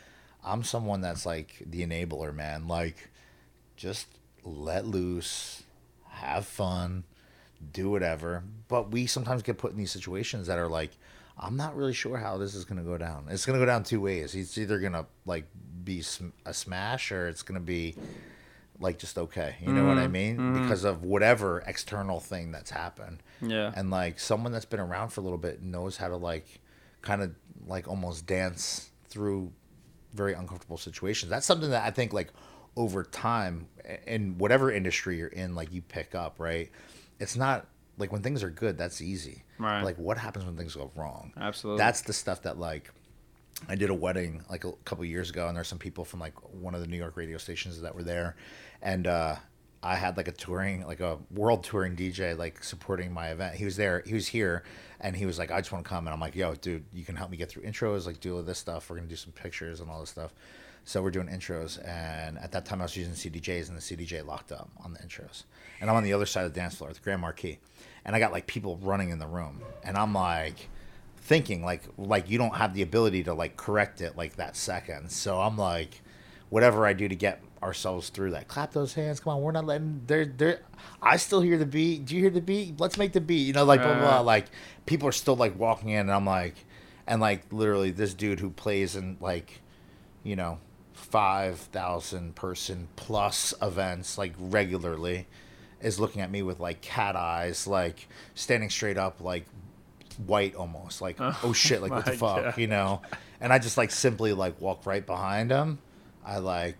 [0.43, 2.67] I'm someone that's like the enabler, man.
[2.67, 3.09] Like
[3.75, 4.07] just
[4.43, 5.62] let loose,
[6.23, 7.03] have fun,
[7.71, 8.43] do whatever.
[8.67, 10.91] But we sometimes get put in these situations that are like,
[11.37, 13.25] I'm not really sure how this is gonna go down.
[13.29, 14.35] It's gonna go down two ways.
[14.35, 15.45] It's either gonna like
[15.83, 17.95] be sm- a smash or it's gonna be
[18.79, 19.55] like just okay.
[19.61, 20.11] You know what I mm-hmm.
[20.11, 20.37] mean?
[20.37, 20.63] Mm-hmm.
[20.63, 23.23] Because of whatever external thing that's happened.
[23.41, 23.71] Yeah.
[23.75, 26.59] And like someone that's been around for a little bit knows how to like
[27.01, 27.33] kind of
[27.65, 29.51] like almost dance through
[30.13, 31.29] very uncomfortable situations.
[31.29, 32.31] That's something that I think like
[32.75, 33.67] over time
[34.07, 36.71] in whatever industry you're in, like you pick up, right?
[37.19, 37.67] It's not
[37.97, 39.43] like when things are good, that's easy.
[39.59, 39.83] Right.
[39.83, 41.33] Like what happens when things go wrong?
[41.37, 41.77] Absolutely.
[41.79, 42.91] That's the stuff that like
[43.67, 46.33] I did a wedding like a couple years ago, and there's some people from like
[46.53, 48.35] one of the New York radio stations that were there,
[48.81, 49.35] and uh,
[49.81, 53.55] I had like a touring, like a world touring DJ, like supporting my event.
[53.55, 54.63] He was there, he was here,
[54.99, 57.05] and he was like, "I just want to come," and I'm like, "Yo, dude, you
[57.05, 58.89] can help me get through intros, like do all this stuff.
[58.89, 60.33] We're gonna do some pictures and all this stuff."
[60.85, 64.25] So we're doing intros, and at that time I was using CDJs, and the CDJ
[64.25, 65.43] locked up on the intros,
[65.79, 67.59] and I'm on the other side of the dance floor, at the Grand Marquis,
[68.03, 70.67] and I got like people running in the room, and I'm like
[71.17, 75.09] thinking like like you don't have the ability to like correct it like that second.
[75.09, 76.01] So I'm like,
[76.49, 78.47] whatever I do to get ourselves through that.
[78.47, 79.19] Clap those hands.
[79.19, 80.01] Come on, we're not letting.
[80.05, 80.57] They're they
[81.01, 82.05] I still hear the beat.
[82.05, 82.79] Do you hear the beat?
[82.79, 83.47] Let's make the beat.
[83.47, 84.01] You know, like blah blah.
[84.01, 84.19] blah.
[84.19, 84.23] Uh.
[84.23, 84.47] Like
[84.85, 86.55] people are still like walking in, and I'm like,
[87.07, 89.61] and like literally this dude who plays in like,
[90.23, 90.59] you know,
[91.13, 95.27] five thousand person plus events like regularly.
[95.79, 99.45] Is looking at me with like cat eyes, like standing straight up, like
[100.25, 102.57] white almost like oh, oh shit like what the fuck God.
[102.57, 103.01] you know
[103.41, 105.79] and i just like simply like walk right behind him
[106.23, 106.77] i like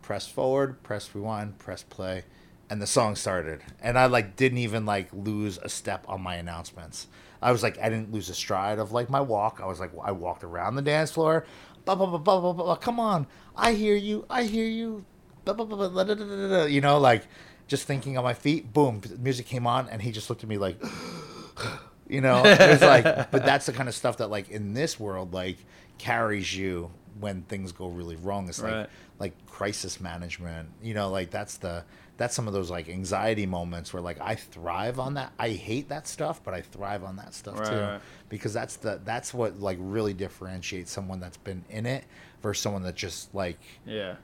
[0.00, 2.24] press forward press rewind press play
[2.70, 6.36] and the song started and i like didn't even like lose a step on my
[6.36, 7.06] announcements
[7.42, 9.90] i was like i didn't lose a stride of like my walk i was like
[10.02, 11.44] i walked around the dance floor
[11.84, 12.76] blah, blah, blah, blah, blah, blah.
[12.76, 13.26] come on
[13.60, 15.04] I hear you, I hear you,
[16.66, 17.26] you know, like
[17.68, 18.72] just thinking on my feet.
[18.72, 20.82] Boom, music came on, and he just looked at me like,
[22.08, 24.98] you know, it was like, but that's the kind of stuff that like in this
[24.98, 25.58] world like
[25.98, 28.88] carries you when things go really wrong it's like Right.
[29.18, 31.84] like crisis management you know like that's the
[32.16, 35.88] that's some of those like anxiety moments where like i thrive on that i hate
[35.88, 38.00] that stuff but i thrive on that stuff Right, too right.
[38.28, 42.04] because that's the that's what like really differentiates someone that's been in it
[42.42, 44.16] versus someone that just like yeah.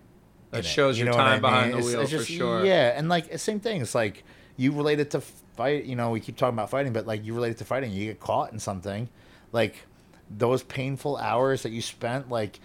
[0.53, 0.65] it.
[0.65, 1.73] shows You your know what I time behind mean?
[1.73, 2.65] the It's- wheel it's for sure.
[2.65, 3.83] Yeah, and like same thing.
[3.83, 4.25] It's like
[4.57, 5.85] you relate it to fight.
[5.85, 7.93] You know, we keep talking about fighting, but like you relate it to fighting.
[7.93, 9.09] You get caught in something,
[9.53, 9.75] like
[10.31, 12.59] those painful hours that you spent like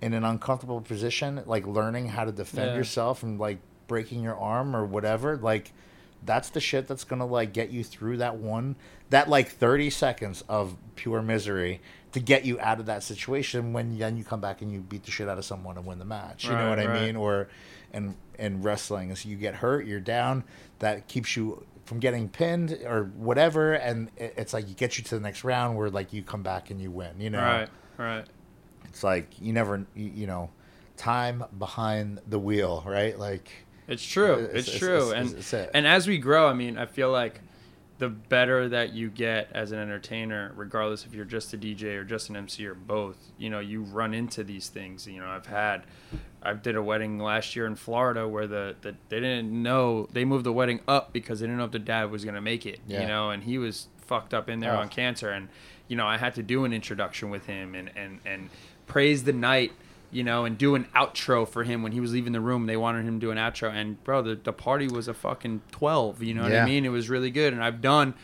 [0.00, 2.76] in an uncomfortable position, like learning how to defend Yeah.
[2.76, 5.36] yourself and like breaking your arm or whatever.
[5.36, 5.72] Like
[6.24, 8.74] that's the shit that's gonna like get you through that one
[9.10, 11.80] that like 30 seconds of pure misery
[12.12, 15.04] to get you out of that situation when then you come back and you beat
[15.04, 17.14] the shit out of someone and win the match you know Right, what i mean
[17.14, 17.48] or
[17.92, 20.42] and and wrestling is you get hurt you're down
[20.80, 25.04] that keeps you from getting pinned or whatever and it- it's like you get you
[25.04, 27.68] to the next round where like you come back and you win you know Right.
[27.96, 28.24] Right.
[28.88, 30.50] It's like you never you, know
[30.96, 33.48] time behind the wheel right like
[33.86, 34.34] It's true.
[34.34, 35.10] It's- It's, true.
[35.10, 35.70] it's- and it's it.
[35.74, 37.40] and as we grow, I mean, I feel like
[37.98, 42.04] the better that you get as an entertainer, regardless if you're just a DJ or
[42.04, 45.06] just an MC or both, you know, you run into these things.
[45.06, 45.82] You know, I've had,
[46.40, 50.24] I did a wedding last year in Florida where the, the they didn't know they
[50.24, 52.78] moved the wedding up because they didn't know if the dad was gonna make it.
[52.86, 53.00] Yeah.
[53.00, 54.78] You know, and he was fucked up in there Oh.
[54.80, 55.48] on cancer, and
[55.88, 58.48] you know, I had to do an introduction with him and and and
[58.88, 59.72] praise the night
[60.10, 62.66] you know, and do an outro for him when he was leaving the room.
[62.66, 65.62] They wanted him to do an outro, and bro, the, the party was a fucking
[65.70, 66.22] twelve.
[66.22, 66.84] You know what I mean?
[66.84, 68.14] It was really good, and I've done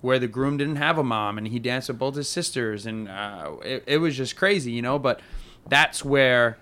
[0.00, 3.08] where the groom didn't have a mom, and he danced with both his sisters, and
[3.08, 4.98] uh, it, it was just crazy, you know.
[4.98, 5.20] But
[5.68, 6.58] that's where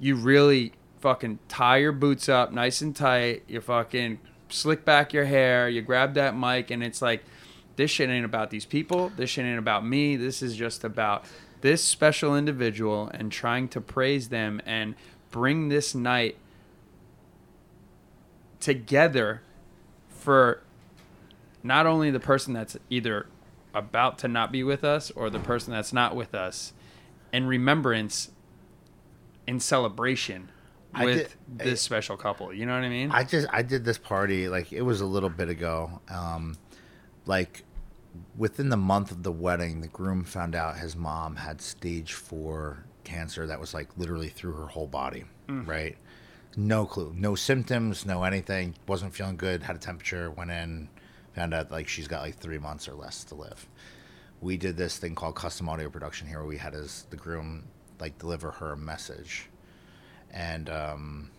[0.00, 3.44] you really fucking tie your boots up nice and tight.
[3.46, 4.18] You fucking
[4.48, 5.68] slick back your hair.
[5.68, 7.22] You grab that mic, and it's like,
[7.76, 9.12] this shit ain't about these people.
[9.16, 10.16] This shit ain't about me.
[10.16, 11.24] This is just about
[11.66, 14.94] this special individual and trying to praise them and
[15.32, 16.36] bring this night
[18.60, 19.42] together
[20.08, 20.62] for
[21.64, 23.26] not only the person that's either
[23.74, 26.72] about to not be with us or the person that's not with us
[27.32, 28.30] in remembrance
[29.48, 30.48] in celebration
[31.00, 33.98] with did- this special couple you know what i mean I just I did this
[33.98, 36.00] party like it was a little bit ago.
[36.08, 36.56] Um,
[37.26, 37.64] like
[38.36, 42.84] within the month of the wedding, the groom found out his mom had stage four
[43.04, 45.24] cancer that was like literally through her whole body.
[45.66, 45.96] Right?
[46.56, 48.74] No clue, no symptoms, no anything.
[48.88, 49.62] Wasn't feeling good.
[49.62, 50.30] Had a temperature.
[50.30, 50.88] Went in,
[51.36, 53.68] Found out like she's got like three months or less to live.
[54.40, 57.64] We did this thing called custom audio production here, where we had as the groom
[58.00, 59.50] like deliver her a message,
[60.30, 61.30] and um,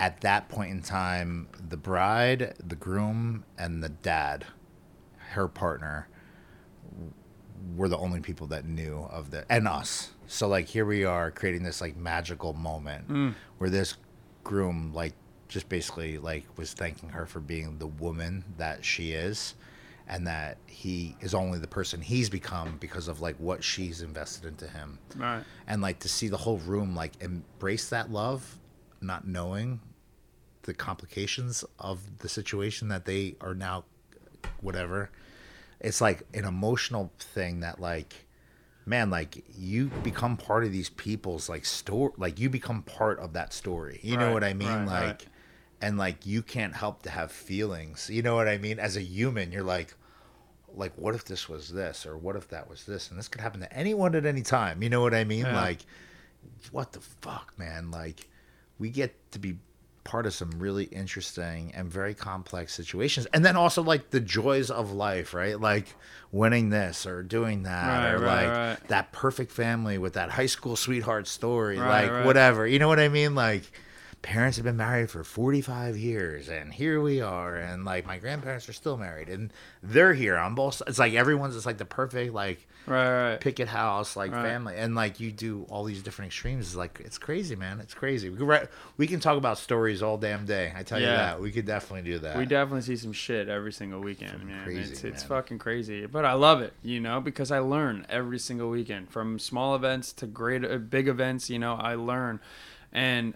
[0.00, 4.44] at that point in time, the bride, the groom, and the dad,
[5.30, 6.08] her partner,
[7.76, 10.12] were the only people that knew of the and us.
[10.26, 13.34] So like here we are creating this like magical moment mm.
[13.58, 13.96] where this
[14.42, 15.14] groom like
[15.48, 19.54] just basically like was thanking her for being the woman that she is
[20.06, 24.46] and that he is only the person he's become because of like what she's invested
[24.46, 24.98] into him.
[25.16, 25.42] Right.
[25.66, 28.58] And like to see the whole room like embrace that love,
[29.00, 29.80] not knowing
[30.62, 33.84] the complications of the situation that they are now
[34.60, 35.10] whatever.
[35.80, 38.26] It's like an emotional thing that like
[38.86, 43.32] man like you become part of these people's like story like you become part of
[43.32, 44.00] that story.
[44.02, 44.68] You know what i mean?
[44.68, 45.26] right, like right.
[45.80, 48.10] and like you can't help to have feelings.
[48.10, 48.78] You know what i mean?
[48.78, 49.94] As a human you're like
[50.76, 53.10] like what if this was this or what if that was this?
[53.10, 54.82] And this could happen to anyone at any time.
[54.82, 55.44] You know what i mean?
[55.46, 55.56] Yeah.
[55.56, 55.80] like
[56.70, 57.90] what the fuck man?
[57.90, 58.28] Like
[58.78, 59.56] we get to be
[60.04, 63.26] part of some really interesting and very complex situations.
[63.32, 65.58] And then also like the joys of life right?
[65.58, 65.94] Like
[66.30, 68.88] winning this or doing that Right, or right, like right.
[68.88, 72.66] that perfect family with that high school sweetheart story like whatever.
[72.66, 73.34] You know what i mean?
[73.34, 73.62] Like
[74.24, 78.66] parents have been married for 45 years and here we are and like my grandparents
[78.68, 79.52] are still married and
[79.82, 83.30] they're here on both sides it's like everyone's it's like the perfect like Right.
[83.30, 83.40] Right.
[83.40, 84.42] picket house like Right.
[84.42, 87.92] family and like you do all these different extremes it's like it's crazy man it's
[87.94, 91.06] crazy we can, write, we can talk about stories all damn day i tell you
[91.06, 94.64] that we could definitely do that We definitely see some shit every single weekend, man.
[94.64, 98.38] crazy, it's it's fucking crazy, but I love it, you know, because I learn every
[98.38, 101.48] single weekend from small events to great uh, big events.
[101.50, 102.40] You know, I learn,
[102.92, 103.34] and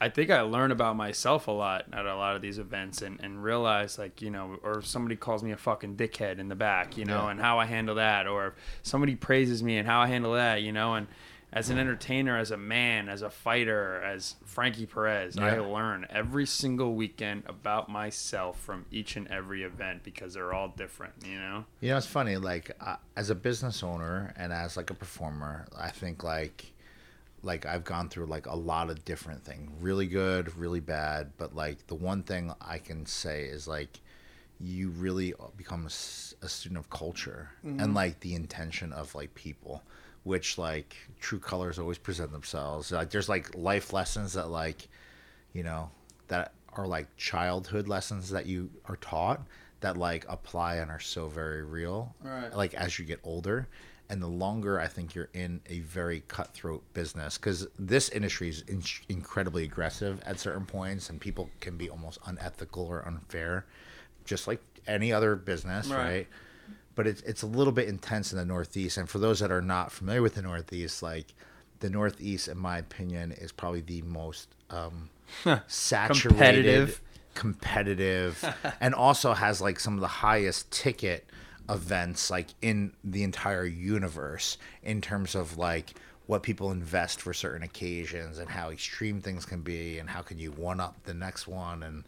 [0.00, 3.18] I think I learn about myself a lot at a lot of these events, and
[3.20, 6.54] and realize like you know, or if somebody calls me a fucking dickhead in the
[6.54, 7.30] back, you know, Yeah.
[7.30, 10.62] and how I handle that, or if somebody praises me and how I handle that,
[10.62, 11.06] you know, and.
[11.50, 16.44] As an entertainer, as a man, as a fighter, as Frankie Perez, I learn every
[16.44, 21.64] single weekend about myself from each and every event because they're all different, you know?
[21.80, 22.36] You know, it's funny.
[22.36, 26.66] Like uh, as a business owner and as like a performer, I think like
[27.48, 31.32] like I've gone through like a lot of different things, really good, really bad.
[31.38, 34.00] But like the one thing I can say is like
[34.60, 37.94] you really become a student of culture and mm-hmm.
[37.94, 39.82] like the intention of like people
[40.24, 44.88] which like true colors always present themselves like there's like life lessons that like
[45.52, 45.88] you know
[46.26, 49.40] that are like childhood lessons that you are taught
[49.78, 52.52] that like apply and are so very real Right.
[52.52, 53.68] like as you get older
[54.10, 58.62] and the longer i think you're in a very cutthroat business because this industry is
[58.68, 63.66] in- incredibly aggressive at certain points and people can be almost unethical or unfair
[64.24, 65.98] just like any other business Right.
[66.04, 66.26] right,
[66.94, 69.62] but it's, it's a little bit intense in the northeast and for those that are
[69.62, 71.26] not familiar with the northeast like
[71.80, 75.10] the northeast in my opinion is probably the most um,
[75.66, 77.00] saturated Competitive.
[77.34, 81.26] competitive and also has like some of the highest ticket
[81.68, 85.94] events like in the entire universe in terms of like
[86.26, 90.38] what people invest for certain occasions and how extreme things can be and how can
[90.38, 92.04] you one up the next one and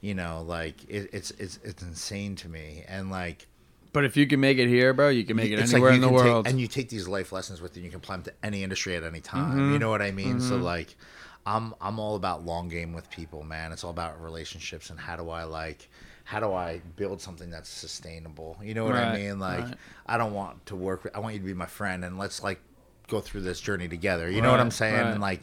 [0.00, 3.46] you know like it, it's it's it's insane to me and like
[3.92, 5.96] But if you can make it here, bro, you can make it it's anywhere you
[5.96, 6.46] in the can take- world.
[6.48, 7.82] and you take these life lessons with you.
[7.82, 9.52] You can apply them to any industry at any time.
[9.52, 9.72] Mm-hmm.
[9.74, 10.40] You know what I mean?
[10.40, 10.96] So like,
[11.44, 13.70] I'm I'm all about long game with people, man.
[13.72, 15.88] It's all about relationships and how do I like,
[16.32, 18.56] how do I build something that's sustainable?
[18.62, 19.38] You know what I mean?
[19.38, 19.74] Like, right.
[20.06, 21.04] I don't want to work.
[21.04, 22.58] With, I want you to be my friend, and let's like
[23.06, 24.30] go through this journey together.
[24.30, 24.94] You know what I'm saying?
[24.94, 25.06] right.
[25.08, 25.42] And like,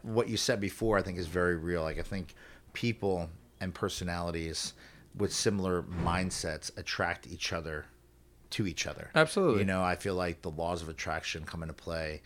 [0.00, 1.82] what you said before, I think is very real.
[1.82, 2.34] Like, I think
[2.72, 3.28] people
[3.60, 4.72] and personalities
[5.14, 7.84] with similar mindsets attract each other
[8.48, 9.10] to each other.
[9.14, 9.58] Absolutely.
[9.58, 12.22] You know, I feel like the laws of attraction come into play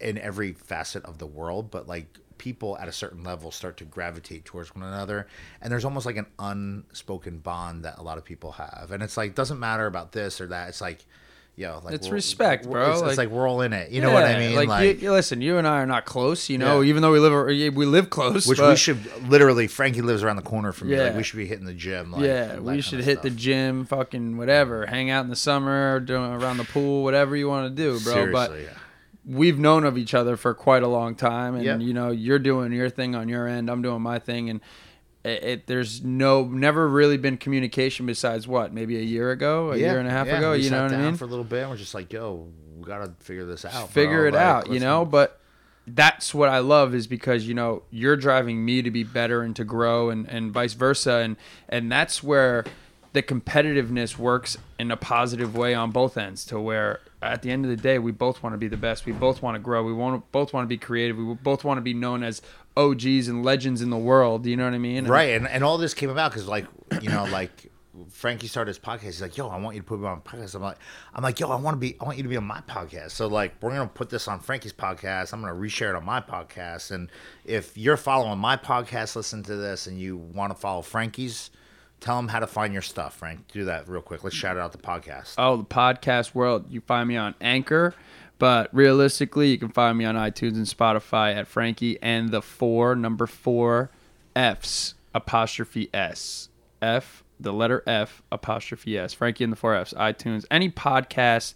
[0.00, 3.84] in every facet of the world, but like people at a certain level start to
[3.86, 5.26] gravitate towards one another
[5.62, 8.90] and there's almost like an unspoken bond that a lot of people have.
[8.92, 10.68] And it's like doesn't matter about this or that.
[10.68, 11.04] It's like
[11.56, 12.90] yo, like It's respect, bro.
[12.90, 13.90] It's, it's Like- like we're all in it.
[13.92, 14.56] You know what I mean?
[14.56, 16.88] Like, Like, you, listen, you and I are not close, you know, Yeah.
[16.90, 17.32] even though we live
[17.76, 18.46] we live close.
[18.46, 18.98] which we should
[19.28, 20.98] literally Frankie lives around the corner from me.
[21.00, 21.16] Like Yeah.
[21.16, 22.12] we should be hitting the gym.
[22.12, 26.32] Like, yeah, we should hit the gym, fucking whatever, hang out in the summer, doing
[26.32, 28.12] around the pool, whatever you want to do, bro.
[28.12, 28.68] Seriously, but yeah.
[29.26, 31.78] We've known of each other for quite a long time, and Yeah.
[31.78, 34.60] you know, you're doing your thing on your end, I'm doing my thing, and
[35.24, 39.76] it, it there's no never really been communication besides what maybe a year ago, a
[39.76, 40.52] year and a half yeah, ago.
[40.52, 41.16] we You know what I mean?
[41.16, 43.90] For a little bit, we're just like, yo, we gotta figure this out.
[43.90, 44.28] Figure bro.
[44.28, 45.04] it Like, out, you know.
[45.06, 45.40] But
[45.86, 49.54] that's what I love is because you know you're driving me to be better and
[49.56, 51.36] to grow and, and vice versa and
[51.68, 52.64] and that's where
[53.12, 57.64] the competitiveness works in a positive way on both ends to where at the end
[57.64, 59.82] of the day we both want to be the best we both want to grow
[59.82, 62.42] we want both want to be creative we both want to be known as
[62.76, 65.78] OGs and legends in the world you know what I mean right and, and all
[65.78, 66.66] this came about because like
[67.00, 67.70] you know like
[68.10, 69.02] Frankie started his podcast.
[69.02, 70.78] He's like, "Yo, I want you to put me on podcast." I'm like,
[71.14, 73.12] "I'm like, yo, I want to be, I want you to be on my podcast."
[73.12, 75.32] So like, we're gonna put this on Frankie's podcast.
[75.32, 76.90] I'm gonna reshare it on my podcast.
[76.90, 77.10] And
[77.44, 81.50] if you're following my podcast, listen to this, and you want to follow Frankie's,
[82.04, 83.16] tell them how to find your stuff.
[83.16, 84.22] Frank, do that real quick.
[84.22, 85.34] Let's shout out the podcast.
[85.38, 87.94] oh the podcast world you find me on Anchor
[88.38, 92.94] but realistically you can find me on iTunes and Spotify at Frankie and the four
[92.94, 93.90] number four
[94.36, 96.48] F's apostrophe S
[96.82, 101.54] F the letter F apostrophe S Frankie and the four F's iTunes any podcast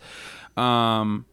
[0.57, 1.27] um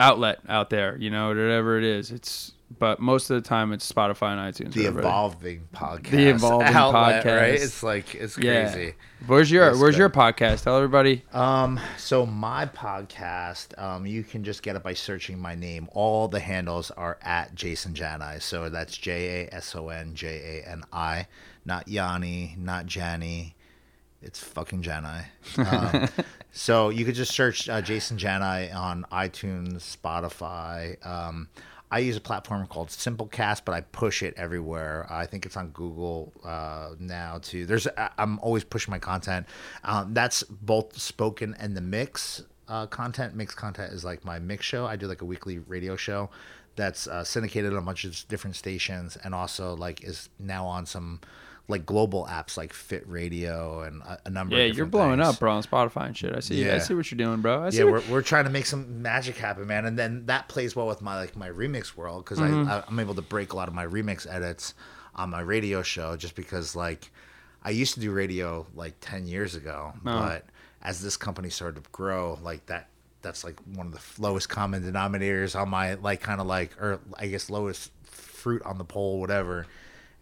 [0.00, 3.90] outlet out there you know whatever it is it's but most of the time it's
[3.90, 6.10] Spotify and iTunes the evolving podcast.
[6.10, 7.36] The evolving outlet, podcast.
[7.40, 7.54] Right?
[7.54, 8.94] It's like it's yeah crazy.
[9.26, 10.00] where's your That's where's good.
[10.00, 14.94] your podcast tell everybody Um, so my podcast, um, you can just get it by
[14.94, 15.88] searching my name.
[15.92, 18.40] All the handles are at Jason Jani.
[18.40, 21.26] So that's J A S O N J A N I,
[21.64, 23.54] not Yanni, not Jani.
[24.24, 25.24] It's fucking Jani.
[25.58, 26.08] Um,
[26.52, 31.04] so you could just search uh, Jason Jani on iTunes, Spotify.
[31.04, 31.48] Um,
[31.92, 35.06] I use a platform called Simplecast, but I push it everywhere.
[35.10, 37.66] I think it's on Google uh, now too.
[37.66, 37.86] There's
[38.16, 39.46] I'm always pushing my content.
[39.84, 43.34] Um, that's both spoken and the mix uh, content.
[43.34, 44.86] Mix content is like my mix show.
[44.86, 46.30] I do like a weekly radio show
[46.76, 50.86] that's uh, syndicated on a bunch of different stations, and also like is now on
[50.86, 51.20] some
[51.68, 54.56] like global apps like Fit Radio and a, a number.
[54.56, 55.28] yeah of you're blowing things.
[55.28, 57.70] up bro on Spotify and shit I see I see what you're doing bro I
[57.70, 60.74] see Yeah, we're, we're trying to make some magic happen, man, and then that plays
[60.74, 62.70] well with my like my remix world because I, mm-hmm.
[62.70, 64.74] I I'm able to break a lot of my remix edits
[65.14, 67.10] on my radio show just because like
[67.62, 70.00] I used to do radio like ten years ago, oh.
[70.02, 70.46] but
[70.82, 72.88] as this company started to grow, like that
[73.22, 77.00] that's like one of the lowest common denominators on my like kind of like or
[77.16, 79.66] I guess lowest fruit on the pole, whatever.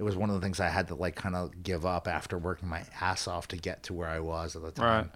[0.01, 2.39] It was one of the things I had to like kind of give up after
[2.39, 5.10] working my ass off to get to where I was at the time Right.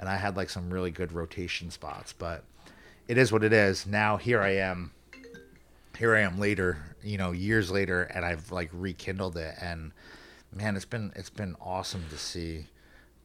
[0.00, 2.42] and I had like some really good rotation spots, but
[3.06, 3.86] it is what it is.
[3.86, 4.90] Now here I am,
[5.96, 9.92] here I am later, you know, years later, and I've like rekindled it, and
[10.52, 12.66] man, it's been it's been awesome to see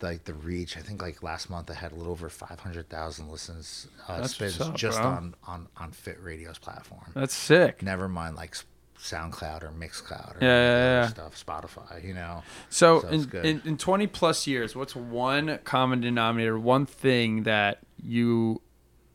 [0.01, 0.77] like the reach.
[0.77, 4.27] I think like last month I had a little over five hundred thousand listens uh,
[4.27, 5.07] spins up, just bro.
[5.07, 7.11] on on on Fit Radio's platform.
[7.15, 8.55] that's sick Never mind like
[8.99, 11.07] SoundCloud or Mixcloud or Yeah, yeah, yeah.
[11.07, 12.43] stuff, Spotify, you know.
[12.69, 17.79] So, So in, in, in 20 plus years, what's one common denominator, one thing that
[18.01, 18.61] you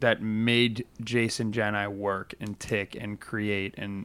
[0.01, 4.05] that made Jason Jani work and tick and create and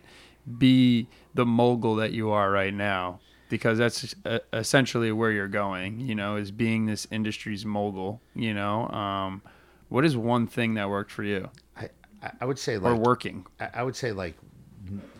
[0.58, 3.20] be the mogul that you are right now?
[3.50, 8.54] Because that's uh, essentially where you're going, you know, is being this industry's mogul, you
[8.54, 8.88] know.
[8.90, 9.42] Um,
[9.88, 11.90] what is one thing that worked for you I
[12.42, 13.46] I- would say like or working?
[13.60, 14.36] I I would say like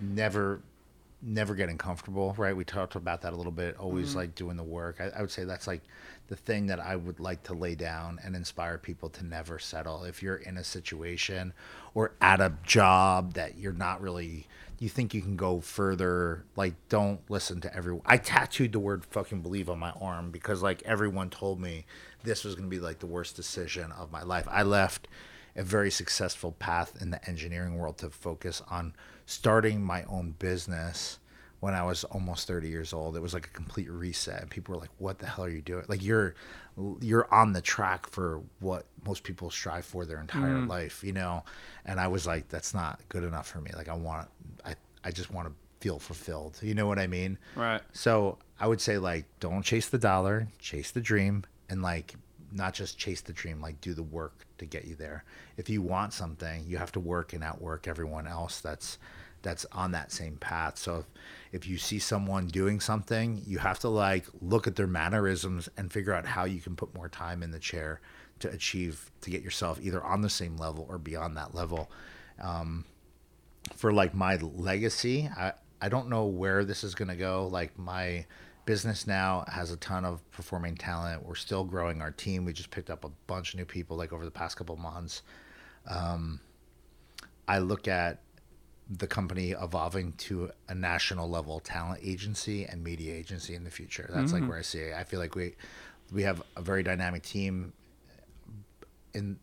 [0.02, 0.62] never
[1.22, 2.56] never getting comfortable right?
[2.56, 4.20] We talked about that a little bit always mm-hmm.
[4.20, 5.02] like doing the work.
[5.02, 5.82] I, I would say that's like
[6.28, 10.04] the thing that i would like to lay down and inspire people to never settle.
[10.04, 11.54] If you're in a situation
[11.94, 14.48] or at a job that you're not really
[14.80, 19.04] you think you can go further like don't listen to everyone i tattooed the word
[19.04, 21.84] fucking believe on my arm because like everyone told me
[22.24, 24.48] this was going to be like the worst decision of my life.
[24.50, 25.08] I left
[25.56, 28.94] a very successful path in the engineering world to focus on
[29.30, 31.20] starting my own business
[31.60, 33.16] when I was almost 30 years old.
[33.16, 34.42] It was like a complete reset.
[34.42, 36.34] And people were like, "What the hell are you doing?" Like you're
[37.00, 40.68] you're on the track for what most people strive for their entire mm.
[40.68, 41.44] life, you know?
[41.86, 43.72] And I was like, that's not good enough for me.
[43.76, 44.30] Like I want
[44.66, 46.58] I I just want to feel fulfilled.
[46.62, 47.38] You know what I mean?
[47.56, 47.82] Right.
[47.94, 52.16] So I would say like don't chase the dollar, chase the dream, and like
[52.52, 55.24] not just chase the dream, like do the work to get you there.
[55.58, 58.98] If you want something, you have to work and outwork everyone else that's
[59.42, 60.78] that's on that same path.
[60.78, 61.06] So if,
[61.52, 65.92] if you see someone doing something, you have to like look at their mannerisms and
[65.92, 68.02] figure out how you can put more time in the chair
[68.40, 71.92] to achieve to get yourself either on the same level or beyond that level.
[73.76, 77.48] For like my legacy i i don't know where this is going to go.
[77.52, 78.26] Like my
[78.66, 81.26] business now has a ton of performing talent.
[81.26, 82.46] We're still growing our team.
[82.46, 85.24] We just picked up a bunch of new people like over the past couple months.
[85.88, 86.40] Um,
[87.48, 88.22] i look at
[88.90, 94.10] the company evolving to a national level talent agency and media agency in the future
[94.14, 95.54] that's like where i see it i feel like we
[96.12, 97.72] we have a very dynamic team
[99.14, 99.38] in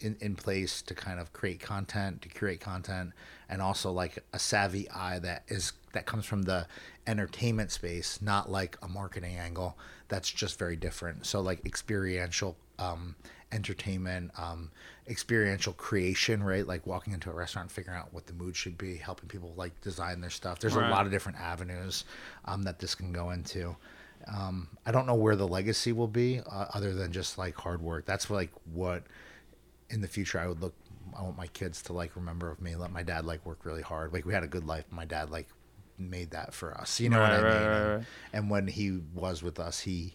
[0.00, 3.12] in, in place to kind of create content, to curate content,
[3.48, 6.66] and also like a savvy eye that is that comes from the
[7.06, 9.76] entertainment space, not like a marketing angle.
[10.08, 11.26] That's just very different.
[11.26, 13.16] So like experiential um,
[13.52, 14.70] entertainment, um,
[15.08, 16.66] experiential creation, right?
[16.66, 19.80] Like walking into a restaurant, figuring out what the mood should be, helping people like
[19.80, 20.60] design their stuff.
[20.60, 20.76] There's Right.
[20.76, 22.04] a lot of different avenues
[22.44, 23.76] um, that this can go into.
[24.32, 27.80] Um, I don't know where the legacy will be, uh, other than just like hard
[27.82, 28.04] work.
[28.06, 29.04] That's like what
[29.88, 30.74] in the future I would look.
[31.18, 32.76] I want my kids to like remember of me.
[32.76, 34.12] Let my dad like work really hard.
[34.12, 34.84] Like we had a good life.
[34.90, 35.48] My dad like
[35.98, 37.00] made that for us.
[37.00, 37.74] You know Right, what I right, mean?
[37.74, 37.96] and,
[38.32, 40.14] and when he was with us, he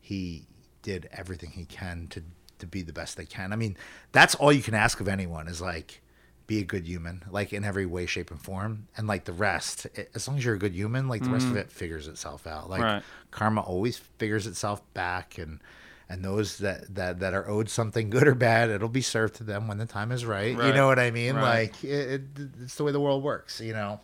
[0.00, 0.46] he
[0.82, 2.22] did everything he can to
[2.58, 3.52] to be the best they can.
[3.52, 3.76] I mean,
[4.12, 6.00] that's all you can ask of anyone is like
[6.46, 9.86] be a good human, like in every way, shape, and form, and like the rest.
[9.94, 11.58] It, as long as you're a good human, like the rest of mm.
[11.58, 12.70] it figures itself out.
[12.70, 12.82] Like.
[12.82, 13.02] Right.
[13.30, 15.60] karma always figures itself back, and
[16.08, 19.44] and those that that that are owed something good or bad, it'll be served to
[19.44, 20.50] them when the time is right.
[20.50, 21.34] You know what I mean?
[21.34, 21.70] Right.
[21.72, 23.60] Like it, it, it's the way the world works.
[23.60, 24.00] You know.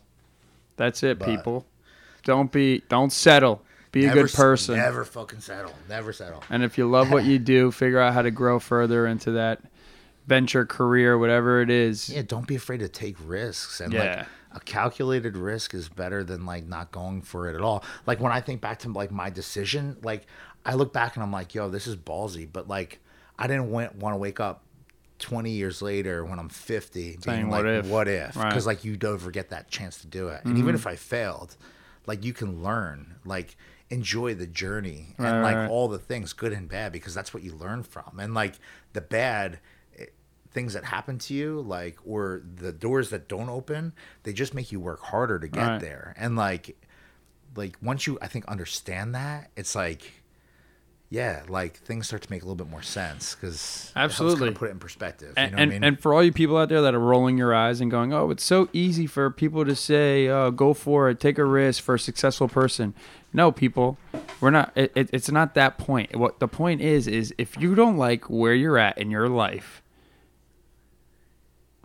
[0.77, 1.67] That's it, But- people.
[2.25, 3.63] Don't be don't settle.
[3.93, 4.77] Be a Never good person.
[4.77, 5.75] Never fucking settle.
[5.89, 6.43] Never settle.
[6.49, 9.61] And if you love what you do, figure out how to grow further into that
[10.27, 12.09] venture career, whatever it is.
[12.09, 13.81] Yeah, don't be afraid to take risks.
[13.81, 14.01] And Yeah.
[14.01, 17.85] like a calculated risk is better than like not going for it at all.
[18.07, 20.27] Like when I think back to like my decision, like
[20.65, 22.49] I look back and I'm like, yo, this is ballsy.
[22.51, 22.99] But like
[23.39, 24.63] I didn't want to wake up
[25.19, 28.37] 20 years later when I'm 50 Saying, being "What like, if?" what if?
[28.37, 28.49] Right.
[28.49, 30.45] Because like you don't ever get that chance to do it.
[30.45, 30.77] And even mm-hmm.
[30.77, 31.57] if I failed,
[32.07, 33.57] like you can learn, like
[33.93, 35.71] enjoy the journey and Right, like right.
[35.71, 38.19] all the things, good and bad, because that's what you learn from.
[38.19, 38.55] And like
[38.95, 39.59] the bad,
[39.99, 40.07] eh,
[40.51, 43.93] things that happen to you, like or the doors that don't open,
[44.23, 45.81] they just make you work harder to get Right.
[45.81, 46.15] there.
[46.17, 46.77] And like,
[47.55, 50.03] like once you, I think, understand that, it's like.
[51.11, 54.51] Yeah, like things start to make a little bit more sense because Absolutely.
[54.53, 55.35] put it in perspective.
[55.37, 55.85] And, you know and, what I mean?
[55.89, 58.31] and for all you people out there that are rolling your eyes and going, "Oh,
[58.31, 61.97] it's so easy for people to say, oh, go for it, take a risk for
[61.97, 62.95] a successful person."
[63.33, 63.99] No, people,
[64.41, 64.73] we're not.
[64.75, 66.17] It, it, it's not that point.
[66.17, 69.83] What the point is is if you don't like where you're at in your life,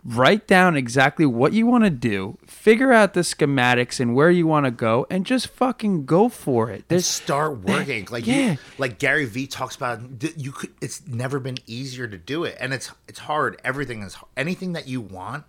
[0.04, 4.46] write down exactly what you want to do, figure out the schematics and where you
[4.46, 6.84] want to go, and just fucking go for it.
[6.88, 8.52] There's start working like yeah.
[8.52, 10.00] you, like Gary Vee talks about
[10.36, 14.16] you could it's never been easier to do it and it's it's hard everything is
[14.36, 15.44] anything that you want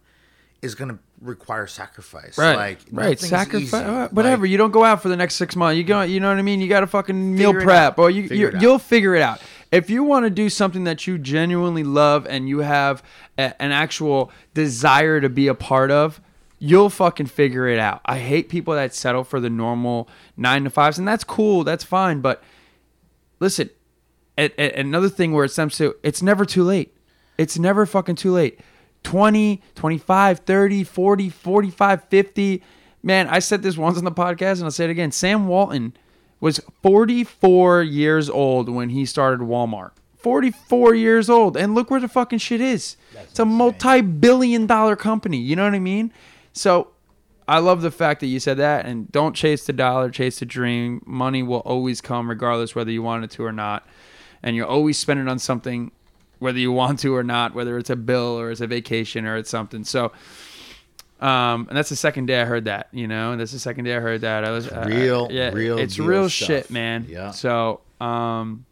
[0.61, 3.19] is going to require sacrifice Right, like right.
[3.19, 4.43] Sacrifice, uh, whatever.
[4.43, 5.77] Like, you don't go out for the next six months.
[5.77, 6.61] You go, you know what I mean.
[6.61, 7.99] You got to fucking meal prep, out.
[7.99, 9.41] or you, figure you will figure it out.
[9.71, 13.03] If you want to do something that you genuinely love and you have
[13.37, 16.19] a, an actual desire to be a part of,
[16.57, 18.01] you'll fucking figure it out.
[18.05, 21.63] I hate people that settle for the normal nine to fives, and that's cool.
[21.63, 22.43] That's fine, but
[23.39, 23.69] listen,
[24.37, 26.95] a- a- another thing where it stems to it's never too late.
[27.37, 28.59] It's never fucking too late.
[29.03, 32.63] 20, 25, 30, 40, 45, 50.
[33.01, 35.11] Man, I said this once on the podcast and I'll say it again.
[35.11, 35.93] Sam Walton
[36.39, 39.91] was 44 years old when he started Walmart.
[40.17, 41.55] 44 years old.
[41.55, 42.97] And look where the fucking shit is.
[43.13, 45.37] it's a multi billion dollar company.
[45.37, 46.11] You know what I mean?
[46.51, 46.89] So
[47.47, 48.85] I love the fact that you said that.
[48.85, 51.01] And don't chase the dollar, chase the dream.
[51.05, 53.87] Money will always come regardless whether you want it to or not.
[54.43, 55.91] And you're always spending on something
[56.39, 59.35] whether you want to or not, whether it's a bill or it's a vacation or
[59.37, 59.83] it's something.
[59.83, 60.11] So,
[61.19, 63.83] um, and that's the second day I heard that, you know, and that's the second
[63.85, 64.45] day I heard that.
[64.45, 66.47] I was uh, Real- yeah, real it's real stuff.
[66.47, 67.05] shit, man.
[67.09, 67.31] Yeah.
[67.31, 68.65] So, um,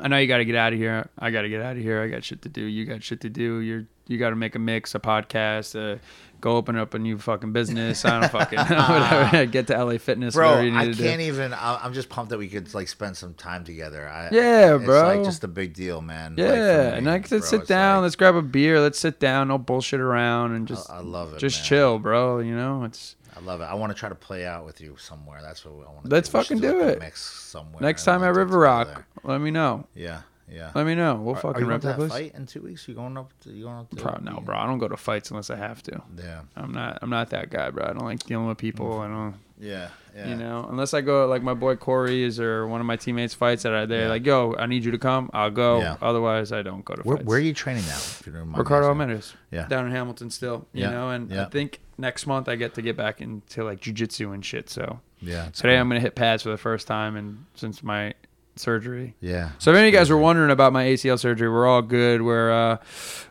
[0.00, 1.08] I know you got to get out of here.
[1.18, 2.00] I got to get out of here.
[2.02, 2.62] I got shit to do.
[2.62, 3.58] You got shit to do.
[3.60, 5.98] You're you got to make a mix, a podcast, uh,
[6.40, 8.04] go open up a new fucking business.
[8.04, 9.46] I don't fucking whatever.
[9.46, 12.72] Get to LA Fitness, bro I can't even I- I'm just pumped that we could
[12.74, 15.02] like spend some time together I, Yeah, it's bro.
[15.02, 17.96] like just a big deal man Like, Yeah, me, and I could sit down.
[17.98, 18.80] like- let's grab a beer.
[18.80, 19.48] Let's sit down.
[19.48, 20.90] No bullshit around and just.
[20.90, 21.64] I love it, Just man.
[21.66, 22.38] chill, bro.
[22.40, 24.96] You know, it's I love it I want to try to play out with you
[24.98, 26.32] somewhere that's what I want to Let's do.
[26.38, 26.98] Fucking do like, it.
[27.00, 29.04] mix somewhere next time at River Rock.
[29.22, 29.86] Let me know.
[29.94, 31.14] yeah yeah Let me know.
[31.16, 32.30] We'll Are- fucking are you rep going to that place.
[32.32, 32.86] fight in two weeks?
[32.88, 33.32] You going up?
[33.42, 33.90] To, you going up?
[33.90, 34.56] To, Pro- no, bro.
[34.56, 36.02] I don't go to fights unless I have to.
[36.16, 36.98] Yeah, I'm not.
[37.02, 37.84] I'm not that guy, bro.
[37.84, 38.86] I don't like dealing with people.
[38.86, 39.00] Mm.
[39.00, 39.34] I don't.
[39.60, 40.28] yeah, yeah.
[40.28, 43.62] You know, unless I go like my boy Corey's or one of my teammates fights
[43.64, 44.08] that are there, Yeah.
[44.08, 45.30] like, yo, I need you to come.
[45.32, 45.80] I'll go.
[45.80, 45.96] Yeah.
[46.00, 47.26] Otherwise, I don't go to Where, fights.
[47.26, 47.96] where are you training now?
[47.96, 48.88] If you don't Ricardo?
[48.88, 49.34] Almeida's.
[49.50, 49.66] Yeah.
[49.68, 50.66] Down in Hamilton still.
[50.72, 53.80] You Yeah, know, and I think next month I get to get back into like
[53.80, 54.70] jujitsu and shit.
[54.70, 55.80] So Yeah, today cool.
[55.80, 58.14] I'm gonna hit pads for the first time and since my
[58.58, 59.14] surgery.
[59.20, 59.50] Yeah.
[59.58, 62.22] So if any of you guys were wondering about my ACL surgery, we're all good.
[62.22, 62.78] We're uh,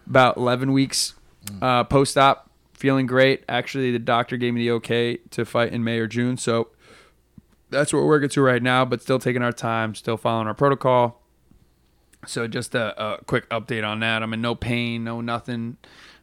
[0.08, 1.14] about 11 weeks
[1.62, 3.44] uh, post-op, feeling great.
[3.48, 6.70] Actually, the doctor gave me the okay to fight in May or June, so
[7.70, 8.86] that's what we're working to right now.
[8.86, 11.22] But still taking our time, still following our protocol.
[12.26, 14.24] So just a, a quick update on that.
[14.24, 15.78] I'm in no pain, no nothing.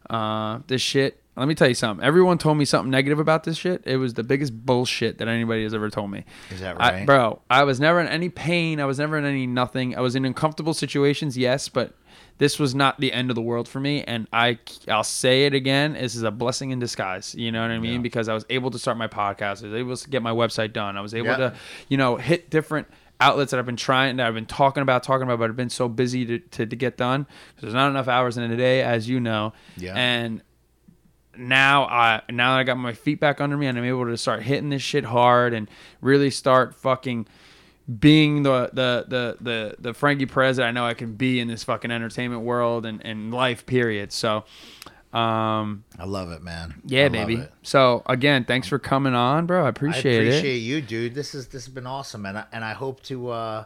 [0.08, 1.20] Uh, this shit.
[1.36, 2.04] Let me tell you something.
[2.04, 3.82] Everyone told me something negative about this shit.
[3.86, 6.24] It was the biggest bullshit that anybody has ever told me.
[6.50, 7.06] Is that I- right?
[7.06, 7.40] bro?
[7.50, 8.78] I was never in any pain.
[8.80, 9.96] I was never in any nothing.
[9.96, 11.92] I was in uncomfortable situations, yes, but
[12.38, 14.02] this was not the end of the world for me.
[14.04, 14.58] And I,
[14.88, 15.94] I'll say it again.
[15.94, 17.34] This is a blessing in disguise.
[17.34, 18.02] You know what I mean?
[18.02, 19.62] Because I was able to start my podcast.
[19.62, 20.96] I was able to get my website done.
[20.96, 21.36] I was able Yeah.
[21.36, 21.54] to,
[21.88, 22.86] you know, hit different
[23.20, 25.70] outlets that I've been trying, that I've been talking about, talking about, but I've been
[25.70, 27.26] so busy to, to, to get done.
[27.60, 29.52] There's not enough hours in a day, as you know.
[29.76, 29.94] Yeah.
[29.96, 30.42] And
[31.38, 34.16] now I now that I got my feet back under me and I'm able to
[34.16, 35.68] start hitting this shit hard and
[36.00, 37.26] really start fucking
[37.98, 41.48] being the the the the, the Frankie Perez that I know I can be in
[41.48, 44.12] this fucking entertainment world and, and life period.
[44.12, 44.44] So
[45.12, 46.80] um I love it, man.
[46.86, 47.42] Yeah, baby.
[47.62, 49.64] So again, thanks for coming on, bro.
[49.64, 50.38] I appreciate, I appreciate, it.
[50.38, 51.14] appreciate you, dude.
[51.14, 53.64] This is this has been awesome, and I, and I hope to uh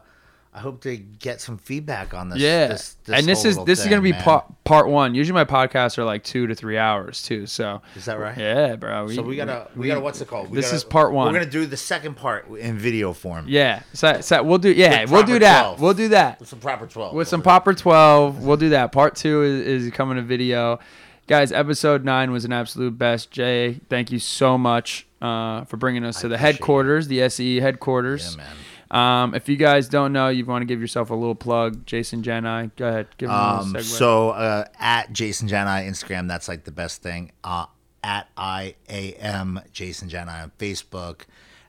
[0.53, 2.39] I hope to get some feedback on this.
[2.39, 5.15] Yeah, this, and this is this is gonna be part part one.
[5.15, 7.47] Usually my podcasts are like two to three hours too.
[7.47, 8.37] So Is that right?
[8.37, 9.09] yeah, bro.
[9.09, 10.51] So we gotta we, gotta what's it called?
[10.51, 11.27] We this gotta- is part one.
[11.33, 13.45] We're gonna do the second part in video form.
[13.47, 14.73] Yeah, so, so we'll do.
[14.73, 15.61] Yeah, we'll do that.
[15.63, 15.81] 12.
[15.81, 16.41] We'll do that.
[16.41, 17.15] with some proper twelve.
[17.15, 20.79] with some proper 12 we'll do that part two is, is coming to video
[21.27, 26.05] guys episode 9 was an absolute best jay thank you so much uh, for bringing
[26.05, 28.57] us to the headquarters the se headquarters Yeah, man.
[28.91, 32.23] Um, if you guys don't know you want to give yourself a little plug jason
[32.23, 36.27] jani go ahead give him a Um, little segue so uh, at Jason Jani Instagram,
[36.29, 37.33] that's like the best thing.
[37.45, 37.67] Uh,
[38.03, 41.23] at I A M Jason Jani on Facebook,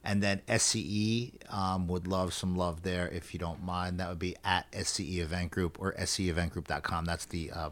[0.04, 4.00] and then SCE um, would love some love there if you don't mind.
[4.00, 7.06] That would be at SCE Event Group or SCEventgroup.com.
[7.06, 7.70] That's the uh,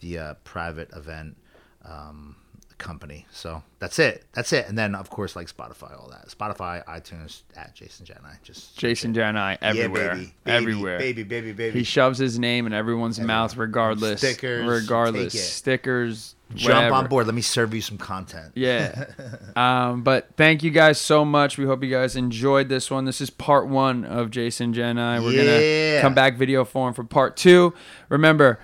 [0.00, 1.36] the uh, private event
[1.84, 2.36] um,
[2.78, 3.26] company.
[3.30, 4.24] So that's it.
[4.32, 4.68] That's it.
[4.68, 6.28] And then of course like Spotify, all that.
[6.28, 8.36] Spotify, iTunes, at Jason Jani.
[8.42, 11.78] Just jason jani everywhere yeah, baby, baby, everywhere baby, baby, baby.
[11.78, 16.94] he shoves his name in everyone's mouth regardless Stickers, regardless stickers Jump whatever.
[16.94, 17.26] on board.
[17.26, 18.52] Let me serve you some content.
[18.54, 19.06] Yeah.
[19.56, 21.58] um, but thank you guys so much.
[21.58, 23.04] We hope you guys enjoyed this one.
[23.04, 25.18] This is part one of Jason Jani and I.
[25.18, 27.74] We're gonna come back video form for part two.
[28.08, 28.60] Remember,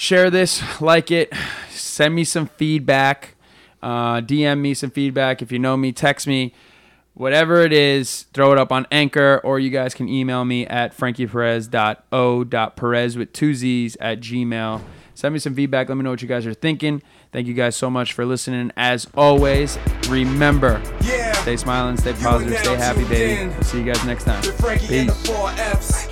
[0.00, 1.30] share this, like it,
[1.68, 3.34] send me some feedback,
[3.82, 5.42] uh, DM me some feedback.
[5.42, 6.54] If you know me, text me.
[7.12, 10.96] Whatever it is, throw it up on Anchor, or you guys can email me at
[10.96, 14.80] frankieperez.o.perez with two Z's at gmail.
[15.14, 15.90] Send me some feedback.
[15.90, 17.02] Let me know what you guys are thinking.
[17.30, 18.72] Thank you guys so much for listening.
[18.76, 19.78] As always,
[20.08, 21.32] remember, Yeah.
[21.32, 23.48] stay smiling, stay positive, stay happy, baby.
[23.52, 24.40] We'll see you guys next time.
[24.42, 25.14] To Frankie and the
[25.76, 26.08] Peace.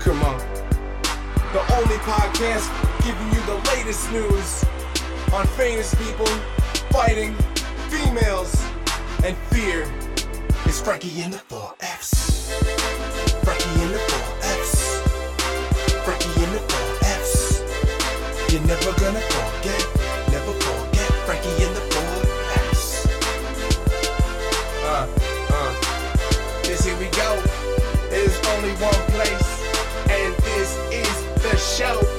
[0.00, 0.37] Come on.
[1.78, 2.66] Only podcast
[3.04, 4.64] giving you the latest news
[5.32, 6.26] on famous people
[6.90, 7.36] fighting
[7.88, 8.52] females
[9.22, 9.86] and fear.
[10.64, 12.50] It's Frankie and the four F's.
[13.44, 15.00] Frankie and the four F's.
[16.02, 17.62] Frankie and the four F's.
[18.52, 19.87] You're never gonna forget,
[31.78, 32.17] show.